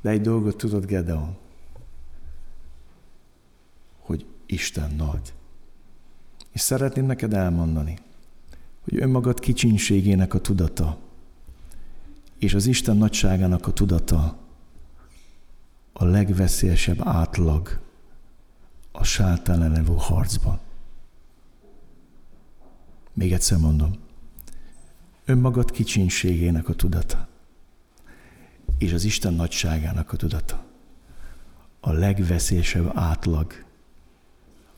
De 0.00 0.10
egy 0.10 0.20
dolgot 0.20 0.56
tudod, 0.56 0.86
Gedeon, 0.86 1.36
hogy 3.98 4.26
Isten 4.46 4.94
nagy. 4.94 5.32
És 6.50 6.60
szeretném 6.60 7.06
neked 7.06 7.34
elmondani, 7.34 7.98
hogy 8.80 9.02
önmagad 9.02 9.40
kicsinségének 9.40 10.34
a 10.34 10.40
tudata, 10.40 10.98
és 12.38 12.54
az 12.54 12.66
Isten 12.66 12.96
nagyságának 12.96 13.66
a 13.66 13.72
tudata 13.72 14.38
a 15.92 16.04
legveszélyesebb 16.04 17.00
átlag 17.00 17.80
a 18.92 19.04
sátán 19.04 19.62
ellenvó 19.62 19.94
harcban. 19.94 20.58
Még 23.12 23.32
egyszer 23.32 23.58
mondom, 23.58 23.92
önmagad 25.24 25.70
kicsinségének 25.70 26.68
a 26.68 26.74
tudata 26.74 27.28
és 28.78 28.92
az 28.92 29.04
Isten 29.04 29.34
nagyságának 29.34 30.12
a 30.12 30.16
tudata 30.16 30.64
a 31.80 31.92
legveszélyesebb 31.92 32.90
átlag 32.94 33.64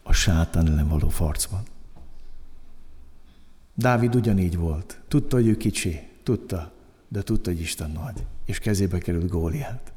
a 0.03 0.13
sátán 0.13 0.67
ellen 0.67 0.89
való 0.89 1.09
harcban. 1.09 1.63
Dávid 3.75 4.15
ugyanígy 4.15 4.57
volt. 4.57 5.01
Tudta, 5.09 5.37
hogy 5.37 5.47
ő 5.47 5.57
kicsi. 5.57 6.09
Tudta 6.23 6.73
de 7.09 7.23
tudta, 7.23 7.51
hogy 7.51 7.61
Isten 7.61 7.91
nagy, 7.91 8.27
és 8.45 8.59
kezébe 8.59 8.99
került 8.99 9.29
Góliát. 9.29 9.93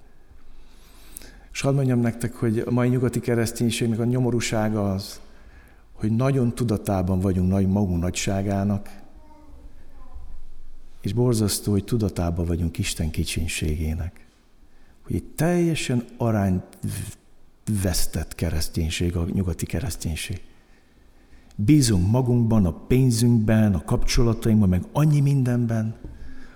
És 1.56 1.62
hadd 1.62 1.76
mondjam 1.76 2.00
nektek, 2.00 2.36
hogy 2.36 2.60
a 2.60 2.72
mai 2.72 2.90
nyugati 2.90 3.20
kereszténységnek 3.20 4.00
a 4.00 4.04
nyomorúsága 4.04 4.92
az, 4.92 5.20
hogy 5.94 6.12
nagyon 6.12 6.56
tudatában 6.56 7.20
vagyunk 7.20 7.50
nagy 7.50 7.68
magunk 7.68 8.02
nagyságának, 8.02 8.90
és 11.02 11.14
borzasztó, 11.14 11.72
hogy 11.72 11.84
tudatában 11.84 12.46
vagyunk 12.46 12.78
Isten 12.78 13.10
kicsinségének. 13.10 14.26
Hogy 15.02 15.16
egy 15.16 15.24
teljesen 15.24 16.06
arányt 16.18 16.78
vesztett 17.82 18.36
kereszténység, 18.36 19.16
a 19.16 19.26
nyugati 19.34 19.66
kereszténység. 19.66 20.42
Bízunk 21.56 22.12
magunkban, 22.12 22.66
a 22.66 22.72
pénzünkben, 22.72 23.74
a 23.74 23.84
kapcsolatainkban, 23.84 24.70
meg 24.70 24.84
annyi 24.92 25.20
mindenben, 25.20 25.96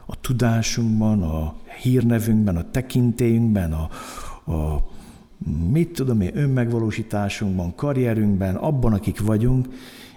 a 0.05 0.19
tudásunkban, 0.21 1.23
a 1.23 1.55
hírnevünkben, 1.81 2.55
a 2.55 2.71
tekintélyünkben, 2.71 3.73
a, 3.73 3.89
a 4.49 4.89
mit 5.71 5.91
tudom 5.91 6.21
én, 6.21 6.37
önmegvalósításunkban, 6.37 7.75
karrierünkben, 7.75 8.55
abban, 8.55 8.93
akik 8.93 9.19
vagyunk, 9.19 9.67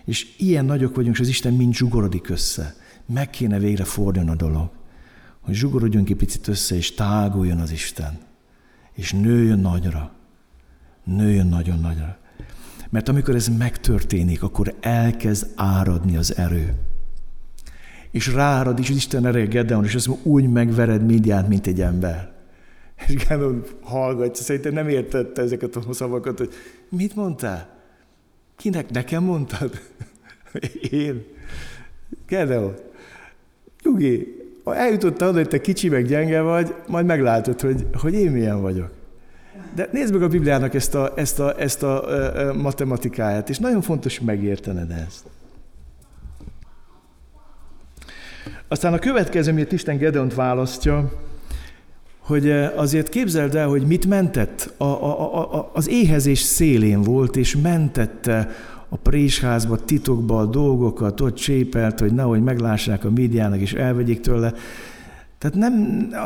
és 0.04 0.34
ilyen 0.38 0.64
nagyok 0.64 0.94
vagyunk, 0.94 1.14
és 1.14 1.20
az 1.20 1.28
Isten 1.28 1.52
mind 1.52 1.74
zsugorodik 1.74 2.28
össze. 2.28 2.74
Meg 3.06 3.30
kéne 3.30 3.58
végre 3.58 3.84
fordulni 3.84 4.30
a 4.30 4.34
dolog, 4.34 4.70
hogy 5.40 5.54
zsugorodjunk 5.54 6.10
egy 6.10 6.16
picit 6.16 6.48
össze, 6.48 6.76
és 6.76 6.94
táguljon 6.94 7.58
az 7.58 7.70
Isten, 7.70 8.18
és 8.92 9.12
nőjön 9.12 9.58
nagyra. 9.58 10.12
Nőjön 11.04 11.46
nagyon 11.46 11.80
nagyra. 11.80 12.18
Mert 12.90 13.08
amikor 13.08 13.34
ez 13.34 13.48
megtörténik, 13.48 14.42
akkor 14.42 14.74
elkezd 14.80 15.50
áradni 15.54 16.16
az 16.16 16.36
erő 16.36 16.74
és 18.12 18.32
rárad 18.32 18.78
is 18.78 18.90
az 18.90 18.96
Isten 18.96 19.26
ereje 19.26 19.46
Gedeon, 19.46 19.84
és 19.84 19.94
azt 19.94 20.08
úgy 20.22 20.48
megvered 20.48 21.04
Midiánt, 21.04 21.48
mint 21.48 21.66
egy 21.66 21.80
ember. 21.80 22.31
És 23.06 23.26
Gedeon 23.26 23.64
hallgatja, 23.80 24.42
szerintem 24.42 24.72
nem 24.72 24.88
értette 24.88 25.42
ezeket 25.42 25.76
a 25.76 25.92
szavakat, 25.92 26.38
hogy 26.38 26.52
mit 26.88 27.14
mondtál? 27.14 27.68
Kinek? 28.56 28.90
Nekem 28.90 29.24
mondtad? 29.24 29.80
Én? 30.90 31.24
Gedeon, 32.28 32.74
nyugi, 33.82 34.42
eljutottál 34.64 35.28
oda, 35.28 35.38
hogy 35.38 35.48
te 35.48 35.60
kicsi 35.60 35.88
meg 35.88 36.06
gyenge 36.06 36.40
vagy, 36.40 36.74
majd 36.86 37.06
meglátod, 37.06 37.60
hogy, 37.60 37.86
hogy 37.92 38.14
én 38.14 38.30
milyen 38.30 38.60
vagyok. 38.60 38.90
De 39.74 39.88
nézd 39.92 40.12
meg 40.12 40.22
a 40.22 40.28
Bibliának 40.28 40.74
ezt 40.74 40.94
a, 40.94 41.12
ezt 41.16 41.38
a, 41.38 41.60
ezt 41.60 41.82
a, 41.82 42.08
a, 42.08 42.48
a 42.48 42.54
matematikáját, 42.54 43.48
és 43.48 43.58
nagyon 43.58 43.80
fontos 43.80 44.20
megértened 44.20 44.90
ezt. 44.90 45.24
Aztán 48.68 48.92
a 48.92 48.98
következő, 48.98 49.52
miért 49.52 49.72
Isten 49.72 49.96
Gedeont 49.96 50.34
választja, 50.34 51.12
hogy 52.32 52.48
eh, 52.48 52.72
azért 52.76 53.08
képzeld 53.08 53.54
el, 53.54 53.68
hogy 53.68 53.82
mit 53.82 54.06
mentett. 54.06 54.72
A, 54.76 54.84
a, 54.84 55.54
a, 55.54 55.70
az 55.72 55.88
éhezés 55.88 56.38
szélén 56.38 57.02
volt, 57.02 57.36
és 57.36 57.56
mentette 57.56 58.50
a 58.88 58.96
présházba, 58.96 59.76
titokba 59.76 60.38
a 60.38 60.46
dolgokat, 60.46 61.20
ott 61.20 61.34
csépelt, 61.34 62.00
hogy 62.00 62.12
nehogy 62.12 62.42
meglássák 62.42 63.04
a 63.04 63.10
médiának, 63.10 63.60
és 63.60 63.72
elvegyék 63.72 64.20
tőle. 64.20 64.54
Tehát 65.38 65.56
nem, 65.56 65.72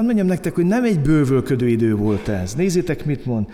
mondjam 0.03 0.27
nektek, 0.27 0.55
hogy 0.55 0.67
nem 0.67 0.85
egy 0.85 1.01
bővölködő 1.01 1.69
idő 1.69 1.95
volt 1.95 2.29
ez. 2.29 2.55
Nézzétek, 2.55 3.05
mit 3.05 3.27
mond. 3.27 3.47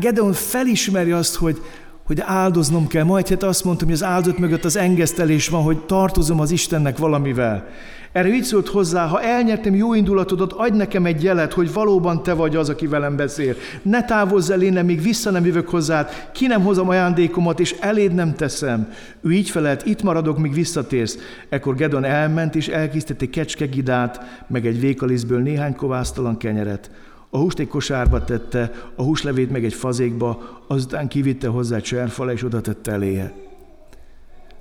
Gedeon 0.00 0.32
felismeri 0.32 1.10
azt, 1.10 1.34
hogy, 1.34 1.60
hogy 2.04 2.20
áldoznom 2.20 2.86
kell. 2.86 3.04
Majd 3.04 3.28
hát 3.28 3.42
azt 3.42 3.64
mondtam, 3.64 3.86
hogy 3.86 3.96
az 3.96 4.04
áldott 4.04 4.38
mögött 4.38 4.64
az 4.64 4.76
engesztelés 4.76 5.48
van, 5.48 5.62
hogy 5.62 5.78
tartozom 5.78 6.40
az 6.40 6.50
Istennek 6.50 6.98
valamivel. 6.98 7.66
Erre 8.12 8.28
így 8.28 8.44
szólt 8.44 8.68
hozzá, 8.68 9.06
ha 9.06 9.22
elnyertem 9.22 9.74
jó 9.74 9.94
indulatodat, 9.94 10.52
adj 10.52 10.76
nekem 10.76 11.06
egy 11.06 11.22
jelet, 11.22 11.52
hogy 11.52 11.72
valóban 11.72 12.22
te 12.22 12.32
vagy 12.32 12.56
az, 12.56 12.68
aki 12.68 12.86
velem 12.86 13.16
beszél. 13.16 13.54
Ne 13.82 14.04
távozz 14.04 14.50
el 14.50 14.62
innen, 14.62 14.84
míg 14.84 15.02
vissza 15.02 15.30
nem 15.30 15.46
jövök 15.46 15.68
hozzád, 15.68 16.08
ki 16.32 16.46
nem 16.46 16.62
hozom 16.62 16.88
ajándékomat, 16.88 17.60
és 17.60 17.76
eléd 17.80 18.14
nem 18.14 18.34
teszem. 18.34 18.92
Ő 19.20 19.32
így 19.32 19.50
felelt, 19.50 19.86
itt 19.86 20.02
maradok, 20.02 20.38
míg 20.38 20.54
visszatérsz. 20.54 21.18
Ekkor 21.48 21.74
Gedon 21.74 22.04
elment, 22.04 22.54
és 22.54 22.68
elkészített 22.68 23.22
egy 23.22 23.30
kecskegidát, 23.30 24.44
meg 24.48 24.66
egy 24.66 24.80
vékaliszből 24.80 25.40
néhány 25.40 25.76
kovásztalan 25.76 26.36
kenyeret. 26.36 26.90
A 27.30 27.38
húst 27.38 27.58
egy 27.58 27.68
kosárba 27.68 28.24
tette, 28.24 28.72
a 28.96 29.02
húslevét 29.02 29.50
meg 29.50 29.64
egy 29.64 29.74
fazékba, 29.74 30.60
azután 30.66 31.08
kivitte 31.08 31.48
hozzá 31.48 31.78
cserfala, 31.78 32.32
és 32.32 32.44
oda 32.44 32.60
tette 32.60 32.92
eléje. 32.92 33.32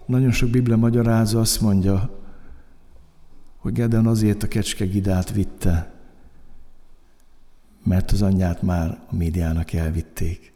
Nagyon 0.06 0.32
sok 0.32 0.49
Biblia 0.49 0.78
magyarázza 0.78 1.39
azt 1.39 1.62
mondja, 1.62 2.21
hogy 3.62 3.74
Gedeon 3.74 4.07
azért 4.07 4.43
a 4.43 4.47
kecskegidát 4.47 5.32
vitte, 5.32 5.91
mert 7.84 8.12
az 8.12 8.22
anyját 8.22 8.62
már 8.62 8.99
a 9.09 9.16
médiának 9.16 9.74
elvitték. 9.74 10.53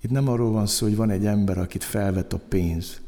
Itt 0.00 0.10
nem 0.10 0.28
arról 0.28 0.50
van 0.50 0.66
szó, 0.66 0.86
hogy 0.86 0.96
van 0.96 1.10
egy 1.10 1.26
ember, 1.26 1.58
akit 1.58 1.84
felvett 1.84 2.32
a 2.32 2.38
pénz, 2.48 3.00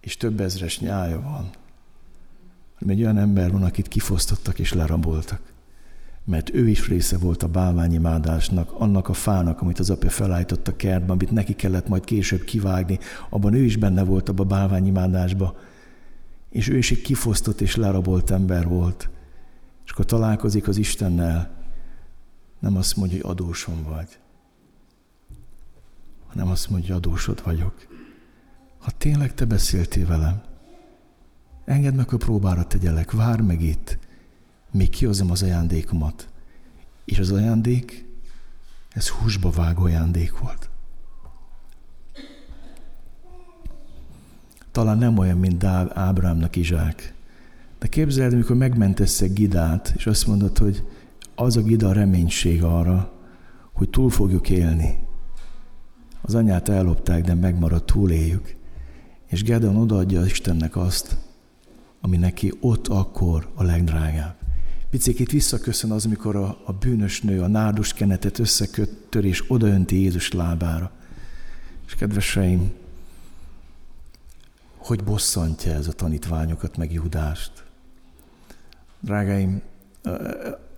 és 0.00 0.16
több 0.16 0.40
ezres 0.40 0.80
nyája 0.80 1.20
van, 1.20 1.50
hanem 2.78 2.94
egy 2.94 3.02
olyan 3.02 3.18
ember 3.18 3.52
van, 3.52 3.62
akit 3.62 3.88
kifosztottak 3.88 4.58
és 4.58 4.72
leraboltak. 4.72 5.40
Mert 6.24 6.54
ő 6.54 6.68
is 6.68 6.88
része 6.88 7.18
volt 7.18 7.42
a 7.42 7.48
bálványimádásnak, 7.48 8.72
annak 8.72 9.08
a 9.08 9.12
fának, 9.12 9.60
amit 9.60 9.78
az 9.78 9.90
apja 9.90 10.10
felállított 10.10 10.68
a 10.68 10.76
kertben, 10.76 11.10
amit 11.10 11.30
neki 11.30 11.54
kellett 11.54 11.88
majd 11.88 12.04
később 12.04 12.44
kivágni, 12.44 12.98
abban 13.28 13.54
ő 13.54 13.62
is 13.62 13.76
benne 13.76 14.04
volt 14.04 14.28
abban 14.28 14.46
a 14.46 14.48
bálványimádásban. 14.48 15.54
És 16.54 16.68
ő 16.68 16.76
is 16.76 16.90
egy 16.90 17.02
kifosztott 17.02 17.60
és 17.60 17.76
lerabolt 17.76 18.30
ember 18.30 18.68
volt. 18.68 19.10
És 19.84 19.90
akkor 19.90 20.04
találkozik 20.04 20.68
az 20.68 20.76
Istennel, 20.76 21.50
nem 22.58 22.76
azt 22.76 22.96
mondja, 22.96 23.16
hogy 23.20 23.30
adósom 23.30 23.82
vagy, 23.82 24.18
hanem 26.26 26.48
azt 26.48 26.70
mondja, 26.70 26.94
hogy 26.94 27.04
adósod 27.04 27.42
vagyok. 27.44 27.86
Ha 28.78 28.90
tényleg 28.90 29.34
te 29.34 29.44
beszéltél 29.44 30.06
velem, 30.06 30.42
engedd 31.64 31.94
meg, 31.94 32.12
a 32.12 32.16
próbára 32.16 32.66
tegyelek, 32.66 33.10
vár 33.10 33.40
meg 33.40 33.62
itt, 33.62 33.98
még 34.70 34.90
kihozom 34.90 35.30
az 35.30 35.42
ajándékomat. 35.42 36.28
És 37.04 37.18
az 37.18 37.32
ajándék, 37.32 38.06
ez 38.88 39.08
húsba 39.08 39.50
vágó 39.50 39.82
ajándék 39.82 40.38
volt. 40.38 40.70
Talán 44.74 44.98
nem 44.98 45.18
olyan, 45.18 45.38
mint 45.38 45.64
Ábrámnak 45.64 46.56
Izsák. 46.56 47.14
De 47.78 47.86
képzeld, 47.86 48.32
amikor 48.32 48.56
megmentesz 48.56 49.22
gidát, 49.22 49.92
és 49.96 50.06
azt 50.06 50.26
mondod, 50.26 50.58
hogy 50.58 50.84
az 51.34 51.56
a 51.56 51.62
gida 51.62 51.88
a 51.88 51.92
reménység 51.92 52.62
arra, 52.62 53.12
hogy 53.72 53.90
túl 53.90 54.10
fogjuk 54.10 54.50
élni. 54.50 54.98
Az 56.22 56.34
anyát 56.34 56.68
ellopták, 56.68 57.24
de 57.24 57.34
megmaradt 57.34 57.86
túléljük. 57.86 58.56
És 59.26 59.42
Gedeon 59.42 59.76
odaadja 59.76 60.24
Istennek 60.24 60.76
azt, 60.76 61.16
ami 62.00 62.16
neki 62.16 62.52
ott 62.60 62.88
akkor 62.88 63.48
a 63.54 63.62
legdrágább. 63.62 64.36
Picikét 64.90 65.30
visszaköszön 65.30 65.90
az, 65.90 66.04
amikor 66.06 66.36
a, 66.36 66.58
a 66.64 66.72
bűnös 66.72 67.20
nő 67.20 67.42
a 67.42 67.48
nárdus 67.48 67.92
kenetet 67.92 68.38
összekötör 68.38 69.24
és 69.24 69.44
odaönti 69.48 70.00
Jézus 70.00 70.32
lábára. 70.32 70.90
És 71.86 71.94
kedveseim, 71.94 72.72
hogy 74.84 75.04
bosszantja 75.04 75.72
ez 75.72 75.86
a 75.86 75.92
tanítványokat, 75.92 76.76
meg 76.76 76.92
Judást. 76.92 77.64
Drágáim, 79.00 79.62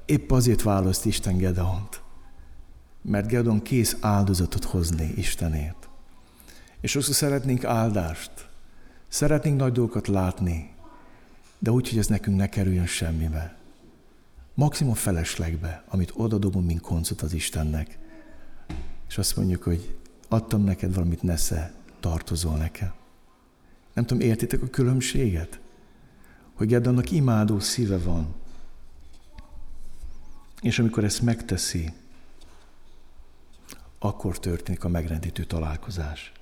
épp 0.05 0.31
azért 0.31 0.63
választ 0.63 1.05
Isten 1.05 1.37
Gedeont, 1.37 2.03
mert 3.03 3.27
Gedeon 3.27 3.63
kész 3.63 3.97
áldozatot 4.01 4.65
hozni 4.65 5.13
Istenért. 5.17 5.89
És 6.81 6.91
sokszor 6.91 7.15
szeretnénk 7.15 7.65
áldást, 7.65 8.49
szeretnénk 9.09 9.59
nagy 9.59 9.73
dolgokat 9.73 10.09
látni, 10.09 10.75
de 11.59 11.71
úgy, 11.71 11.89
hogy 11.89 11.99
ez 11.99 12.07
nekünk 12.07 12.37
ne 12.37 12.49
kerüljön 12.49 12.87
semmibe. 12.87 13.57
Maximum 14.55 14.95
feleslegbe, 14.95 15.85
amit 15.89 16.13
odadobunk, 16.17 16.67
mint 16.67 16.81
koncot 16.81 17.23
az 17.23 17.33
Istennek. 17.33 17.99
És 19.09 19.19
azt 19.19 19.37
mondjuk, 19.37 19.63
hogy 19.63 19.97
adtam 20.29 20.65
neked 20.65 20.95
valamit, 20.95 21.23
nesze, 21.23 21.73
tartozol 22.01 22.57
nekem. 22.57 22.93
Nem 23.97 24.05
tudom, 24.05 24.29
értitek 24.29 24.63
a 24.63 24.67
különbséget? 24.67 25.61
Hogy 26.55 26.67
Gedeonnak 26.67 27.11
imádó 27.11 27.59
szíve 27.59 27.99
van. 27.99 28.35
És 30.61 30.79
amikor 30.79 31.05
ezt 31.05 31.23
megteszi, 31.23 31.93
akkor 33.99 34.39
történik 34.39 34.85
a 34.85 34.89
megrendítő 34.89 35.45
találkozás. 35.45 36.33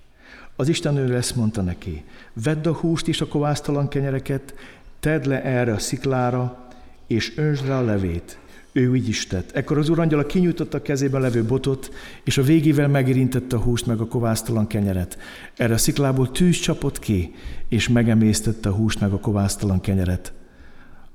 Az 0.56 0.68
Isten 0.68 0.96
őre 0.96 1.16
ezt 1.16 1.36
mondta 1.36 1.62
neki, 1.62 2.04
vedd 2.32 2.68
a 2.68 2.74
húst 2.74 3.08
és 3.08 3.20
a 3.20 3.28
kovásztalan 3.28 3.88
kenyereket, 3.88 4.54
tedd 5.00 5.28
le 5.28 5.42
erre 5.42 5.72
a 5.72 5.78
sziklára, 5.78 6.68
és 7.06 7.36
öntsd 7.36 7.66
rá 7.66 7.78
a 7.78 7.84
levét. 7.84 8.38
Ő 8.76 8.96
így 8.96 9.08
is 9.08 9.26
tett. 9.26 9.50
Ekkor 9.50 9.78
az 9.78 9.88
urangyala 9.88 10.26
kinyújtotta 10.26 10.76
a 10.76 10.82
kezében 10.82 11.20
levő 11.20 11.44
botot, 11.44 11.90
és 12.24 12.38
a 12.38 12.42
végével 12.42 12.88
megérintette 12.88 13.56
a 13.56 13.60
húst 13.60 13.86
meg 13.86 14.00
a 14.00 14.06
kovásztalan 14.06 14.66
kenyeret. 14.66 15.18
Erre 15.56 15.74
a 15.74 15.78
sziklából 15.78 16.30
tűz 16.30 16.56
csapott 16.56 16.98
ki, 16.98 17.34
és 17.68 17.88
megemésztette 17.88 18.68
a 18.68 18.72
húst 18.72 19.00
meg 19.00 19.12
a 19.12 19.18
kovásztalan 19.18 19.80
kenyeret. 19.80 20.32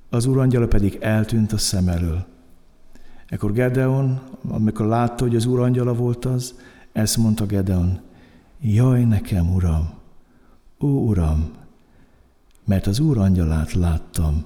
Az 0.09 0.25
urangyala 0.25 0.67
pedig 0.67 0.97
eltűnt 0.99 1.51
a 1.51 1.57
szem 1.57 1.87
elől. 1.87 2.25
Ekkor 3.27 3.53
Gedeon, 3.53 4.21
amikor 4.47 4.85
látta, 4.85 5.23
hogy 5.23 5.35
az 5.35 5.45
urangyala 5.45 5.93
volt 5.93 6.25
az, 6.25 6.53
ezt 6.91 7.17
mondta 7.17 7.45
Gedeon, 7.45 7.99
jaj 8.61 9.03
nekem, 9.03 9.53
uram, 9.53 9.89
ó 10.79 10.87
uram, 10.87 11.51
mert 12.65 12.87
az 12.87 12.99
úr 12.99 13.17
angyalát 13.17 13.73
láttam, 13.73 14.45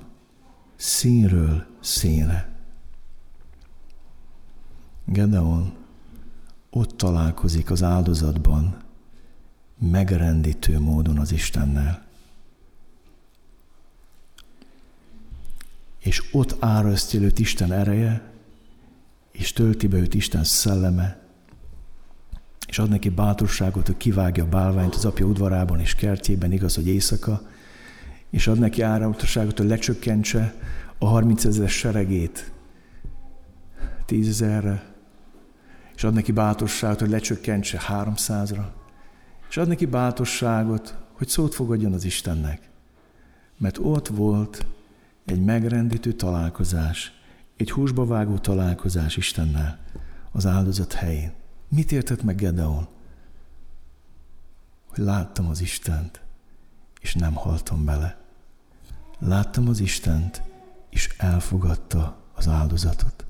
színről 0.75 1.65
színre. 1.79 2.52
Gedeon 5.05 5.73
ott 6.69 6.97
találkozik 6.97 7.71
az 7.71 7.83
áldozatban, 7.83 8.77
megrendítő 9.77 10.79
módon 10.79 11.17
az 11.17 11.31
Istennel. 11.31 12.05
És 15.99 16.23
ott 16.31 16.55
árasztja 16.59 17.21
őt 17.21 17.39
Isten 17.39 17.71
ereje, 17.71 18.31
és 19.31 19.53
tölti 19.53 19.87
be 19.87 19.97
őt 19.97 20.13
Isten 20.13 20.43
szelleme, 20.43 21.21
és 22.67 22.79
ad 22.79 22.89
neki 22.89 23.09
bátorságot, 23.09 23.85
hogy 23.85 23.97
kivágja 23.97 24.43
a 24.43 24.49
bálványt 24.49 24.95
az 24.95 25.05
apja 25.05 25.25
udvarában 25.25 25.79
és 25.79 25.95
kertjében, 25.95 26.51
igaz, 26.51 26.75
hogy 26.75 26.87
éjszaka, 26.87 27.41
és 28.29 28.47
ad 28.47 28.59
neki 28.59 28.81
áramlatosságot, 28.81 29.57
hogy 29.57 29.67
lecsökkentse 29.67 30.55
a 30.97 31.05
30 31.05 31.45
ezeres 31.45 31.73
seregét 31.73 32.51
tízezerre, 34.05 34.92
és 36.03 36.09
ad 36.09 36.15
neki 36.15 36.31
bátorságot, 36.31 36.99
hogy 36.99 37.09
lecsökkentse 37.09 37.81
300-ra, 37.87 38.65
és 39.49 39.57
ad 39.57 39.67
neki 39.67 39.85
bátorságot, 39.85 40.97
hogy 41.11 41.27
szót 41.27 41.53
fogadjon 41.53 41.93
az 41.93 42.03
Istennek. 42.03 42.69
Mert 43.57 43.77
ott 43.77 44.07
volt 44.07 44.65
egy 45.25 45.43
megrendítő 45.43 46.13
találkozás, 46.13 47.11
egy 47.55 47.71
húsba 47.71 48.05
vágó 48.05 48.37
találkozás 48.37 49.17
Istennel 49.17 49.79
az 50.31 50.45
áldozat 50.45 50.93
helyén. 50.93 51.33
Mit 51.67 51.91
értett 51.91 52.23
meg 52.23 52.35
Gedeon? 52.35 52.87
Hogy 54.87 55.03
láttam 55.03 55.47
az 55.47 55.61
Istent, 55.61 56.21
és 56.99 57.13
nem 57.13 57.33
haltam 57.33 57.85
bele. 57.85 58.17
Láttam 59.19 59.67
az 59.67 59.79
Istent, 59.79 60.41
és 60.89 61.15
elfogadta 61.17 62.17
az 62.33 62.47
áldozatot. 62.47 63.22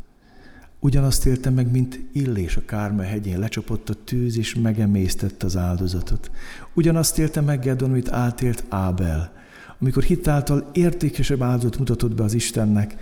Ugyanazt 0.84 1.26
élte 1.26 1.50
meg, 1.50 1.72
mint 1.72 2.00
Illés 2.12 2.58
a 2.58 2.66
Kárme 2.66 3.04
hegyén, 3.04 3.40
lecsapott 3.40 3.90
a 3.90 3.94
tűz, 4.04 4.38
és 4.38 4.56
megemésztette 4.56 5.46
az 5.46 5.58
áldozatot. 5.58 6.32
Ugyanazt 6.74 7.20
élte 7.20 7.42
meg 7.42 7.60
Gedon, 7.60 7.90
amit 7.90 8.12
átélt 8.12 8.64
Ábel, 8.70 9.34
amikor 9.80 10.04
hitáltal 10.04 10.70
értékesebb 10.74 11.42
áldozatot 11.42 11.80
mutatott 11.80 12.16
be 12.16 12.24
az 12.24 12.34
Istennek, 12.34 12.96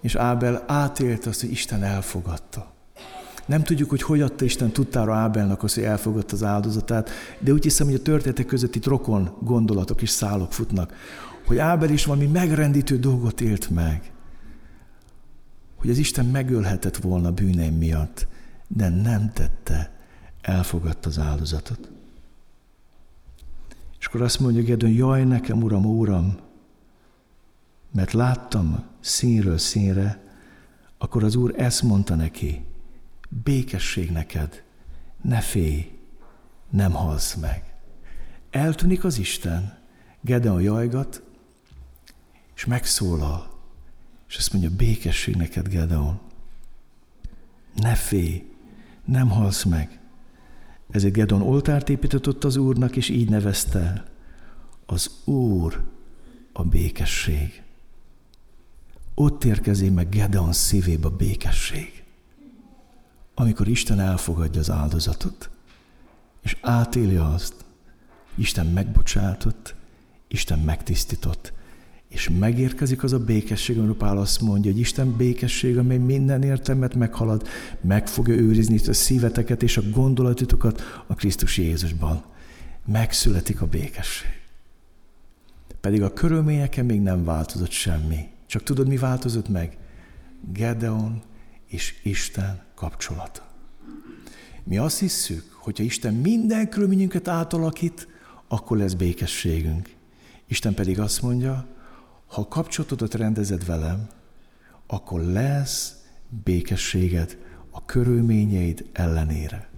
és 0.00 0.14
Ábel 0.14 0.64
átélte 0.66 1.28
azt, 1.28 1.40
hogy 1.40 1.50
Isten 1.50 1.82
elfogadta. 1.82 2.72
Nem 3.46 3.62
tudjuk, 3.62 3.90
hogy 3.90 4.02
hogy 4.02 4.20
adta 4.20 4.44
Isten 4.44 4.70
tudtára 4.70 5.14
Ábelnak 5.14 5.62
azt, 5.62 5.74
hogy 5.74 5.84
elfogadta 5.84 6.34
az 6.34 6.42
áldozatát, 6.42 7.10
de 7.38 7.52
úgy 7.52 7.62
hiszem, 7.62 7.86
hogy 7.86 7.96
a 7.96 8.02
történetek 8.02 8.46
között 8.46 8.74
itt 8.74 8.86
rokon 8.86 9.30
gondolatok 9.40 10.02
és 10.02 10.10
szálok 10.10 10.52
futnak, 10.52 10.92
hogy 11.46 11.58
Ábel 11.58 11.90
is 11.90 12.04
valami 12.04 12.26
megrendítő 12.26 12.98
dolgot 12.98 13.40
élt 13.40 13.70
meg. 13.70 14.13
Hogy 15.84 15.92
az 15.92 15.98
Isten 15.98 16.26
megölhetett 16.26 16.96
volna 16.96 17.32
bűneim 17.32 17.74
miatt, 17.74 18.26
de 18.68 18.88
nem 18.88 19.32
tette, 19.32 19.92
elfogadta 20.40 21.08
az 21.08 21.18
áldozatot. 21.18 21.90
És 23.98 24.06
akkor 24.06 24.22
azt 24.22 24.40
mondja 24.40 24.62
Gedön, 24.62 24.90
jaj 24.90 25.24
nekem, 25.24 25.62
Uram, 25.62 25.84
Uram, 25.84 26.36
mert 27.92 28.12
láttam 28.12 28.84
színről 29.00 29.58
színre, 29.58 30.22
akkor 30.98 31.24
az 31.24 31.34
Úr 31.34 31.54
ezt 31.56 31.82
mondta 31.82 32.14
neki, 32.14 32.64
békesség 33.28 34.10
neked, 34.10 34.62
ne 35.22 35.40
félj, 35.40 35.98
nem 36.70 36.92
halsz 36.92 37.34
meg. 37.34 37.74
Eltűnik 38.50 39.04
az 39.04 39.18
Isten, 39.18 39.78
Gedeon 40.20 40.62
jajgat, 40.62 41.22
és 42.54 42.64
megszólal, 42.64 43.53
és 44.34 44.40
azt 44.40 44.52
mondja, 44.52 44.70
békesség 44.70 45.36
neked, 45.36 45.68
Gedeon. 45.68 46.20
Ne 47.74 47.94
félj, 47.94 48.44
nem 49.04 49.28
halsz 49.28 49.64
meg. 49.64 50.00
Ezért 50.90 51.14
Gedon 51.14 51.42
oltárt 51.42 51.88
épített 51.88 52.44
az 52.44 52.56
Úrnak, 52.56 52.96
és 52.96 53.08
így 53.08 53.28
nevezte 53.28 54.04
az 54.86 55.10
Úr 55.24 55.84
a 56.52 56.64
békesség. 56.64 57.62
ott 59.14 59.44
érkezik 59.44 59.92
meg 59.92 60.08
Gedeon 60.08 60.52
szívébe 60.52 61.06
a 61.06 61.16
békesség. 61.16 62.04
Amikor 63.34 63.68
Isten 63.68 64.00
elfogadja 64.00 64.60
az 64.60 64.70
áldozatot, 64.70 65.50
és 66.42 66.56
átéli 66.60 67.16
azt, 67.16 67.54
Isten 68.34 68.66
megbocsátott, 68.66 69.74
Isten 70.28 70.58
megtisztított, 70.58 71.52
és 72.14 72.30
megérkezik 72.38 73.02
az 73.02 73.12
a 73.12 73.18
békesség, 73.18 73.76
amiről 73.76 73.96
Pál 73.96 74.18
azt 74.18 74.40
mondja, 74.40 74.70
hogy 74.70 74.80
Isten 74.80 75.16
békesség, 75.16 75.78
amely 75.78 75.98
minden 75.98 76.42
értelmet 76.42 76.94
meghalad, 76.94 77.48
meg 77.80 78.08
fogja 78.08 78.34
őrizni 78.34 78.80
a 78.86 78.92
szíveteket 78.92 79.62
és 79.62 79.76
a 79.76 79.82
gondolatitokat 79.90 80.82
a 81.06 81.14
Krisztus 81.14 81.58
Jézusban. 81.58 82.24
Megszületik 82.86 83.60
a 83.60 83.66
békesség. 83.66 84.28
Pedig 85.80 86.02
a 86.02 86.12
körülményeken 86.12 86.84
még 86.84 87.00
nem 87.00 87.24
változott 87.24 87.70
semmi. 87.70 88.28
Csak 88.46 88.62
tudod, 88.62 88.88
mi 88.88 88.96
változott 88.96 89.48
meg? 89.48 89.76
Gedeon 90.52 91.22
és 91.66 91.94
Isten 92.02 92.62
kapcsolata. 92.74 93.48
Mi 94.64 94.78
azt 94.78 94.98
hisszük, 94.98 95.44
hogyha 95.52 95.84
Isten 95.84 96.14
minden 96.14 96.68
körülményünket 96.68 97.28
átalakít, 97.28 98.08
akkor 98.48 98.76
lesz 98.76 98.92
békességünk. 98.92 99.90
Isten 100.46 100.74
pedig 100.74 101.00
azt 101.00 101.22
mondja, 101.22 101.73
ha 102.26 102.40
a 102.40 102.48
kapcsolatodat 102.48 103.14
rendezed 103.14 103.66
velem, 103.66 104.08
akkor 104.86 105.20
lesz 105.20 106.04
békességed 106.44 107.38
a 107.70 107.84
körülményeid 107.84 108.88
ellenére. 108.92 109.68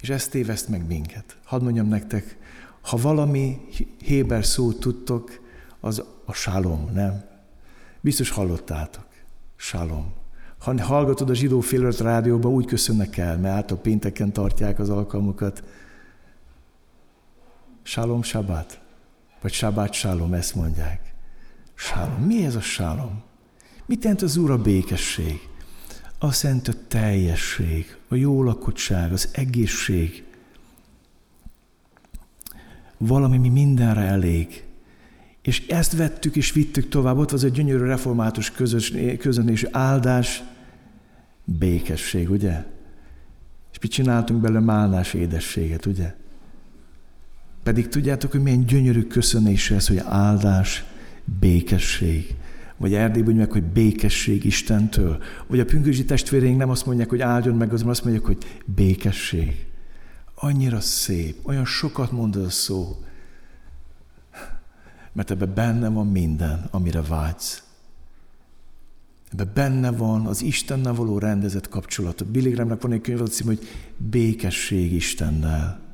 És 0.00 0.08
ezt 0.08 0.30
téveszt 0.30 0.68
meg 0.68 0.86
minket. 0.86 1.36
Hadd 1.44 1.62
mondjam 1.62 1.88
nektek, 1.88 2.36
ha 2.80 2.96
valami 2.96 3.60
héber 4.04 4.44
szót 4.44 4.80
tudtok, 4.80 5.46
az 5.80 6.02
a 6.24 6.32
shalom, 6.32 6.90
nem? 6.92 7.24
Biztos 8.00 8.30
hallottátok. 8.30 9.06
Shalom. 9.56 10.12
Ha 10.58 10.84
hallgatod 10.84 11.30
a 11.30 11.34
zsidó 11.34 11.60
félőt 11.60 11.98
rádióban, 11.98 12.52
úgy 12.52 12.66
köszönnek 12.66 13.16
el, 13.16 13.38
mert 13.38 13.54
által 13.54 13.78
pénteken 13.78 14.32
tartják 14.32 14.78
az 14.78 14.90
alkalmukat. 14.90 15.62
Shalom, 17.82 18.22
Shabbat. 18.22 18.80
Vagy 19.40 19.52
Shabbat, 19.52 19.92
Shalom, 19.92 20.32
ezt 20.32 20.54
mondják. 20.54 21.12
Shalom. 21.74 22.22
Mi 22.22 22.44
ez 22.44 22.54
a 22.54 22.60
shalom? 22.60 23.22
Mit 23.86 24.02
jelent 24.02 24.22
az 24.22 24.36
Úr 24.36 24.50
a 24.50 24.58
békesség? 24.58 25.48
Azt 26.18 26.42
jelenti 26.42 26.70
a 26.70 26.74
teljesség, 26.88 27.96
a 28.08 28.14
jó 28.14 28.42
lakottság, 28.42 29.12
az 29.12 29.28
egészség. 29.32 30.24
Valami, 32.96 33.38
mi 33.38 33.48
mindenre 33.48 34.00
elég. 34.00 34.64
És 35.42 35.66
ezt 35.66 35.96
vettük 35.96 36.36
és 36.36 36.52
vittük 36.52 36.88
tovább. 36.88 37.16
Ott 37.16 37.32
az 37.32 37.44
egy 37.44 37.52
gyönyörű 37.52 37.84
református 37.84 38.50
közös, 38.50 38.92
közönés 39.18 39.64
áldás, 39.70 40.42
békesség, 41.44 42.30
ugye? 42.30 42.64
És 43.72 43.78
mi 43.80 43.88
csináltunk 43.88 44.40
belőle 44.40 44.60
málnás 44.60 45.14
édességet, 45.14 45.86
ugye? 45.86 46.14
Pedig 47.62 47.88
tudjátok, 47.88 48.30
hogy 48.30 48.42
milyen 48.42 48.66
gyönyörű 48.66 49.02
köszönés 49.02 49.70
ez, 49.70 49.86
hogy 49.86 50.02
áldás, 50.04 50.84
békesség. 51.40 52.34
Vagy 52.76 52.94
Erdélyben 52.94 53.34
meg, 53.34 53.50
hogy 53.50 53.64
békesség 53.64 54.44
Istentől. 54.44 55.22
Vagy 55.46 55.60
a 55.60 55.64
pünkösdi 55.64 56.04
testvéreink 56.04 56.58
nem 56.58 56.70
azt 56.70 56.86
mondják, 56.86 57.08
hogy 57.08 57.20
áldjon 57.20 57.56
meg, 57.56 57.72
az 57.72 57.82
azt 57.86 58.04
mondják, 58.04 58.24
hogy 58.24 58.38
békesség. 58.64 59.66
Annyira 60.34 60.80
szép, 60.80 61.46
olyan 61.46 61.64
sokat 61.64 62.12
mond 62.12 62.36
ez 62.36 62.42
a 62.42 62.50
szó. 62.50 63.02
Mert 65.12 65.30
ebben 65.30 65.54
benne 65.54 65.88
van 65.88 66.06
minden, 66.06 66.68
amire 66.70 67.02
vágysz. 67.02 67.62
Ebben 69.32 69.50
benne 69.54 69.90
van 69.90 70.26
az 70.26 70.42
Istennel 70.42 70.94
való 70.94 71.18
rendezett 71.18 71.68
kapcsolat. 71.68 72.26
Billy 72.26 72.50
Grahamnek 72.50 72.82
van 72.82 72.92
egy 72.92 73.00
könyv, 73.00 73.30
hogy 73.44 73.66
békesség 73.96 74.92
Istennel. 74.92 75.87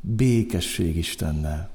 Békesség 0.00 0.96
Istennel. 0.96 1.70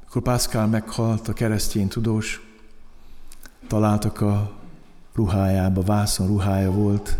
Mikor 0.00 0.22
Pászkál 0.22 0.66
meghalt, 0.66 1.28
a 1.28 1.32
keresztény 1.32 1.88
tudós, 1.88 2.46
találtak 3.66 4.20
a 4.20 4.58
ruhájába, 5.14 5.82
vászon 5.82 6.26
ruhája 6.26 6.70
volt, 6.70 7.18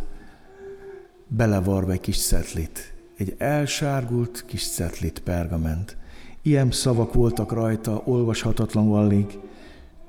belevarva 1.27 1.93
egy 1.93 2.01
kis 2.01 2.17
szetlit, 2.17 2.93
egy 3.17 3.35
elsárgult 3.39 4.45
kis 4.47 4.63
szetlit, 4.63 5.21
pergament. 5.21 5.97
Ilyen 6.43 6.71
szavak 6.71 7.13
voltak 7.13 7.53
rajta, 7.53 8.03
olvashatatlanul 8.05 8.97
alig. 8.97 9.39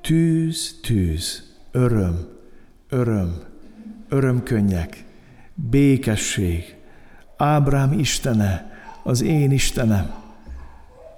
Tűz, 0.01 0.79
tűz, 0.81 1.53
öröm, 1.71 2.27
öröm, 2.89 3.43
örömkönnyek, 4.09 5.05
békesség, 5.69 6.75
Ábrám 7.37 7.99
Istene, 7.99 8.71
az 9.03 9.21
én 9.21 9.51
Istenem. 9.51 10.13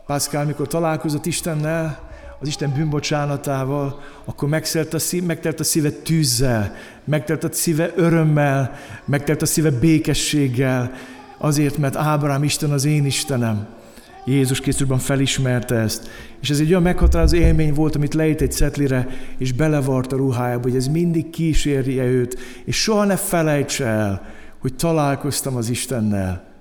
Pászkál, 0.05 0.45
mikor 0.45 0.67
találkozott 0.67 1.25
Istennel, 1.25 2.11
az 2.39 2.47
Isten 2.47 2.73
bűnbocsánatával, 2.73 4.01
akkor 4.25 4.49
megtelt 4.49 4.93
a, 4.93 4.99
szív, 4.99 5.23
megtelt 5.23 5.59
a 5.59 5.63
szíve 5.63 5.89
tűzzel, 5.89 6.75
megtelt 7.03 7.43
a 7.43 7.51
szíve 7.51 7.91
örömmel, 7.95 8.75
megtelt 9.05 9.41
a 9.41 9.45
szíve 9.45 9.71
békességgel, 9.71 10.91
azért, 11.37 11.77
mert 11.77 11.95
Ábrám 11.95 12.43
Isten 12.43 12.71
az 12.71 12.85
én 12.85 13.05
Istenem. 13.05 13.67
Jézus 14.25 14.59
Krisztusban 14.59 14.99
felismerte 14.99 15.75
ezt. 15.75 16.09
És 16.41 16.49
ez 16.49 16.59
egy 16.59 16.69
olyan 16.69 16.81
meghatározó 16.81 17.35
élmény 17.35 17.73
volt, 17.73 17.95
amit 17.95 18.13
lejt 18.13 18.41
egy 18.41 18.51
szetlire, 18.51 19.07
és 19.37 19.51
belevart 19.51 20.11
a 20.11 20.15
ruhájába, 20.15 20.61
hogy 20.61 20.75
ez 20.75 20.87
mindig 20.87 21.29
kísérje 21.29 22.03
őt, 22.03 22.39
és 22.63 22.81
soha 22.81 23.03
ne 23.03 23.15
felejtse 23.15 23.85
el, 23.85 24.25
hogy 24.59 24.75
találkoztam 24.75 25.55
az 25.55 25.69
Istennel, 25.69 26.51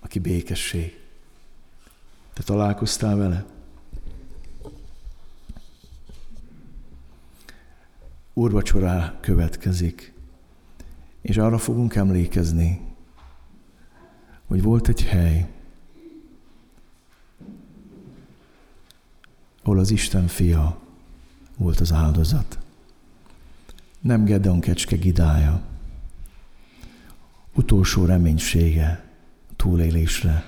aki 0.00 0.18
békesség. 0.18 0.98
Te 2.34 2.42
találkoztál 2.42 3.16
vele? 3.16 3.44
Úrvacsorá 8.34 9.18
következik, 9.20 10.12
és 11.22 11.36
arra 11.36 11.58
fogunk 11.58 11.94
emlékezni, 11.94 12.80
hogy 14.46 14.62
volt 14.62 14.88
egy 14.88 15.02
hely, 15.02 15.48
ahol 19.68 19.80
az 19.80 19.90
Isten 19.90 20.26
fia 20.26 20.78
volt 21.56 21.80
az 21.80 21.92
áldozat. 21.92 22.58
Nem 24.00 24.24
Gedeon 24.24 24.60
kecske 24.60 24.96
gidája, 24.96 25.60
utolsó 27.54 28.04
reménysége 28.04 29.04
túlélésre. 29.56 30.44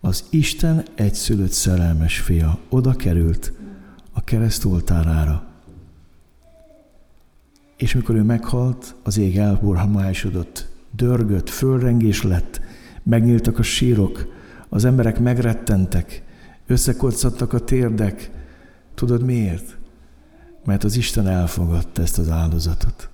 Az 0.00 0.24
Isten 0.30 0.84
egyszülött 0.94 1.50
szerelmes 1.50 2.18
fia 2.20 2.58
oda 2.68 2.92
került 2.92 3.52
a 4.12 4.24
kereszt 4.24 4.64
oltárára. 4.64 5.46
És 7.76 7.94
mikor 7.94 8.14
ő 8.14 8.22
meghalt, 8.22 8.94
az 9.02 9.16
ég 9.16 9.38
elborhamásodott, 9.38 10.68
dörgött, 10.90 11.48
fölrengés 11.48 12.22
lett, 12.22 12.60
megnyíltak 13.02 13.58
a 13.58 13.62
sírok, 13.62 14.32
az 14.68 14.84
emberek 14.84 15.18
megrettentek, 15.18 16.22
összekoccantak 16.66 17.52
a 17.52 17.58
térdek. 17.58 18.30
Tudod 18.94 19.22
miért? 19.22 19.76
Mert 20.64 20.84
az 20.84 20.96
Isten 20.96 21.26
elfogadta 21.28 22.02
ezt 22.02 22.18
az 22.18 22.28
áldozatot. 22.28 23.08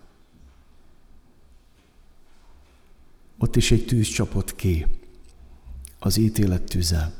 Ott 3.39 3.57
is 3.57 3.71
egy 3.71 3.85
tűz 3.85 4.09
csapott 4.09 4.57
ki, 4.57 4.87
az 5.99 6.17
ítélet 6.17 6.63
tüze. 6.63 7.13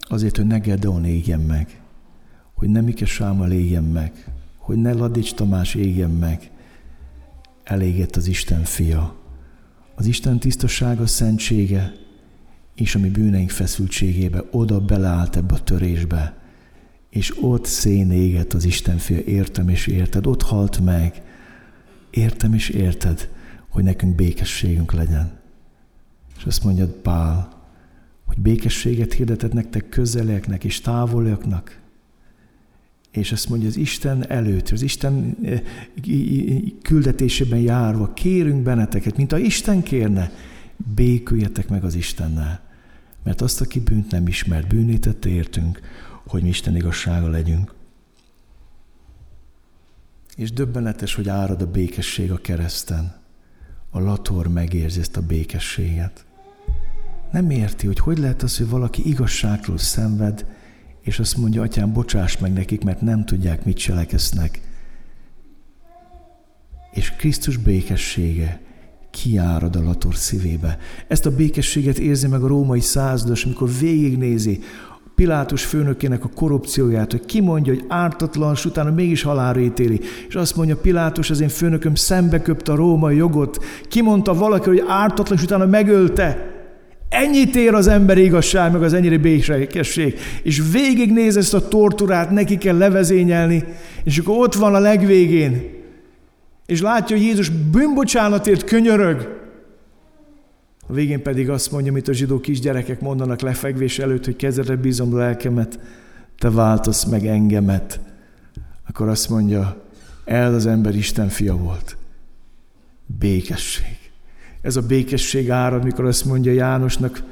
Azért, 0.00 0.36
hogy 0.36 0.46
ne 0.46 0.58
Gedeon 0.58 1.04
égjen 1.04 1.40
meg, 1.40 1.80
hogy 2.54 2.68
ne 2.68 2.80
Mike 2.80 3.04
Sámal 3.04 3.52
égjen 3.52 3.84
meg, 3.84 4.32
hogy 4.56 4.76
ne 4.76 4.92
Ladics 4.92 5.34
Tamás 5.34 5.74
égjen 5.74 6.10
meg, 6.10 6.50
elégett 7.64 8.16
az 8.16 8.26
Isten 8.26 8.64
fia. 8.64 9.16
Az 9.94 10.06
Isten 10.06 10.38
tisztasága, 10.38 11.06
szentsége, 11.06 11.92
és 12.74 12.94
a 12.94 12.98
mi 12.98 13.08
bűneink 13.08 13.50
feszültségébe 13.50 14.44
oda 14.50 14.80
beleállt 14.80 15.36
ebbe 15.36 15.54
a 15.54 15.62
törésbe, 15.62 16.39
és 17.10 17.32
ott 17.40 17.64
szén 17.64 18.10
éget 18.10 18.52
az 18.52 18.64
Isten 18.64 18.98
fia, 18.98 19.20
értem 19.20 19.68
és 19.68 19.86
érted, 19.86 20.26
ott 20.26 20.42
halt 20.42 20.80
meg, 20.80 21.22
értem 22.10 22.54
és 22.54 22.68
érted, 22.68 23.28
hogy 23.68 23.84
nekünk 23.84 24.14
békességünk 24.14 24.92
legyen. 24.92 25.38
És 26.36 26.44
azt 26.44 26.64
mondja 26.64 26.86
Pál, 27.02 27.48
hogy 28.24 28.38
békességet 28.38 29.12
hirdetett 29.12 29.52
nektek 29.52 29.88
közelieknek 29.88 30.64
és 30.64 30.80
távoliaknak, 30.80 31.78
és 33.10 33.32
azt 33.32 33.48
mondja, 33.48 33.68
az 33.68 33.76
Isten 33.76 34.30
előtt, 34.30 34.68
az 34.68 34.82
Isten 34.82 35.36
eh, 35.42 35.60
küldetésében 36.82 37.58
járva 37.58 38.12
kérünk 38.12 38.62
benneteket, 38.62 39.16
mint 39.16 39.32
a 39.32 39.38
Isten 39.38 39.82
kérne, 39.82 40.32
béküljetek 40.94 41.68
meg 41.68 41.84
az 41.84 41.94
Istennel. 41.94 42.60
Mert 43.24 43.40
azt, 43.40 43.60
aki 43.60 43.80
bűnt 43.80 44.10
nem 44.10 44.26
ismert, 44.26 44.68
bűnítette 44.68 45.28
értünk, 45.28 45.80
hogy 46.30 46.42
mi 46.42 46.48
Isten 46.48 46.76
igazsága 46.76 47.28
legyünk. 47.28 47.74
És 50.36 50.52
döbbenetes, 50.52 51.14
hogy 51.14 51.28
árad 51.28 51.62
a 51.62 51.70
békesség 51.70 52.32
a 52.32 52.36
kereszten. 52.36 53.18
A 53.90 54.00
lator 54.00 54.48
megérzi 54.48 55.00
ezt 55.00 55.16
a 55.16 55.20
békességet. 55.20 56.24
Nem 57.32 57.50
érti, 57.50 57.86
hogy 57.86 57.98
hogy 57.98 58.18
lehet 58.18 58.42
az, 58.42 58.56
hogy 58.56 58.68
valaki 58.68 59.08
igazságról 59.08 59.78
szenved, 59.78 60.46
és 61.00 61.18
azt 61.18 61.36
mondja, 61.36 61.62
atyám, 61.62 61.92
bocsáss 61.92 62.38
meg 62.38 62.52
nekik, 62.52 62.84
mert 62.84 63.00
nem 63.00 63.24
tudják, 63.24 63.64
mit 63.64 63.76
cselekesznek. 63.76 64.60
És 66.92 67.10
Krisztus 67.10 67.56
békessége 67.56 68.60
kiárad 69.10 69.76
a 69.76 69.82
lator 69.82 70.16
szívébe. 70.16 70.78
Ezt 71.08 71.26
a 71.26 71.34
békességet 71.34 71.98
érzi 71.98 72.26
meg 72.26 72.42
a 72.42 72.46
római 72.46 72.80
százados, 72.80 73.44
amikor 73.44 73.70
végignézi 73.78 74.60
Pilátus 75.20 75.64
főnökének 75.64 76.24
a 76.24 76.30
korrupcióját, 76.34 77.10
hogy 77.10 77.24
kimondja, 77.24 77.72
hogy 77.72 77.84
ártatlan, 77.88 78.52
és 78.52 78.64
utána 78.64 78.90
mégis 78.90 79.22
halálra 79.22 79.60
ítéli. 79.60 80.00
És 80.28 80.34
azt 80.34 80.56
mondja, 80.56 80.76
Pilátus, 80.76 81.30
az 81.30 81.40
én 81.40 81.48
főnököm 81.48 81.94
szembeköpte 81.94 82.72
a 82.72 82.74
római 82.74 83.16
jogot, 83.16 83.64
kimondta 83.88 84.34
valaki, 84.34 84.68
hogy 84.68 84.84
ártatlan, 84.86 85.38
és 85.38 85.44
utána 85.44 85.66
megölte. 85.66 86.50
Ennyit 87.08 87.56
ér 87.56 87.74
az 87.74 87.86
emberi 87.86 88.22
igazság, 88.22 88.72
meg 88.72 88.82
az 88.82 88.92
ennyire 88.92 89.18
békesség. 89.18 90.18
És 90.42 90.62
végignéz 90.72 91.36
ezt 91.36 91.54
a 91.54 91.68
torturát, 91.68 92.30
neki 92.30 92.58
kell 92.58 92.76
levezényelni, 92.76 93.64
és 94.04 94.18
akkor 94.18 94.36
ott 94.36 94.54
van 94.54 94.74
a 94.74 94.78
legvégén, 94.78 95.70
és 96.66 96.80
látja, 96.80 97.16
hogy 97.16 97.24
Jézus 97.24 97.48
bűnbocsánatért 97.48 98.64
könyörög, 98.64 99.39
a 100.90 100.92
végén 100.92 101.22
pedig 101.22 101.50
azt 101.50 101.70
mondja, 101.70 101.90
amit 101.90 102.08
a 102.08 102.12
zsidó 102.12 102.40
kisgyerekek 102.40 103.00
mondanak 103.00 103.40
lefekvés 103.40 103.98
előtt, 103.98 104.24
hogy 104.24 104.36
kezedre 104.36 104.76
bízom 104.76 105.16
lelkemet, 105.16 105.78
te 106.38 106.50
váltasz 106.50 107.04
meg 107.04 107.26
engemet. 107.26 108.00
Akkor 108.88 109.08
azt 109.08 109.28
mondja, 109.28 109.84
el 110.24 110.54
az 110.54 110.66
ember 110.66 110.94
Isten 110.94 111.28
fia 111.28 111.56
volt. 111.56 111.96
Békesség. 113.06 113.98
Ez 114.60 114.76
a 114.76 114.86
békesség 114.86 115.50
árad, 115.50 115.84
mikor 115.84 116.04
azt 116.04 116.24
mondja 116.24 116.52
Jánosnak, 116.52 117.22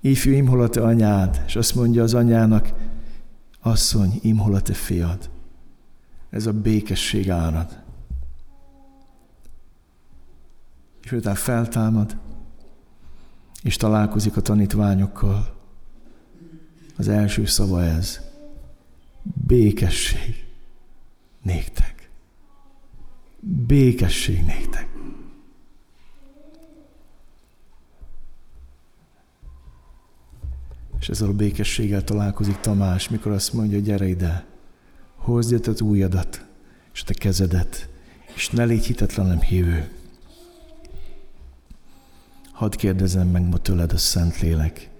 ifjú, 0.00 0.32
imhol 0.32 0.62
a 0.62 0.68
te 0.68 0.82
anyád, 0.82 1.42
és 1.46 1.56
azt 1.56 1.74
mondja 1.74 2.02
az 2.02 2.14
anyának, 2.14 2.72
asszony, 3.60 4.18
imhol 4.22 4.54
a 4.54 4.60
te 4.60 4.72
fiad. 4.72 5.30
Ez 6.30 6.46
a 6.46 6.52
békesség 6.52 7.30
árad. 7.30 7.82
És 11.02 11.12
utána 11.12 11.36
feltámad, 11.36 12.16
és 13.64 13.76
találkozik 13.76 14.36
a 14.36 14.40
tanítványokkal. 14.40 15.54
Az 16.96 17.08
első 17.08 17.46
szava 17.46 17.82
ez. 17.82 18.20
Békesség 19.46 20.44
néktek. 21.42 22.10
Békesség 23.40 24.44
néktek. 24.44 24.88
És 31.00 31.08
ezzel 31.08 31.28
a 31.28 31.32
békességgel 31.32 32.04
találkozik 32.04 32.60
Tamás, 32.60 33.08
mikor 33.08 33.32
azt 33.32 33.52
mondja, 33.52 33.78
gyere 33.78 34.06
ide, 34.06 34.46
hozd 35.14 35.52
ide 35.52 35.70
az 35.70 35.80
újadat, 35.80 36.44
és 36.92 37.02
te 37.02 37.14
kezedet, 37.14 37.88
és 38.34 38.50
ne 38.50 38.64
légy 38.64 38.84
hitetlenem 38.86 39.40
hívő. 39.40 40.03
Hadd 42.54 42.76
kérdezem 42.76 43.28
meg 43.28 43.48
ma 43.48 43.58
tőled 43.58 43.92
a 43.92 43.96
Szentlélek. 43.96 44.90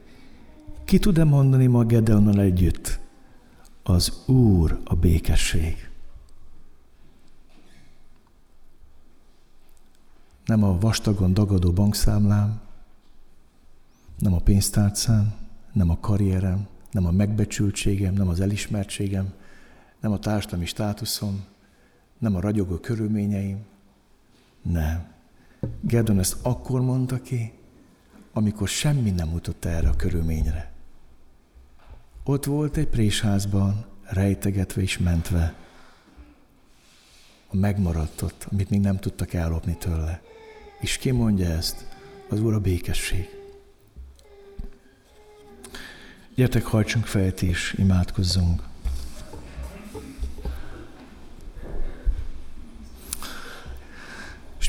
Ki 0.84 0.98
tud-e 0.98 1.24
mondani 1.24 1.66
ma 1.66 1.84
Gedeonnal 1.84 2.40
együtt? 2.40 3.00
Az 3.82 4.12
Úr 4.26 4.80
a 4.84 4.94
békesség. 4.94 5.90
Nem 10.44 10.62
a 10.62 10.78
vastagon 10.78 11.34
dagadó 11.34 11.72
bankszámlám, 11.72 12.60
nem 14.18 14.34
a 14.34 14.40
pénztárcám, 14.40 15.34
nem 15.72 15.90
a 15.90 16.00
karrierem, 16.00 16.66
nem 16.90 17.06
a 17.06 17.10
megbecsültségem, 17.10 18.14
nem 18.14 18.28
az 18.28 18.40
elismertségem, 18.40 19.32
nem 20.00 20.12
a 20.12 20.18
társadalmi 20.18 20.66
státuszom, 20.66 21.44
nem 22.18 22.34
a 22.34 22.40
ragyogó 22.40 22.76
körülményeim. 22.76 23.64
Nem. 24.62 25.13
Gerdon 25.80 26.18
ezt 26.18 26.36
akkor 26.42 26.80
mondta 26.80 27.20
ki, 27.20 27.52
amikor 28.32 28.68
semmi 28.68 29.10
nem 29.10 29.28
mutatta 29.28 29.68
erre 29.68 29.88
a 29.88 29.96
körülményre. 29.96 30.72
Ott 32.24 32.44
volt 32.44 32.76
egy 32.76 32.88
présházban, 32.88 33.84
rejtegetve 34.02 34.82
és 34.82 34.98
mentve, 34.98 35.54
a 37.48 37.56
megmaradtott, 37.56 38.46
amit 38.52 38.70
még 38.70 38.80
nem 38.80 38.96
tudtak 38.96 39.32
ellopni 39.32 39.76
tőle. 39.76 40.22
És 40.80 40.96
ki 40.96 41.10
mondja 41.10 41.46
ezt? 41.46 41.86
Az 42.28 42.40
Úr 42.40 42.54
a 42.54 42.60
békesség. 42.60 43.28
Gyertek, 46.34 46.64
hajtsunk 46.64 47.06
fejet 47.06 47.42
és 47.42 47.74
imádkozzunk. 47.78 48.62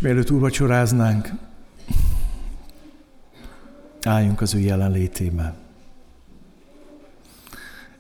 Mielőtt 0.06 0.32
úrvacsoráznánk, 0.32 1.30
álljunk 4.04 4.42
az 4.42 4.54
ő 4.54 4.60
jelenlétébe. 4.60 5.56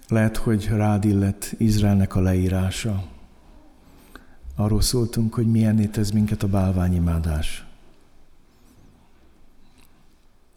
Lehet, 0.07 0.37
hogy 0.37 0.67
rád 0.67 1.05
illet 1.05 1.53
Izraelnek 1.57 2.15
a 2.15 2.21
leírása. 2.21 3.03
Arról 4.55 4.81
szóltunk, 4.81 5.33
hogy 5.33 5.51
milyen 5.51 5.89
ez 5.93 6.11
minket 6.11 6.43
a 6.43 6.47
bálványimádás. 6.47 7.65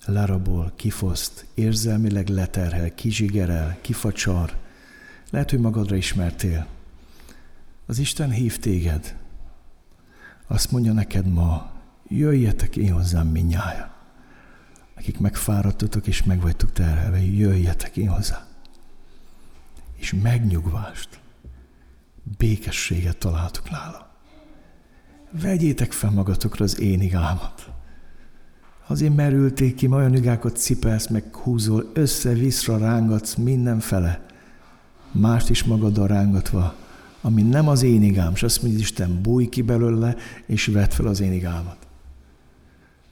Lerabol, 0.06 0.72
kifoszt, 0.76 1.46
érzelmileg 1.54 2.28
leterhel, 2.28 2.94
kizsigerel, 2.94 3.78
kifacsar. 3.80 4.56
Lehet, 5.30 5.50
hogy 5.50 5.60
magadra 5.60 5.96
ismertél. 5.96 6.66
Az 7.86 7.98
Isten 7.98 8.30
hív 8.30 8.58
téged, 8.58 9.16
azt 10.48 10.70
mondja 10.70 10.92
neked 10.92 11.26
ma, 11.26 11.70
jöjjetek 12.08 12.76
én 12.76 12.92
hozzám 12.92 13.26
minnyája. 13.26 13.94
Akik 14.96 15.18
megfáradtatok 15.18 16.06
és 16.06 16.22
meg 16.22 16.40
vagytok 16.40 16.72
terhelve, 16.72 17.20
jöjjetek 17.20 17.96
én 17.96 18.08
hozzá. 18.08 18.46
És 19.96 20.14
megnyugvást, 20.22 21.20
békességet 22.38 23.16
találtok 23.16 23.70
nála. 23.70 24.10
Vegyétek 25.30 25.92
fel 25.92 26.10
magatokra 26.10 26.64
az 26.64 26.80
én 26.80 27.00
igámat. 27.00 27.70
Azért 28.86 29.14
merülték 29.14 29.74
ki, 29.74 29.86
olyan 29.86 30.14
igákat 30.14 30.56
cipelsz, 30.56 31.08
meg 31.08 31.36
húzol, 31.36 31.90
össze-vissza 31.94 32.78
rángatsz 32.78 33.34
mindenfele. 33.34 34.26
Mást 35.12 35.50
is 35.50 35.64
magaddal 35.64 36.06
rángatva, 36.06 36.74
ami 37.20 37.42
nem 37.42 37.68
az 37.68 37.82
én 37.82 38.02
igám, 38.02 38.32
és 38.34 38.42
azt 38.42 38.62
mondja, 38.62 38.80
Isten, 38.80 39.22
bújj 39.22 39.46
ki 39.46 39.62
belőle, 39.62 40.16
és 40.46 40.66
vedd 40.66 40.90
fel 40.90 41.06
az 41.06 41.20
én 41.20 41.32
igámat. 41.32 41.76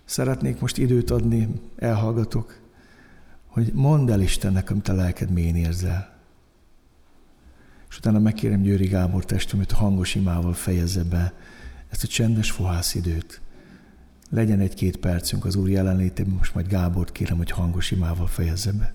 Szeretnék 0.04 0.60
most 0.60 0.78
időt 0.78 1.10
adni, 1.10 1.48
elhallgatok, 1.76 2.60
hogy 3.46 3.72
mondd 3.72 4.10
el 4.10 4.20
Istennek, 4.20 4.70
amit 4.70 4.88
a 4.88 4.94
lelked 4.94 5.30
mélyén 5.30 5.56
érzel. 5.56 6.14
És 7.88 7.98
utána 7.98 8.18
megkérem 8.18 8.62
Győri 8.62 8.86
Gábor 8.86 9.24
testvémet, 9.24 9.70
hangos 9.70 10.14
imával 10.14 10.52
fejezze 10.52 11.04
be 11.04 11.32
ezt 11.88 12.04
a 12.04 12.06
csendes 12.06 12.50
fohász 12.50 12.94
időt. 12.94 13.40
Legyen 14.30 14.60
egy-két 14.60 14.96
percünk 14.96 15.44
az 15.44 15.56
Úr 15.56 15.68
jelenlétében, 15.68 16.34
most 16.34 16.54
majd 16.54 16.68
Gábort 16.68 17.12
kérem, 17.12 17.36
hogy 17.36 17.50
hangos 17.50 17.90
imával 17.90 18.26
fejezze 18.26 18.72
be. 18.72 18.94